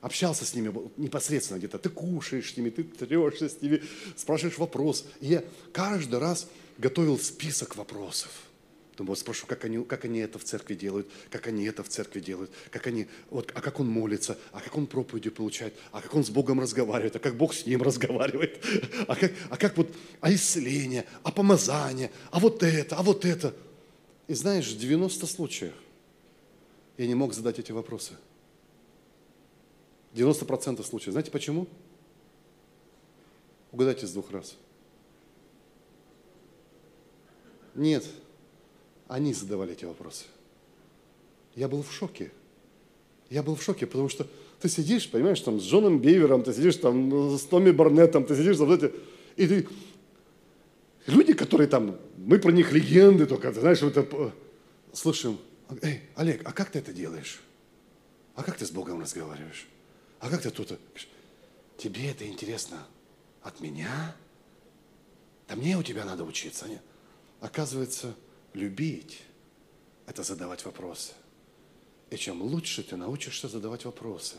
общался 0.00 0.44
с 0.44 0.54
ними 0.54 0.72
непосредственно 0.96 1.58
где-то, 1.58 1.78
ты 1.78 1.88
кушаешь 1.88 2.52
с 2.52 2.56
ними, 2.56 2.70
ты 2.70 2.84
трешься 2.84 3.48
с 3.48 3.60
ними, 3.60 3.82
спрашиваешь 4.16 4.58
вопрос. 4.58 5.06
И 5.20 5.26
я 5.28 5.44
каждый 5.72 6.18
раз 6.18 6.48
готовил 6.78 7.18
список 7.18 7.76
вопросов– 7.76 8.30
Думаю, 8.98 9.10
вот 9.10 9.20
спрошу, 9.20 9.46
как 9.46 9.64
они, 9.64 9.84
как 9.84 10.04
они 10.04 10.18
это 10.18 10.40
в 10.40 10.44
церкви 10.44 10.74
делают, 10.74 11.08
как 11.30 11.46
они 11.46 11.64
это 11.66 11.84
в 11.84 11.88
церкви 11.88 12.18
делают, 12.18 12.50
как 12.72 12.88
они, 12.88 13.06
вот, 13.30 13.52
а 13.54 13.60
как 13.60 13.78
он 13.78 13.86
молится, 13.86 14.36
а 14.50 14.60
как 14.60 14.76
он 14.76 14.88
проповедью 14.88 15.30
получает, 15.30 15.72
а 15.92 16.02
как 16.02 16.12
он 16.16 16.24
с 16.24 16.30
Богом 16.30 16.58
разговаривает, 16.58 17.14
а 17.14 17.20
как 17.20 17.36
Бог 17.36 17.54
с 17.54 17.64
ним 17.64 17.80
разговаривает, 17.84 18.60
а 19.06 19.14
как, 19.14 19.32
а 19.50 19.56
как 19.56 19.76
вот, 19.76 19.88
а 20.20 20.32
исцеление, 20.34 21.04
а 21.22 21.30
помазание, 21.30 22.10
а 22.32 22.40
вот 22.40 22.64
это, 22.64 22.96
а 22.96 23.04
вот 23.04 23.24
это. 23.24 23.54
И 24.26 24.34
знаешь, 24.34 24.66
в 24.66 24.76
90 24.76 25.26
случаях 25.28 25.74
я 26.96 27.06
не 27.06 27.14
мог 27.14 27.34
задать 27.34 27.60
эти 27.60 27.70
вопросы. 27.70 28.14
90% 30.18 30.84
случаев. 30.84 31.12
Знаете 31.12 31.30
почему? 31.30 31.66
Угадайте 33.72 34.06
с 34.06 34.12
двух 34.12 34.30
раз. 34.30 34.56
Нет, 37.74 38.04
они 39.06 39.32
задавали 39.32 39.72
эти 39.72 39.84
вопросы. 39.84 40.24
Я 41.54 41.68
был 41.68 41.82
в 41.82 41.92
шоке. 41.92 42.32
Я 43.30 43.42
был 43.42 43.54
в 43.54 43.62
шоке, 43.62 43.86
потому 43.86 44.08
что 44.08 44.26
ты 44.60 44.68
сидишь, 44.68 45.08
понимаешь, 45.08 45.40
там 45.40 45.60
с 45.60 45.64
Джоном 45.64 46.00
Бейвером, 46.00 46.42
ты 46.42 46.52
сидишь 46.52 46.76
там 46.76 47.36
с 47.36 47.42
Томми 47.42 47.70
Барнеттом, 47.70 48.24
ты 48.24 48.34
сидишь 48.34 48.56
там, 48.56 48.72
эти, 48.72 48.92
и 49.36 49.46
ты... 49.46 49.68
Люди, 51.06 51.32
которые 51.32 51.68
там, 51.68 51.98
мы 52.16 52.38
про 52.38 52.50
них 52.52 52.72
легенды 52.72 53.26
только, 53.26 53.52
ты 53.52 53.60
знаешь, 53.60 53.80
вот 53.80 53.96
это, 53.96 54.32
слышим, 54.92 55.38
эй, 55.82 56.02
Олег, 56.16 56.42
а 56.44 56.52
как 56.52 56.70
ты 56.70 56.80
это 56.80 56.92
делаешь? 56.92 57.40
А 58.34 58.42
как 58.42 58.56
ты 58.56 58.66
с 58.66 58.70
Богом 58.70 59.00
разговариваешь? 59.00 59.66
А 60.20 60.30
как 60.30 60.42
ты 60.42 60.50
тут? 60.50 60.78
Тебе 61.76 62.10
это 62.10 62.26
интересно 62.26 62.86
от 63.42 63.60
меня? 63.60 64.16
Да 65.46 65.56
мне 65.56 65.76
у 65.78 65.82
тебя 65.82 66.04
надо 66.04 66.24
учиться. 66.24 66.68
Нет. 66.68 66.82
Оказывается, 67.40 68.14
любить– 68.52 69.22
это 70.06 70.22
задавать 70.22 70.64
вопросы. 70.64 71.12
И 72.10 72.16
чем 72.16 72.42
лучше 72.42 72.82
ты 72.82 72.96
научишься 72.96 73.48
задавать 73.48 73.84
вопросы, 73.84 74.36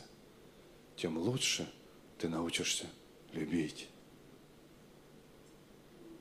тем 0.96 1.16
лучше 1.16 1.70
ты 2.18 2.28
научишься 2.28 2.86
любить. 3.32 3.88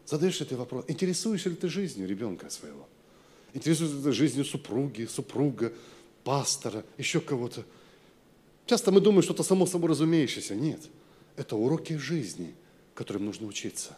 Задаешь 0.06 0.40
ли 0.40 0.46
ты 0.46 0.56
вопрос, 0.56 0.86
интересуешься 0.88 1.50
ли 1.50 1.56
ты 1.56 1.68
жизнью 1.68 2.08
ребенка 2.08 2.50
своего? 2.50 2.88
Интересуешься 3.54 3.98
ли 3.98 4.04
ты 4.04 4.12
жизнью 4.12 4.46
супруги, 4.46 5.06
супруга, 5.06 5.74
пастора, 6.24 6.86
еще 6.98 7.20
кого-то? 7.20 7.66
Часто 8.70 8.92
мы 8.92 9.02
думаем, 9.02 9.24
что 9.24 9.34
это 9.34 9.42
само 9.42 9.66
собой 9.66 9.90
разумеющееся. 9.90 10.54
Нет, 10.54 10.80
это 11.36 11.56
уроки 11.56 11.94
жизни, 11.98 12.54
которым 12.94 13.26
нужно 13.26 13.48
учиться. 13.48 13.98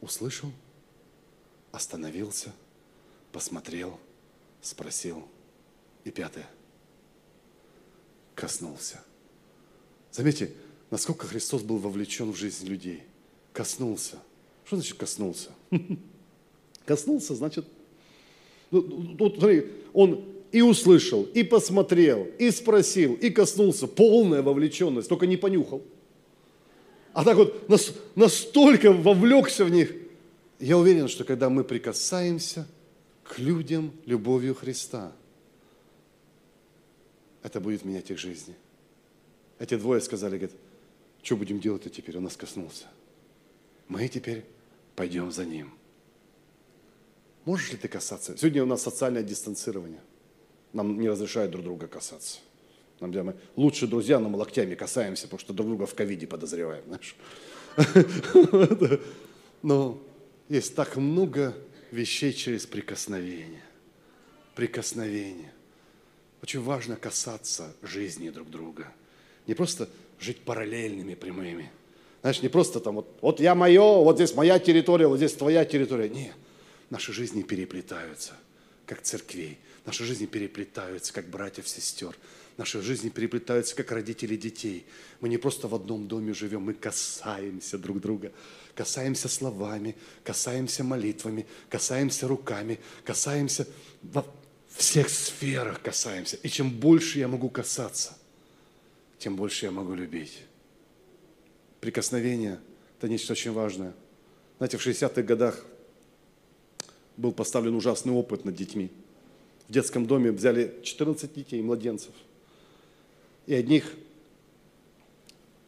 Услышал, 0.00 0.50
остановился, 1.70 2.54
посмотрел, 3.30 4.00
спросил. 4.62 5.28
И 6.04 6.10
пятое. 6.10 6.48
Коснулся. 8.34 9.04
Заметьте, 10.10 10.54
насколько 10.90 11.26
Христос 11.26 11.60
был 11.60 11.76
вовлечен 11.76 12.32
в 12.32 12.34
жизнь 12.34 12.66
людей. 12.66 13.02
Коснулся. 13.52 14.16
Что 14.64 14.76
значит 14.76 14.96
коснулся? 14.96 15.50
Коснулся, 16.86 17.34
значит, 17.34 17.66
ну, 18.70 18.80
ну, 18.80 19.30
смотри, 19.36 19.70
он 19.92 20.37
и 20.52 20.62
услышал, 20.62 21.24
и 21.34 21.42
посмотрел, 21.42 22.26
и 22.38 22.50
спросил, 22.50 23.14
и 23.14 23.30
коснулся. 23.30 23.86
Полная 23.86 24.42
вовлеченность, 24.42 25.08
только 25.08 25.26
не 25.26 25.36
понюхал. 25.36 25.82
А 27.12 27.24
так 27.24 27.36
вот 27.36 27.68
настолько 28.14 28.92
вовлекся 28.92 29.64
в 29.64 29.70
них. 29.70 29.92
Я 30.58 30.78
уверен, 30.78 31.08
что 31.08 31.24
когда 31.24 31.50
мы 31.50 31.64
прикасаемся 31.64 32.66
к 33.24 33.38
людям 33.38 33.92
любовью 34.06 34.54
Христа, 34.54 35.12
это 37.42 37.60
будет 37.60 37.84
менять 37.84 38.10
их 38.10 38.18
жизни. 38.18 38.54
Эти 39.58 39.76
двое 39.76 40.00
сказали, 40.00 40.36
говорят, 40.36 40.56
что 41.22 41.36
будем 41.36 41.60
делать-то 41.60 41.90
теперь? 41.90 42.16
Он 42.16 42.24
нас 42.24 42.36
коснулся. 42.36 42.86
Мы 43.88 44.08
теперь 44.08 44.44
пойдем 44.94 45.30
за 45.32 45.44
ним. 45.44 45.72
Можешь 47.44 47.72
ли 47.72 47.78
ты 47.78 47.88
касаться? 47.88 48.36
Сегодня 48.36 48.62
у 48.62 48.66
нас 48.66 48.82
социальное 48.82 49.22
дистанцирование. 49.22 50.00
Нам 50.72 51.00
не 51.00 51.08
разрешают 51.08 51.50
друг 51.50 51.64
друга 51.64 51.86
касаться. 51.86 52.38
Нам, 53.00 53.10
мы 53.10 53.36
лучшие 53.56 53.88
друзья, 53.88 54.18
но 54.18 54.28
мы 54.28 54.38
локтями 54.38 54.74
касаемся, 54.74 55.24
потому 55.24 55.40
что 55.40 55.52
друг 55.52 55.68
друга 55.68 55.86
в 55.86 55.94
ковиде 55.94 56.26
подозреваем. 56.26 56.82
Знаешь? 56.86 57.16
Но 59.62 60.00
есть 60.48 60.74
так 60.74 60.96
много 60.96 61.54
вещей 61.90 62.32
через 62.32 62.66
прикосновение. 62.66 63.62
Прикосновение. 64.54 65.52
Очень 66.42 66.62
важно 66.62 66.96
касаться 66.96 67.74
жизни 67.82 68.30
друг 68.30 68.50
друга. 68.50 68.92
Не 69.46 69.54
просто 69.54 69.88
жить 70.18 70.40
параллельными 70.40 71.14
прямыми. 71.14 71.70
Знаешь, 72.20 72.42
не 72.42 72.48
просто 72.48 72.80
там 72.80 72.96
вот, 72.96 73.18
вот 73.20 73.40
я 73.40 73.54
мое, 73.54 73.80
вот 73.80 74.16
здесь 74.16 74.34
моя 74.34 74.58
территория, 74.58 75.06
вот 75.06 75.18
здесь 75.18 75.34
твоя 75.34 75.64
территория. 75.64 76.08
Нет, 76.08 76.34
наши 76.90 77.12
жизни 77.12 77.42
переплетаются, 77.42 78.32
как 78.86 79.02
церквей. 79.02 79.58
Наши 79.88 80.04
жизни 80.04 80.26
переплетаются, 80.26 81.14
как 81.14 81.30
братьев, 81.30 81.66
сестер. 81.66 82.14
Наши 82.58 82.82
жизни 82.82 83.08
переплетаются, 83.08 83.74
как 83.74 83.90
родители 83.90 84.36
детей. 84.36 84.84
Мы 85.22 85.30
не 85.30 85.38
просто 85.38 85.66
в 85.66 85.74
одном 85.74 86.08
доме 86.08 86.34
живем, 86.34 86.60
мы 86.60 86.74
касаемся 86.74 87.78
друг 87.78 87.98
друга. 87.98 88.30
Касаемся 88.74 89.30
словами, 89.30 89.96
касаемся 90.24 90.84
молитвами, 90.84 91.46
касаемся 91.70 92.28
руками, 92.28 92.78
касаемся 93.02 93.66
во 94.02 94.26
всех 94.68 95.08
сферах 95.08 95.80
касаемся. 95.80 96.36
И 96.42 96.50
чем 96.50 96.68
больше 96.68 97.18
я 97.20 97.26
могу 97.26 97.48
касаться, 97.48 98.14
тем 99.18 99.36
больше 99.36 99.64
я 99.64 99.70
могу 99.70 99.94
любить. 99.94 100.42
Прикосновение– 101.80 102.60
это 102.98 103.08
нечто 103.08 103.32
очень 103.32 103.52
важное. 103.52 103.94
Знаете, 104.58 104.76
в 104.76 104.86
60-х 104.86 105.22
годах 105.22 105.64
был 107.16 107.32
поставлен 107.32 107.74
ужасный 107.74 108.12
опыт 108.12 108.44
над 108.44 108.54
детьми– 108.54 108.92
в 109.68 109.72
детском 109.72 110.06
доме 110.06 110.32
взяли 110.32 110.74
14 110.82 111.32
детей, 111.32 111.60
младенцев. 111.62 112.12
И 113.46 113.54
одних, 113.54 113.94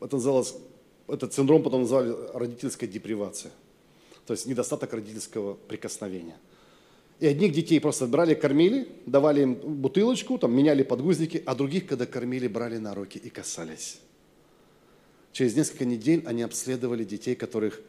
это 0.00 0.16
называлось, 0.16 0.54
этот 1.06 1.34
синдром 1.34 1.62
потом 1.62 1.82
назвали 1.82 2.14
родительская 2.34 2.88
депривация. 2.88 3.52
То 4.26 4.32
есть 4.32 4.46
недостаток 4.46 4.92
родительского 4.92 5.54
прикосновения. 5.54 6.36
И 7.18 7.26
одних 7.26 7.52
детей 7.52 7.78
просто 7.80 8.06
брали, 8.06 8.34
кормили, 8.34 8.88
давали 9.04 9.42
им 9.42 9.54
бутылочку, 9.54 10.38
там, 10.38 10.54
меняли 10.56 10.82
подгузники, 10.82 11.42
а 11.44 11.54
других, 11.54 11.86
когда 11.86 12.06
кормили, 12.06 12.48
брали 12.48 12.78
на 12.78 12.94
руки 12.94 13.18
и 13.18 13.28
касались. 13.28 14.00
Через 15.32 15.54
несколько 15.54 15.84
недель 15.84 16.22
они 16.24 16.42
обследовали 16.42 17.04
детей, 17.04 17.34
которых, 17.34 17.80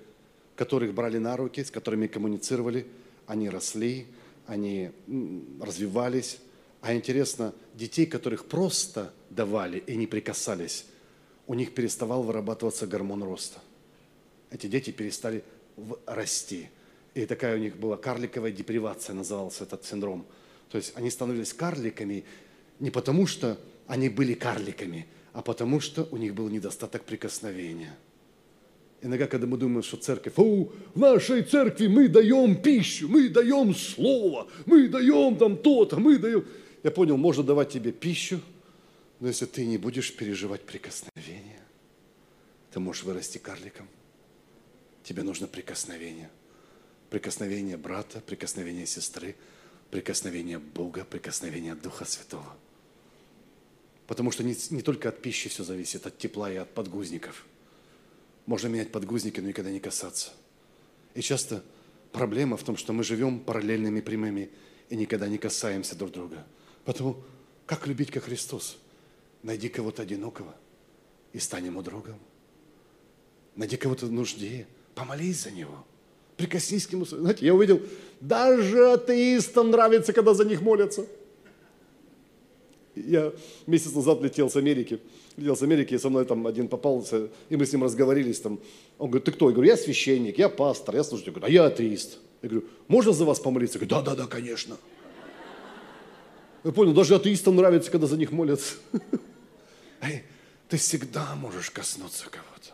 которых 0.58 0.94
брали 0.94 1.18
на 1.18 1.38
руки, 1.38 1.64
с 1.64 1.72
которыми 1.72 2.08
коммуницировали. 2.08 2.86
Они 3.26 3.50
росли, 3.50 4.08
они 4.52 4.92
развивались. 5.62 6.40
А 6.82 6.94
интересно, 6.94 7.54
детей, 7.74 8.06
которых 8.06 8.48
просто 8.48 9.14
давали 9.30 9.78
и 9.78 9.96
не 9.96 10.08
прикасались, 10.08 10.86
у 11.48 11.54
них 11.54 11.74
переставал 11.74 12.24
вырабатываться 12.24 12.86
гормон 12.86 13.24
роста. 13.24 13.60
Эти 14.50 14.68
дети 14.68 14.92
перестали 14.92 15.46
расти. 16.06 16.70
И 17.14 17.26
такая 17.26 17.56
у 17.56 17.60
них 17.60 17.78
была 17.78 17.96
карликовая 17.96 18.52
депривация, 18.52 19.14
назывался 19.14 19.64
этот 19.64 19.86
синдром. 19.86 20.26
То 20.70 20.78
есть 20.78 20.92
они 20.96 21.10
становились 21.10 21.54
карликами 21.54 22.26
не 22.80 22.92
потому, 22.92 23.28
что 23.28 23.58
они 23.88 24.10
были 24.10 24.34
карликами, 24.34 25.08
а 25.32 25.42
потому 25.42 25.80
что 25.80 26.10
у 26.12 26.18
них 26.18 26.34
был 26.34 26.50
недостаток 26.50 27.06
прикосновения– 27.06 27.98
Иногда, 29.04 29.26
когда 29.26 29.48
мы 29.48 29.58
думаем, 29.58 29.82
что 29.82 29.98
церковь, 29.98 30.34
о, 30.38 30.72
в 30.94 31.00
нашей 31.00 31.42
церкви 31.42 31.88
мы 31.88 32.08
даем 32.08 32.62
пищу, 32.62 33.08
мы 33.08 33.30
даем 33.30 33.74
слово, 33.74 34.48
мы 34.68 34.88
даем 34.88 35.38
там 35.38 35.58
то-то, 35.58 36.00
мы 36.00 36.20
даем... 36.20 36.46
Я 36.84 36.92
понял, 36.92 37.18
можно 37.18 37.44
давать 37.44 37.72
тебе 37.72 37.92
пищу, 37.92 38.40
но 39.20 39.28
если 39.28 39.46
ты 39.46 39.66
не 39.66 39.80
будешь 39.80 40.16
переживать 40.16 40.62
прикосновение, 40.62 41.62
ты 42.72 42.80
можешь 42.80 43.04
вырасти 43.04 43.40
карликом. 43.40 43.88
Тебе 45.04 45.24
нужно 45.24 45.48
прикосновение. 45.48 46.30
Прикосновение 47.10 47.78
брата, 47.78 48.22
прикосновение 48.22 48.86
сестры, 48.86 49.36
прикосновение 49.90 50.60
Бога, 50.60 51.06
прикосновение 51.06 51.74
Духа 51.74 52.06
Святого. 52.06 52.56
Потому 54.06 54.30
что 54.30 54.44
не, 54.44 54.56
не 54.70 54.84
только 54.84 55.10
от 55.10 55.22
пищи 55.22 55.50
все 55.50 55.64
зависит, 55.64 56.06
от 56.06 56.20
тепла 56.20 56.52
и 56.52 56.58
от 56.58 56.70
подгузников– 56.70 57.48
можно 58.46 58.68
менять 58.68 58.92
подгузники, 58.92 59.40
но 59.40 59.48
никогда 59.48 59.72
не 59.72 59.80
касаться. 59.80 60.32
И 61.14 61.22
часто 61.22 61.64
проблема 62.12 62.58
в 62.58 62.64
том, 62.64 62.78
что 62.78 62.94
мы 62.94 63.04
живем 63.04 63.40
параллельными 63.40 64.02
прямыми 64.02 64.50
и 64.90 64.96
никогда 64.96 65.28
не 65.28 65.38
касаемся 65.38 65.96
друг 65.96 66.12
друга. 66.12 66.46
Поэтому 66.86 67.24
как 67.66 67.88
любить, 67.88 68.12
как 68.12 68.24
Христос? 68.24 68.78
Найди 69.44 69.70
кого-то 69.70 70.02
одинокого 70.02 70.56
и 71.34 71.40
стань 71.40 71.66
ему 71.66 71.82
другом. 71.82 72.20
Найди 73.56 73.78
кого-то 73.78 74.06
в 74.06 74.12
нужде, 74.12 74.68
помолись 74.96 75.44
за 75.44 75.52
него. 75.52 75.86
Прикоснись 76.38 76.88
к 76.88 76.94
нему. 76.94 77.06
Знаете, 77.06 77.46
я 77.46 77.54
увидел, 77.54 77.82
даже 78.20 78.94
атеистам 78.94 79.72
нравится, 79.72 80.14
когда 80.14 80.34
за 80.34 80.46
них 80.46 80.62
молятся. 80.62 81.06
Я 82.96 83.34
месяц 83.68 83.94
назад 83.94 84.22
летел 84.22 84.50
с 84.50 84.56
Америки 84.56 85.00
летел 85.42 85.56
с 85.56 85.62
Америки, 85.62 85.94
и 85.94 85.98
со 85.98 86.10
мной 86.10 86.26
там 86.26 86.48
один 86.48 86.68
попался, 86.68 87.30
и 87.50 87.56
мы 87.56 87.66
с 87.66 87.74
ним 87.74 87.84
разговорились 87.84 88.40
там. 88.40 88.60
Он 88.98 89.10
говорит, 89.10 89.26
ты 89.26 89.32
кто? 89.32 89.50
Я 89.50 89.56
говорю, 89.56 89.70
я 89.70 89.78
священник, 89.78 90.38
я 90.38 90.50
пастор, 90.50 90.96
я 90.96 91.04
служитель. 91.04 91.32
Говорит, 91.32 91.50
а 91.50 91.52
я 91.52 91.66
атеист. 91.66 92.20
Я 92.42 92.50
говорю, 92.50 92.68
можно 92.88 93.12
за 93.12 93.26
вас 93.26 93.40
помолиться? 93.40 93.78
Я 93.80 93.86
говорю, 93.86 94.06
да, 94.06 94.12
да, 94.12 94.24
да, 94.24 94.28
конечно. 94.28 94.78
Я 96.64 96.72
понял, 96.72 96.94
даже 96.94 97.16
атеистам 97.16 97.56
нравится, 97.56 97.90
когда 97.90 98.08
за 98.08 98.18
них 98.18 98.32
молятся. 98.32 98.76
Ты 100.70 100.78
всегда 100.78 101.36
можешь 101.36 101.70
коснуться 101.70 102.30
кого-то. 102.30 102.72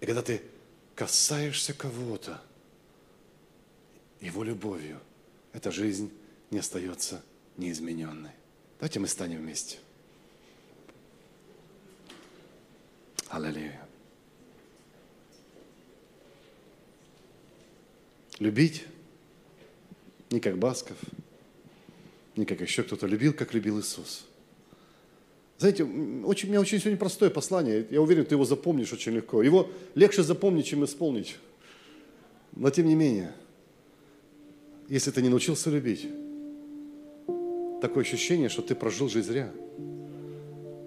И 0.00 0.06
когда 0.06 0.22
ты 0.22 0.42
касаешься 0.96 1.72
кого-то, 1.72 2.40
его 4.20 4.42
любовью, 4.42 4.98
эта 5.52 5.70
жизнь 5.70 6.10
не 6.50 6.58
остается 6.58 7.22
неизмененной. 7.56 8.32
Давайте 8.80 8.98
мы 8.98 9.06
станем 9.06 9.38
вместе. 9.38 9.78
Аллилуйя. 13.32 13.80
Любить 18.38 18.84
не 20.30 20.38
как 20.38 20.58
Басков, 20.58 20.98
не 22.36 22.44
как 22.44 22.60
еще 22.60 22.82
кто-то 22.82 23.06
любил, 23.06 23.32
как 23.32 23.54
любил 23.54 23.80
Иисус. 23.80 24.26
Знаете, 25.56 25.84
очень, 25.84 26.48
у 26.48 26.50
меня 26.50 26.60
очень 26.60 26.78
сегодня 26.78 26.98
простое 26.98 27.30
послание. 27.30 27.86
Я 27.90 28.02
уверен, 28.02 28.26
ты 28.26 28.34
его 28.34 28.44
запомнишь 28.44 28.92
очень 28.92 29.12
легко. 29.12 29.42
Его 29.42 29.70
легче 29.94 30.22
запомнить, 30.22 30.66
чем 30.66 30.84
исполнить. 30.84 31.38
Но 32.54 32.68
тем 32.68 32.86
не 32.86 32.94
менее, 32.94 33.32
если 34.88 35.10
ты 35.10 35.22
не 35.22 35.30
научился 35.30 35.70
любить, 35.70 36.06
такое 37.80 38.04
ощущение, 38.04 38.50
что 38.50 38.60
ты 38.60 38.74
прожил 38.74 39.08
жизнь 39.08 39.28
зря. 39.28 39.50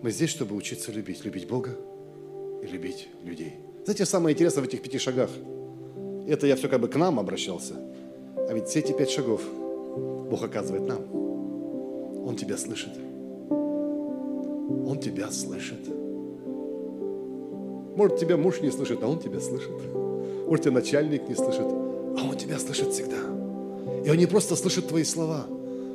Мы 0.03 0.11
здесь, 0.11 0.29
чтобы 0.29 0.55
учиться 0.55 0.91
любить. 0.91 1.25
Любить 1.25 1.47
Бога 1.47 1.75
и 2.65 2.71
любить 2.71 3.07
людей. 3.23 3.53
Знаете, 3.83 4.05
самое 4.05 4.33
интересное 4.33 4.63
в 4.63 4.67
этих 4.67 4.81
пяти 4.81 4.97
шагах, 4.97 5.29
это 6.27 6.47
я 6.47 6.55
все 6.55 6.67
как 6.67 6.81
бы 6.81 6.87
к 6.87 6.95
нам 6.95 7.19
обращался, 7.19 7.75
а 8.35 8.53
ведь 8.53 8.67
все 8.67 8.79
эти 8.79 8.91
пять 8.91 9.11
шагов 9.11 9.41
Бог 10.29 10.43
оказывает 10.43 10.87
нам. 10.87 10.99
Он 12.25 12.35
тебя 12.35 12.57
слышит. 12.57 12.91
Он 14.87 14.99
тебя 14.99 15.29
слышит. 15.29 15.87
Может, 17.95 18.17
тебя 18.17 18.37
муж 18.37 18.61
не 18.61 18.71
слышит, 18.71 19.03
а 19.03 19.07
он 19.07 19.19
тебя 19.19 19.39
слышит. 19.39 19.71
Может, 20.47 20.65
тебя 20.65 20.73
начальник 20.73 21.29
не 21.29 21.35
слышит, 21.35 21.61
а 21.61 22.27
он 22.27 22.35
тебя 22.37 22.57
слышит 22.59 22.89
всегда. 22.91 23.17
И 24.03 24.09
он 24.09 24.17
не 24.17 24.25
просто 24.25 24.55
слышит 24.55 24.87
твои 24.87 25.03
слова, 25.03 25.45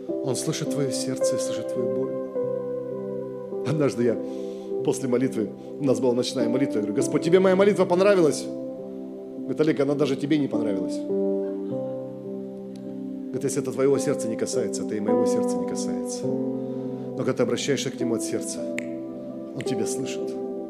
он 0.09 0.37
слышит 0.37 0.71
твое 0.71 0.93
сердце 0.93 1.37
и 1.37 1.39
слышит 1.39 1.73
твою 1.73 1.97
боль. 1.97 2.11
Однажды 3.69 4.05
я 4.05 4.17
после 4.85 5.09
молитвы, 5.09 5.51
у 5.81 5.85
нас 5.85 6.01
была 6.01 6.13
ночная 6.13 6.49
молитва, 6.49 6.75
я 6.75 6.81
говорю, 6.81 6.95
Господь, 6.95 7.23
тебе 7.23 7.41
моя 7.41 7.57
молитва 7.57 7.85
понравилась? 7.85 8.45
Говорит, 8.45 9.61
Олег, 9.61 9.81
она 9.81 9.95
даже 9.95 10.17
тебе 10.17 10.39
не 10.39 10.49
понравилась. 10.49 10.97
Говорит, 13.27 13.45
если 13.45 13.63
это 13.63 13.73
твоего 13.73 13.99
сердца 13.99 14.29
не 14.29 14.37
касается, 14.37 14.85
это 14.85 14.95
и 14.95 15.01
моего 15.01 15.27
сердца 15.27 15.57
не 15.57 15.69
касается. 15.69 16.27
Но 16.27 17.17
когда 17.17 17.33
ты 17.33 17.43
обращаешься 17.43 17.91
к 17.91 18.01
Нему 18.01 18.15
от 18.15 18.23
сердца, 18.23 18.59
Он 19.55 19.63
тебя 19.65 19.87
слышит. 19.87 20.21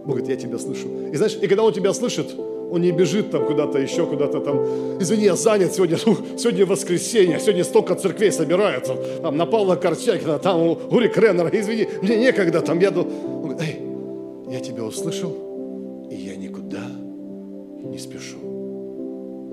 Бог 0.04 0.16
говорит, 0.16 0.28
я 0.28 0.36
тебя 0.36 0.58
слышу. 0.58 0.88
И 1.12 1.16
знаешь, 1.16 1.38
и 1.40 1.46
когда 1.46 1.62
Он 1.62 1.72
тебя 1.72 1.92
слышит, 1.92 2.34
он 2.70 2.82
не 2.82 2.92
бежит 2.92 3.30
там 3.30 3.46
куда-то 3.46 3.78
еще, 3.78 4.06
куда-то 4.06 4.40
там. 4.40 5.02
Извини, 5.02 5.24
я 5.24 5.34
занят 5.34 5.74
сегодня, 5.74 5.98
ну, 6.06 6.16
сегодня 6.38 6.64
воскресенье, 6.64 7.40
сегодня 7.40 7.64
столько 7.64 7.96
церквей 7.96 8.30
собираются. 8.30 8.94
Там 9.22 9.36
на 9.36 9.44
Павла 9.44 9.74
Корчакина, 9.74 10.38
там 10.38 10.60
у 10.62 10.74
Гури 10.76 11.08
Кренера. 11.08 11.50
Извини, 11.52 11.88
мне 12.00 12.16
некогда 12.16 12.60
там 12.60 12.78
еду. 12.78 13.06
Он 13.42 13.56
эй, 13.60 13.89
я 14.50 14.58
тебя 14.58 14.82
услышал, 14.82 15.32
и 16.10 16.16
я 16.16 16.34
никуда 16.34 16.82
не 17.84 17.98
спешу. 17.98 18.38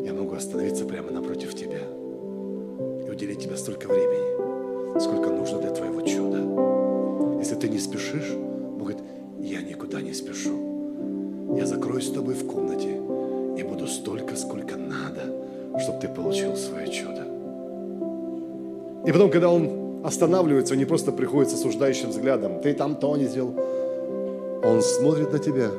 Я 0.03 0.13
могу 0.13 0.35
остановиться 0.35 0.85
прямо 0.85 1.11
напротив 1.11 1.53
тебя 1.53 1.81
и 3.05 3.09
уделить 3.09 3.39
тебе 3.39 3.57
столько 3.57 3.87
времени, 3.87 4.99
сколько 4.99 5.29
нужно 5.29 5.59
для 5.59 5.69
твоего 5.69 6.01
чуда. 6.01 7.37
Если 7.39 7.53
ты 7.55 7.69
не 7.69 7.77
спешишь, 7.77 8.33
Бог 8.33 8.89
говорит, 8.89 9.03
я 9.39 9.61
никуда 9.61 10.01
не 10.01 10.13
спешу. 10.13 11.55
Я 11.55 11.67
закроюсь 11.67 12.07
с 12.07 12.11
тобой 12.11 12.33
в 12.33 12.47
комнате 12.47 12.99
и 13.55 13.63
буду 13.63 13.85
столько, 13.85 14.35
сколько 14.35 14.77
надо, 14.77 15.79
чтобы 15.79 15.99
ты 15.99 16.07
получил 16.07 16.55
свое 16.55 16.91
чудо. 16.91 17.23
И 19.05 19.11
потом, 19.11 19.29
когда 19.29 19.51
он 19.51 20.03
останавливается, 20.03 20.73
он 20.73 20.79
не 20.79 20.85
просто 20.85 21.11
приходит 21.11 21.51
с 21.51 21.53
осуждающим 21.53 22.09
взглядом. 22.09 22.61
Ты 22.61 22.73
там 22.73 22.95
то 22.95 23.15
не 23.15 23.25
сделал. 23.25 23.53
Он 24.67 24.81
смотрит 24.81 25.31
на 25.31 25.39
тебя 25.39 25.71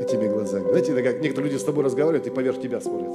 этими 0.00 0.28
глазами. 0.28 0.68
Знаете, 0.68 0.92
это 0.92 1.02
как 1.02 1.20
некоторые 1.20 1.50
люди 1.50 1.60
с 1.60 1.64
тобой 1.64 1.82
разговаривают 1.82 2.28
и 2.28 2.30
поверх 2.30 2.60
тебя 2.60 2.80
смотрят. 2.80 3.12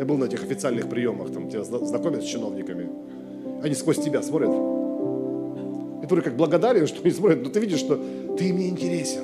Я 0.00 0.04
был 0.04 0.16
на 0.16 0.24
этих 0.24 0.42
официальных 0.42 0.88
приемах, 0.88 1.30
там 1.30 1.48
тебя 1.48 1.62
знакомят 1.62 2.24
с 2.24 2.26
чиновниками. 2.26 2.90
Они 3.62 3.76
сквозь 3.76 3.98
тебя 3.98 4.20
смотрят. 4.20 4.50
И 6.02 6.06
только 6.08 6.30
как 6.30 6.36
благодарен, 6.36 6.86
что 6.88 7.02
они 7.02 7.12
смотрят, 7.12 7.40
но 7.40 7.50
ты 7.50 7.60
видишь, 7.60 7.78
что 7.78 7.96
ты 8.36 8.52
мне 8.52 8.68
интересен. 8.68 9.22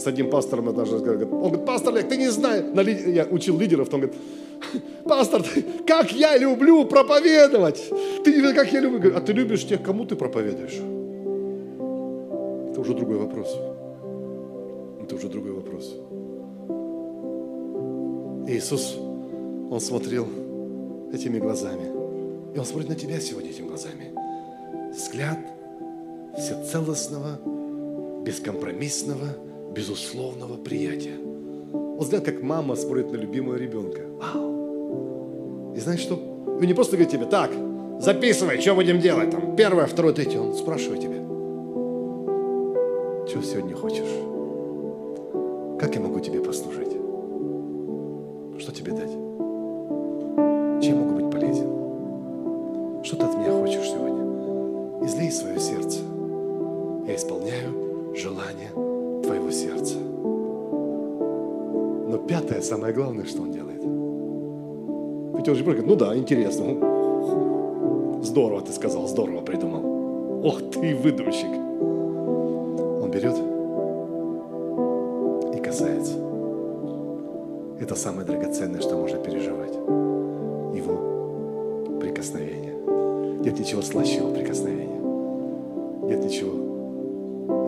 С 0.00 0.06
одним 0.08 0.30
пастором 0.30 0.68
однажды 0.68 0.96
разговаривал, 0.96 1.32
он 1.44 1.48
говорит, 1.50 1.64
пастор 1.64 1.94
Олег, 1.94 2.08
ты 2.08 2.16
не 2.16 2.28
знаешь, 2.28 2.64
я 3.06 3.24
учил 3.30 3.56
лидеров, 3.56 3.88
он 3.94 4.00
говорит, 4.00 4.20
пастор, 5.04 5.42
как 5.86 6.12
я 6.12 6.36
люблю 6.38 6.84
проповедовать. 6.84 7.82
Ты 8.24 8.42
не 8.42 8.52
как 8.52 8.72
я 8.72 8.80
люблю. 8.80 9.16
А 9.16 9.20
ты 9.20 9.32
любишь 9.32 9.66
тех, 9.66 9.82
кому 9.82 10.04
ты 10.04 10.16
проповедуешь? 10.16 10.80
Это 12.70 12.80
уже 12.80 12.94
другой 12.94 13.18
вопрос. 13.18 13.56
Это 15.02 15.14
уже 15.14 15.28
другой 15.28 15.52
вопрос. 15.52 15.96
Иисус, 18.48 18.96
Он 19.70 19.80
смотрел 19.80 20.26
этими 21.12 21.38
глазами. 21.38 21.86
И 22.54 22.58
Он 22.58 22.64
смотрит 22.64 22.88
на 22.88 22.94
тебя 22.94 23.20
сегодня 23.20 23.50
этими 23.50 23.68
глазами. 23.68 24.12
Взгляд 24.92 25.38
всецелостного, 26.36 27.38
бескомпромиссного, 28.24 29.72
безусловного 29.74 30.56
приятия. 30.56 31.16
Он 31.72 31.98
взгляд, 31.98 32.24
как 32.24 32.42
мама 32.42 32.76
смотрит 32.76 33.10
на 33.10 33.16
любимого 33.16 33.56
ребенка. 33.56 34.00
Вау! 34.20 34.55
И 35.76 35.80
знаешь 35.80 36.00
что? 36.00 36.16
Вы 36.16 36.66
не 36.66 36.72
просто 36.72 36.96
говорите 36.96 37.18
тебе, 37.18 37.26
так, 37.26 37.50
записывай, 38.00 38.58
что 38.62 38.74
будем 38.74 38.98
делать 38.98 39.30
там. 39.30 39.54
Первое, 39.56 39.84
второе, 39.84 40.14
третье. 40.14 40.40
Он 40.40 40.54
спрашивает 40.54 41.02
тебя, 41.02 41.18
что 43.28 43.42
сегодня 43.42 43.76
хочешь? 43.76 44.08
Как 45.78 45.94
я 45.94 46.00
могу 46.00 46.20
тебе 46.20 46.40
послужить? 46.40 46.96
Что 48.58 48.72
тебе 48.72 48.92
дать? 48.92 49.10
Чем 50.82 50.98
могу 50.98 51.20
быть 51.20 51.30
полезен? 51.30 53.04
Что 53.04 53.16
ты 53.16 53.24
от 53.24 53.36
меня 53.36 53.52
хочешь 53.60 53.90
сегодня? 53.90 55.04
Излей 55.06 55.30
свое 55.30 55.60
сердце. 55.60 55.98
Я 57.06 57.16
исполняю 57.16 58.14
желание 58.16 58.70
твоего 59.22 59.50
сердца. 59.50 59.96
Но 62.08 62.16
пятое, 62.26 62.62
самое 62.62 62.94
главное, 62.94 63.26
что 63.26 63.42
он 63.42 63.52
делает. 63.52 63.95
Он 65.48 65.54
же 65.54 65.62
говорит, 65.62 65.86
ну 65.86 65.94
да, 65.94 66.16
интересно. 66.16 66.64
Здорово 68.22 68.62
ты 68.62 68.72
сказал, 68.72 69.06
здорово 69.06 69.42
придумал. 69.42 70.44
Ох 70.44 70.60
ты, 70.72 70.96
выдумщик. 70.96 71.50
Он 73.02 73.10
берет 73.10 73.36
и 75.56 75.60
касается. 75.62 76.14
Это 77.80 77.94
самое 77.94 78.26
драгоценное, 78.26 78.80
что 78.80 78.96
можно 78.96 79.18
переживать. 79.18 79.74
Его 80.74 81.98
прикосновение. 82.00 82.74
Нет 83.44 83.58
ничего 83.58 83.82
слаще 83.82 84.16
его 84.16 84.32
прикосновения. 84.32 85.00
Нет 86.08 86.24
ничего. 86.24 86.65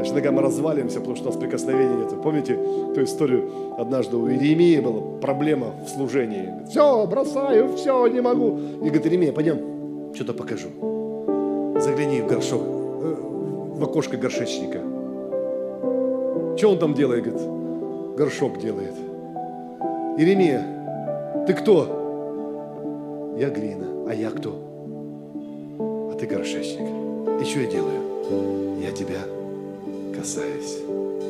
Значит, 0.09 0.24
иногда 0.24 0.32
мы 0.32 0.42
разваливаемся, 0.42 1.00
потому 1.00 1.16
что 1.16 1.28
у 1.28 1.32
нас 1.32 1.40
прикосновения 1.40 1.96
нет. 1.96 2.22
Помните 2.22 2.59
ту 2.94 3.02
историю? 3.02 3.50
Однажды 3.78 4.16
у 4.16 4.28
Иеремии 4.28 4.80
была 4.80 5.18
проблема 5.20 5.74
в 5.84 5.88
служении. 5.88 6.52
Все, 6.68 7.06
бросаю, 7.06 7.74
все, 7.76 8.06
не 8.06 8.20
могу. 8.20 8.59
И 8.59 8.88
говорит, 8.88 9.06
Иеремия, 9.06 9.32
пойдем, 9.32 10.14
что-то 10.14 10.32
покажу. 10.32 10.68
Загляни 11.78 12.22
в 12.22 12.26
горшок, 12.26 12.62
э, 12.62 13.16
в 13.76 13.84
окошко 13.84 14.16
горшечника. 14.16 14.80
Что 16.56 16.70
он 16.70 16.78
там 16.78 16.94
делает? 16.94 17.24
Говорит, 17.24 18.16
горшок 18.16 18.59
делает. 18.59 18.94
Иеремия, 20.16 21.44
ты 21.46 21.52
кто? 21.52 23.34
Я 23.38 23.50
глина, 23.50 23.86
а 24.09 24.14
я 24.14 24.30
кто? 24.30 24.50
А 26.11 26.14
ты 26.18 26.26
горшечник. 26.26 26.88
И 27.40 27.44
что 27.44 27.61
я 27.61 27.66
делаю? 27.66 28.00
Я 28.80 28.90
тебя 28.92 29.38
касаюсь. 30.18 30.78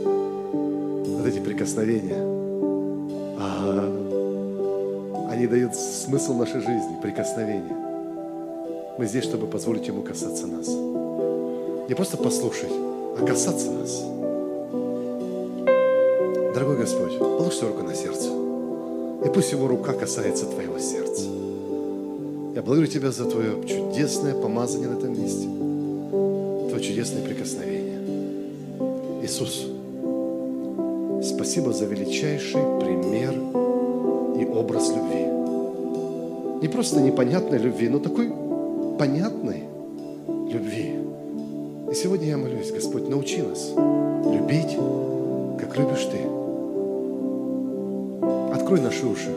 Вот 0.05 1.27
эти 1.27 1.41
прикосновения, 1.41 2.23
а, 3.39 5.29
они 5.31 5.47
дают 5.47 5.75
смысл 5.75 6.35
нашей 6.35 6.61
жизни, 6.61 6.97
прикосновения. 7.03 7.77
Мы 8.99 9.07
здесь, 9.07 9.25
чтобы 9.25 9.47
позволить 9.47 9.87
Ему 9.87 10.03
касаться 10.03 10.47
нас. 10.47 10.69
Не 11.89 11.95
просто 11.95 12.17
послушать, 12.17 12.73
а 12.73 13.25
касаться 13.27 13.71
нас. 13.71 14.03
Дорогой 16.55 16.79
Господь, 16.79 17.19
положи 17.19 17.57
свою 17.57 17.75
руку 17.75 17.87
на 17.87 17.95
сердце. 17.95 18.31
И 19.25 19.29
пусть 19.33 19.53
Его 19.53 19.69
рука 19.69 19.93
касается 19.93 20.47
твоего 20.47 20.79
сердца. 20.79 21.25
Я 22.55 22.63
благодарю 22.63 22.87
Тебя 22.87 23.11
за 23.11 23.27
Твое 23.27 23.63
чудесное 23.67 24.35
помазание 24.35 24.89
на 24.89 24.97
этом 24.99 25.13
месте. 25.21 25.47
Твое 26.69 26.83
чудесное 26.83 27.23
прикосновение. 27.23 27.78
Иисус, 29.39 29.67
спасибо 31.23 31.73
за 31.73 31.85
величайший 31.85 32.61
пример 32.81 33.35
и 34.37 34.45
образ 34.45 34.91
любви. 34.91 35.27
Не 36.61 36.67
просто 36.67 37.01
непонятной 37.01 37.59
любви, 37.59 37.89
но 37.89 38.01
такой 38.01 38.33
понятной 38.99 39.63
любви. 40.51 40.95
И 41.89 41.95
сегодня 41.95 42.27
я 42.27 42.37
молюсь, 42.37 42.73
Господь, 42.73 43.09
научи 43.09 43.41
нас 43.43 43.71
любить, 43.77 44.77
как 45.61 45.77
любишь 45.79 46.09
Ты. 46.11 46.19
Открой 48.57 48.81
наши 48.81 49.07
уши, 49.07 49.31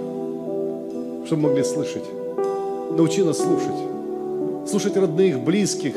чтобы 1.27 1.43
могли 1.43 1.63
слышать. 1.63 2.05
Научи 2.97 3.21
нас 3.21 3.37
слушать. 3.37 4.67
Слушать 4.67 4.97
родных, 4.97 5.41
близких, 5.41 5.95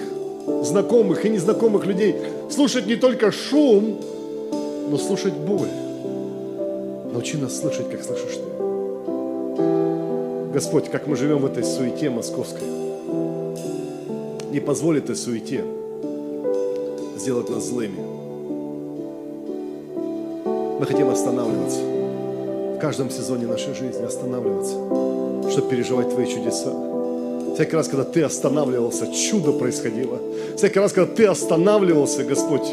знакомых 0.62 1.24
и 1.24 1.28
незнакомых 1.28 1.86
людей. 1.86 2.16
Слушать 2.50 2.86
не 2.86 2.96
только 2.96 3.32
шум, 3.32 3.98
но 4.90 4.98
слушать 4.98 5.34
боль. 5.34 5.68
Научи 7.12 7.36
нас 7.36 7.58
слышать, 7.58 7.90
как 7.90 8.02
слышишь 8.02 8.36
Ты. 8.36 8.54
Господь, 10.52 10.90
как 10.90 11.06
мы 11.06 11.16
живем 11.16 11.38
в 11.38 11.46
этой 11.46 11.64
суете 11.64 12.10
московской. 12.10 12.66
Не 14.52 14.60
позволь 14.60 14.98
этой 14.98 15.16
суете 15.16 15.64
сделать 17.16 17.48
нас 17.50 17.64
злыми. 17.64 17.98
Мы 20.78 20.86
хотим 20.86 21.08
останавливаться 21.08 21.80
в 21.80 22.78
каждом 22.78 23.10
сезоне 23.10 23.46
нашей 23.46 23.74
жизни, 23.74 24.04
останавливаться, 24.04 24.74
чтобы 25.50 25.70
переживать 25.70 26.10
Твои 26.10 26.26
чудеса. 26.26 26.93
Всякий 27.54 27.76
раз, 27.76 27.88
когда 27.88 28.04
Ты 28.04 28.22
останавливался, 28.22 29.06
чудо 29.12 29.52
происходило. 29.52 30.18
Всякий 30.56 30.80
раз, 30.80 30.92
когда 30.92 31.14
Ты 31.14 31.26
останавливался, 31.26 32.24
Господь, 32.24 32.66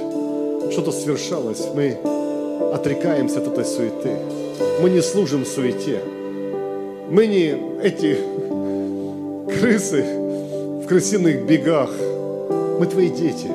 что-то 0.72 0.92
свершалось. 0.92 1.68
Мы 1.76 1.98
отрекаемся 2.74 3.40
от 3.40 3.48
этой 3.48 3.66
суеты. 3.66 4.18
Мы 4.82 4.90
не 4.90 5.02
служим 5.02 5.46
суете. 5.46 6.02
Мы 7.10 7.28
не 7.28 7.56
эти 7.84 8.18
крысы 9.60 10.04
в 10.84 10.88
крысиных 10.88 11.46
бегах. 11.46 11.92
Мы 12.80 12.86
Твои 12.88 13.10
дети. 13.10 13.52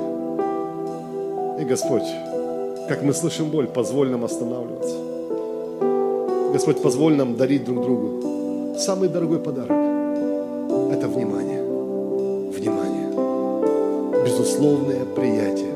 И, 1.60 1.64
Господь, 1.64 2.06
как 2.88 3.02
мы 3.02 3.12
слышим 3.12 3.50
боль, 3.50 3.66
позволь 3.66 4.10
нам 4.10 4.24
останавливаться. 4.24 4.94
Господь, 6.52 6.80
позволь 6.80 7.14
нам 7.16 7.36
дарить 7.36 7.64
друг 7.64 7.82
другу 7.82 8.76
самый 8.78 9.08
дорогой 9.08 9.40
подарок. 9.40 9.85
Безусловное 14.56 15.04
приятие. 15.04 15.74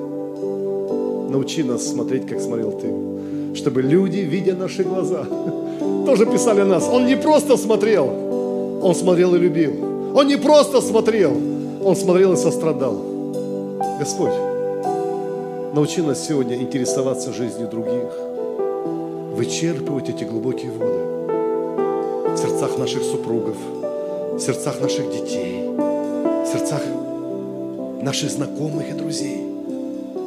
Научи 1.28 1.62
нас 1.62 1.86
смотреть, 1.86 2.26
как 2.26 2.40
смотрел 2.40 2.72
Ты. 2.72 3.54
Чтобы 3.54 3.82
люди, 3.82 4.20
видя 4.20 4.54
наши 4.54 4.84
глаза, 4.84 5.26
тоже 6.06 6.24
писали 6.24 6.62
нас. 6.62 6.88
Он 6.90 7.04
не 7.04 7.14
просто 7.14 7.58
смотрел, 7.58 8.06
он 8.82 8.94
смотрел 8.94 9.34
и 9.34 9.38
любил. 9.38 9.72
Он 10.16 10.26
не 10.26 10.36
просто 10.36 10.80
смотрел, 10.80 11.36
он 11.84 11.94
смотрел 11.94 12.32
и 12.32 12.36
сострадал. 12.36 12.96
Господь, 13.98 14.32
научи 15.74 16.00
нас 16.00 16.26
сегодня 16.26 16.56
интересоваться 16.56 17.34
жизнью 17.34 17.68
других, 17.68 18.10
вычерпывать 19.36 20.08
эти 20.08 20.24
глубокие 20.24 20.70
воды 20.70 22.32
в 22.32 22.36
сердцах 22.38 22.78
наших 22.78 23.02
супругов, 23.02 23.56
в 24.32 24.38
сердцах 24.38 24.80
наших 24.80 25.10
детей, 25.12 25.68
в 25.68 26.46
сердцах 26.50 26.80
наших 28.02 28.30
знакомых 28.30 28.90
и 28.90 28.92
друзей. 28.92 29.38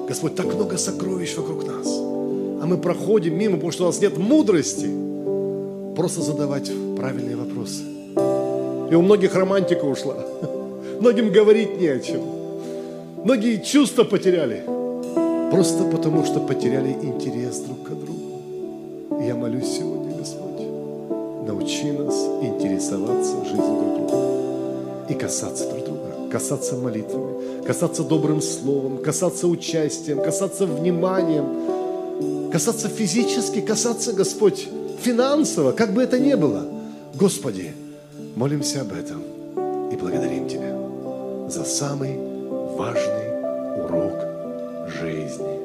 Господь, 0.07 0.35
так 0.35 0.45
много 0.45 0.77
сокровищ 0.77 1.35
вокруг 1.37 1.65
нас, 1.65 1.87
а 1.87 2.65
мы 2.65 2.77
проходим 2.77 3.37
мимо, 3.37 3.55
потому 3.55 3.71
что 3.71 3.83
у 3.83 3.87
нас 3.87 4.01
нет 4.01 4.17
мудрости– 4.17 4.89
просто 5.95 6.21
задавать 6.21 6.71
правильные 6.97 7.35
вопросы. 7.35 7.83
И 8.91 8.95
у 8.95 9.01
многих 9.01 9.35
романтика 9.35 9.85
ушла. 9.85 10.15
Многим 10.99 11.31
говорить 11.31 11.79
не 11.79 11.87
о 11.87 11.99
чем. 11.99 12.21
Многие 13.23 13.63
чувства 13.63 14.03
потеряли. 14.03 14.63
Просто 15.51 15.83
потому, 15.83 16.25
что 16.25 16.39
потеряли 16.39 16.91
интерес 16.91 17.59
друг 17.59 17.83
к 17.83 17.89
другу. 17.89 19.21
И 19.21 19.27
я 19.27 19.35
молюсь 19.35 19.67
сегодня, 19.67 20.15
Господь, 20.17 21.47
научи 21.47 21.91
нас 21.91 22.15
интересоваться 22.41 23.45
жизнью 23.45 23.77
друг 23.79 23.97
друга. 23.97 25.07
И 25.09 25.13
касаться 25.13 25.65
друг 25.65 25.75
друга. 25.75 25.82
Касаться 26.33 26.75
молитвами, 26.75 27.63
касаться 27.63 28.03
добрым 28.03 28.41
словом, 28.41 28.97
касаться 28.97 29.47
участием, 29.47 30.19
касаться 30.19 30.65
вниманием, 30.65 32.49
касаться 32.51 32.89
физически, 32.89 33.61
касаться, 33.61 34.13
Господь, 34.13 34.67
финансово, 34.99 35.73
как 35.73 35.93
бы 35.93 36.01
это 36.01 36.17
ни 36.17 36.33
было. 36.33 36.65
Господи, 37.13 37.75
молимся 38.35 38.81
об 38.81 38.93
этом 38.93 39.21
и 39.91 39.95
благодарим 39.95 40.47
Тебя 40.47 40.75
за 41.49 41.65
самый 41.65 42.17
важный 42.77 43.85
урок 43.85 44.89
жизни. 44.89 45.62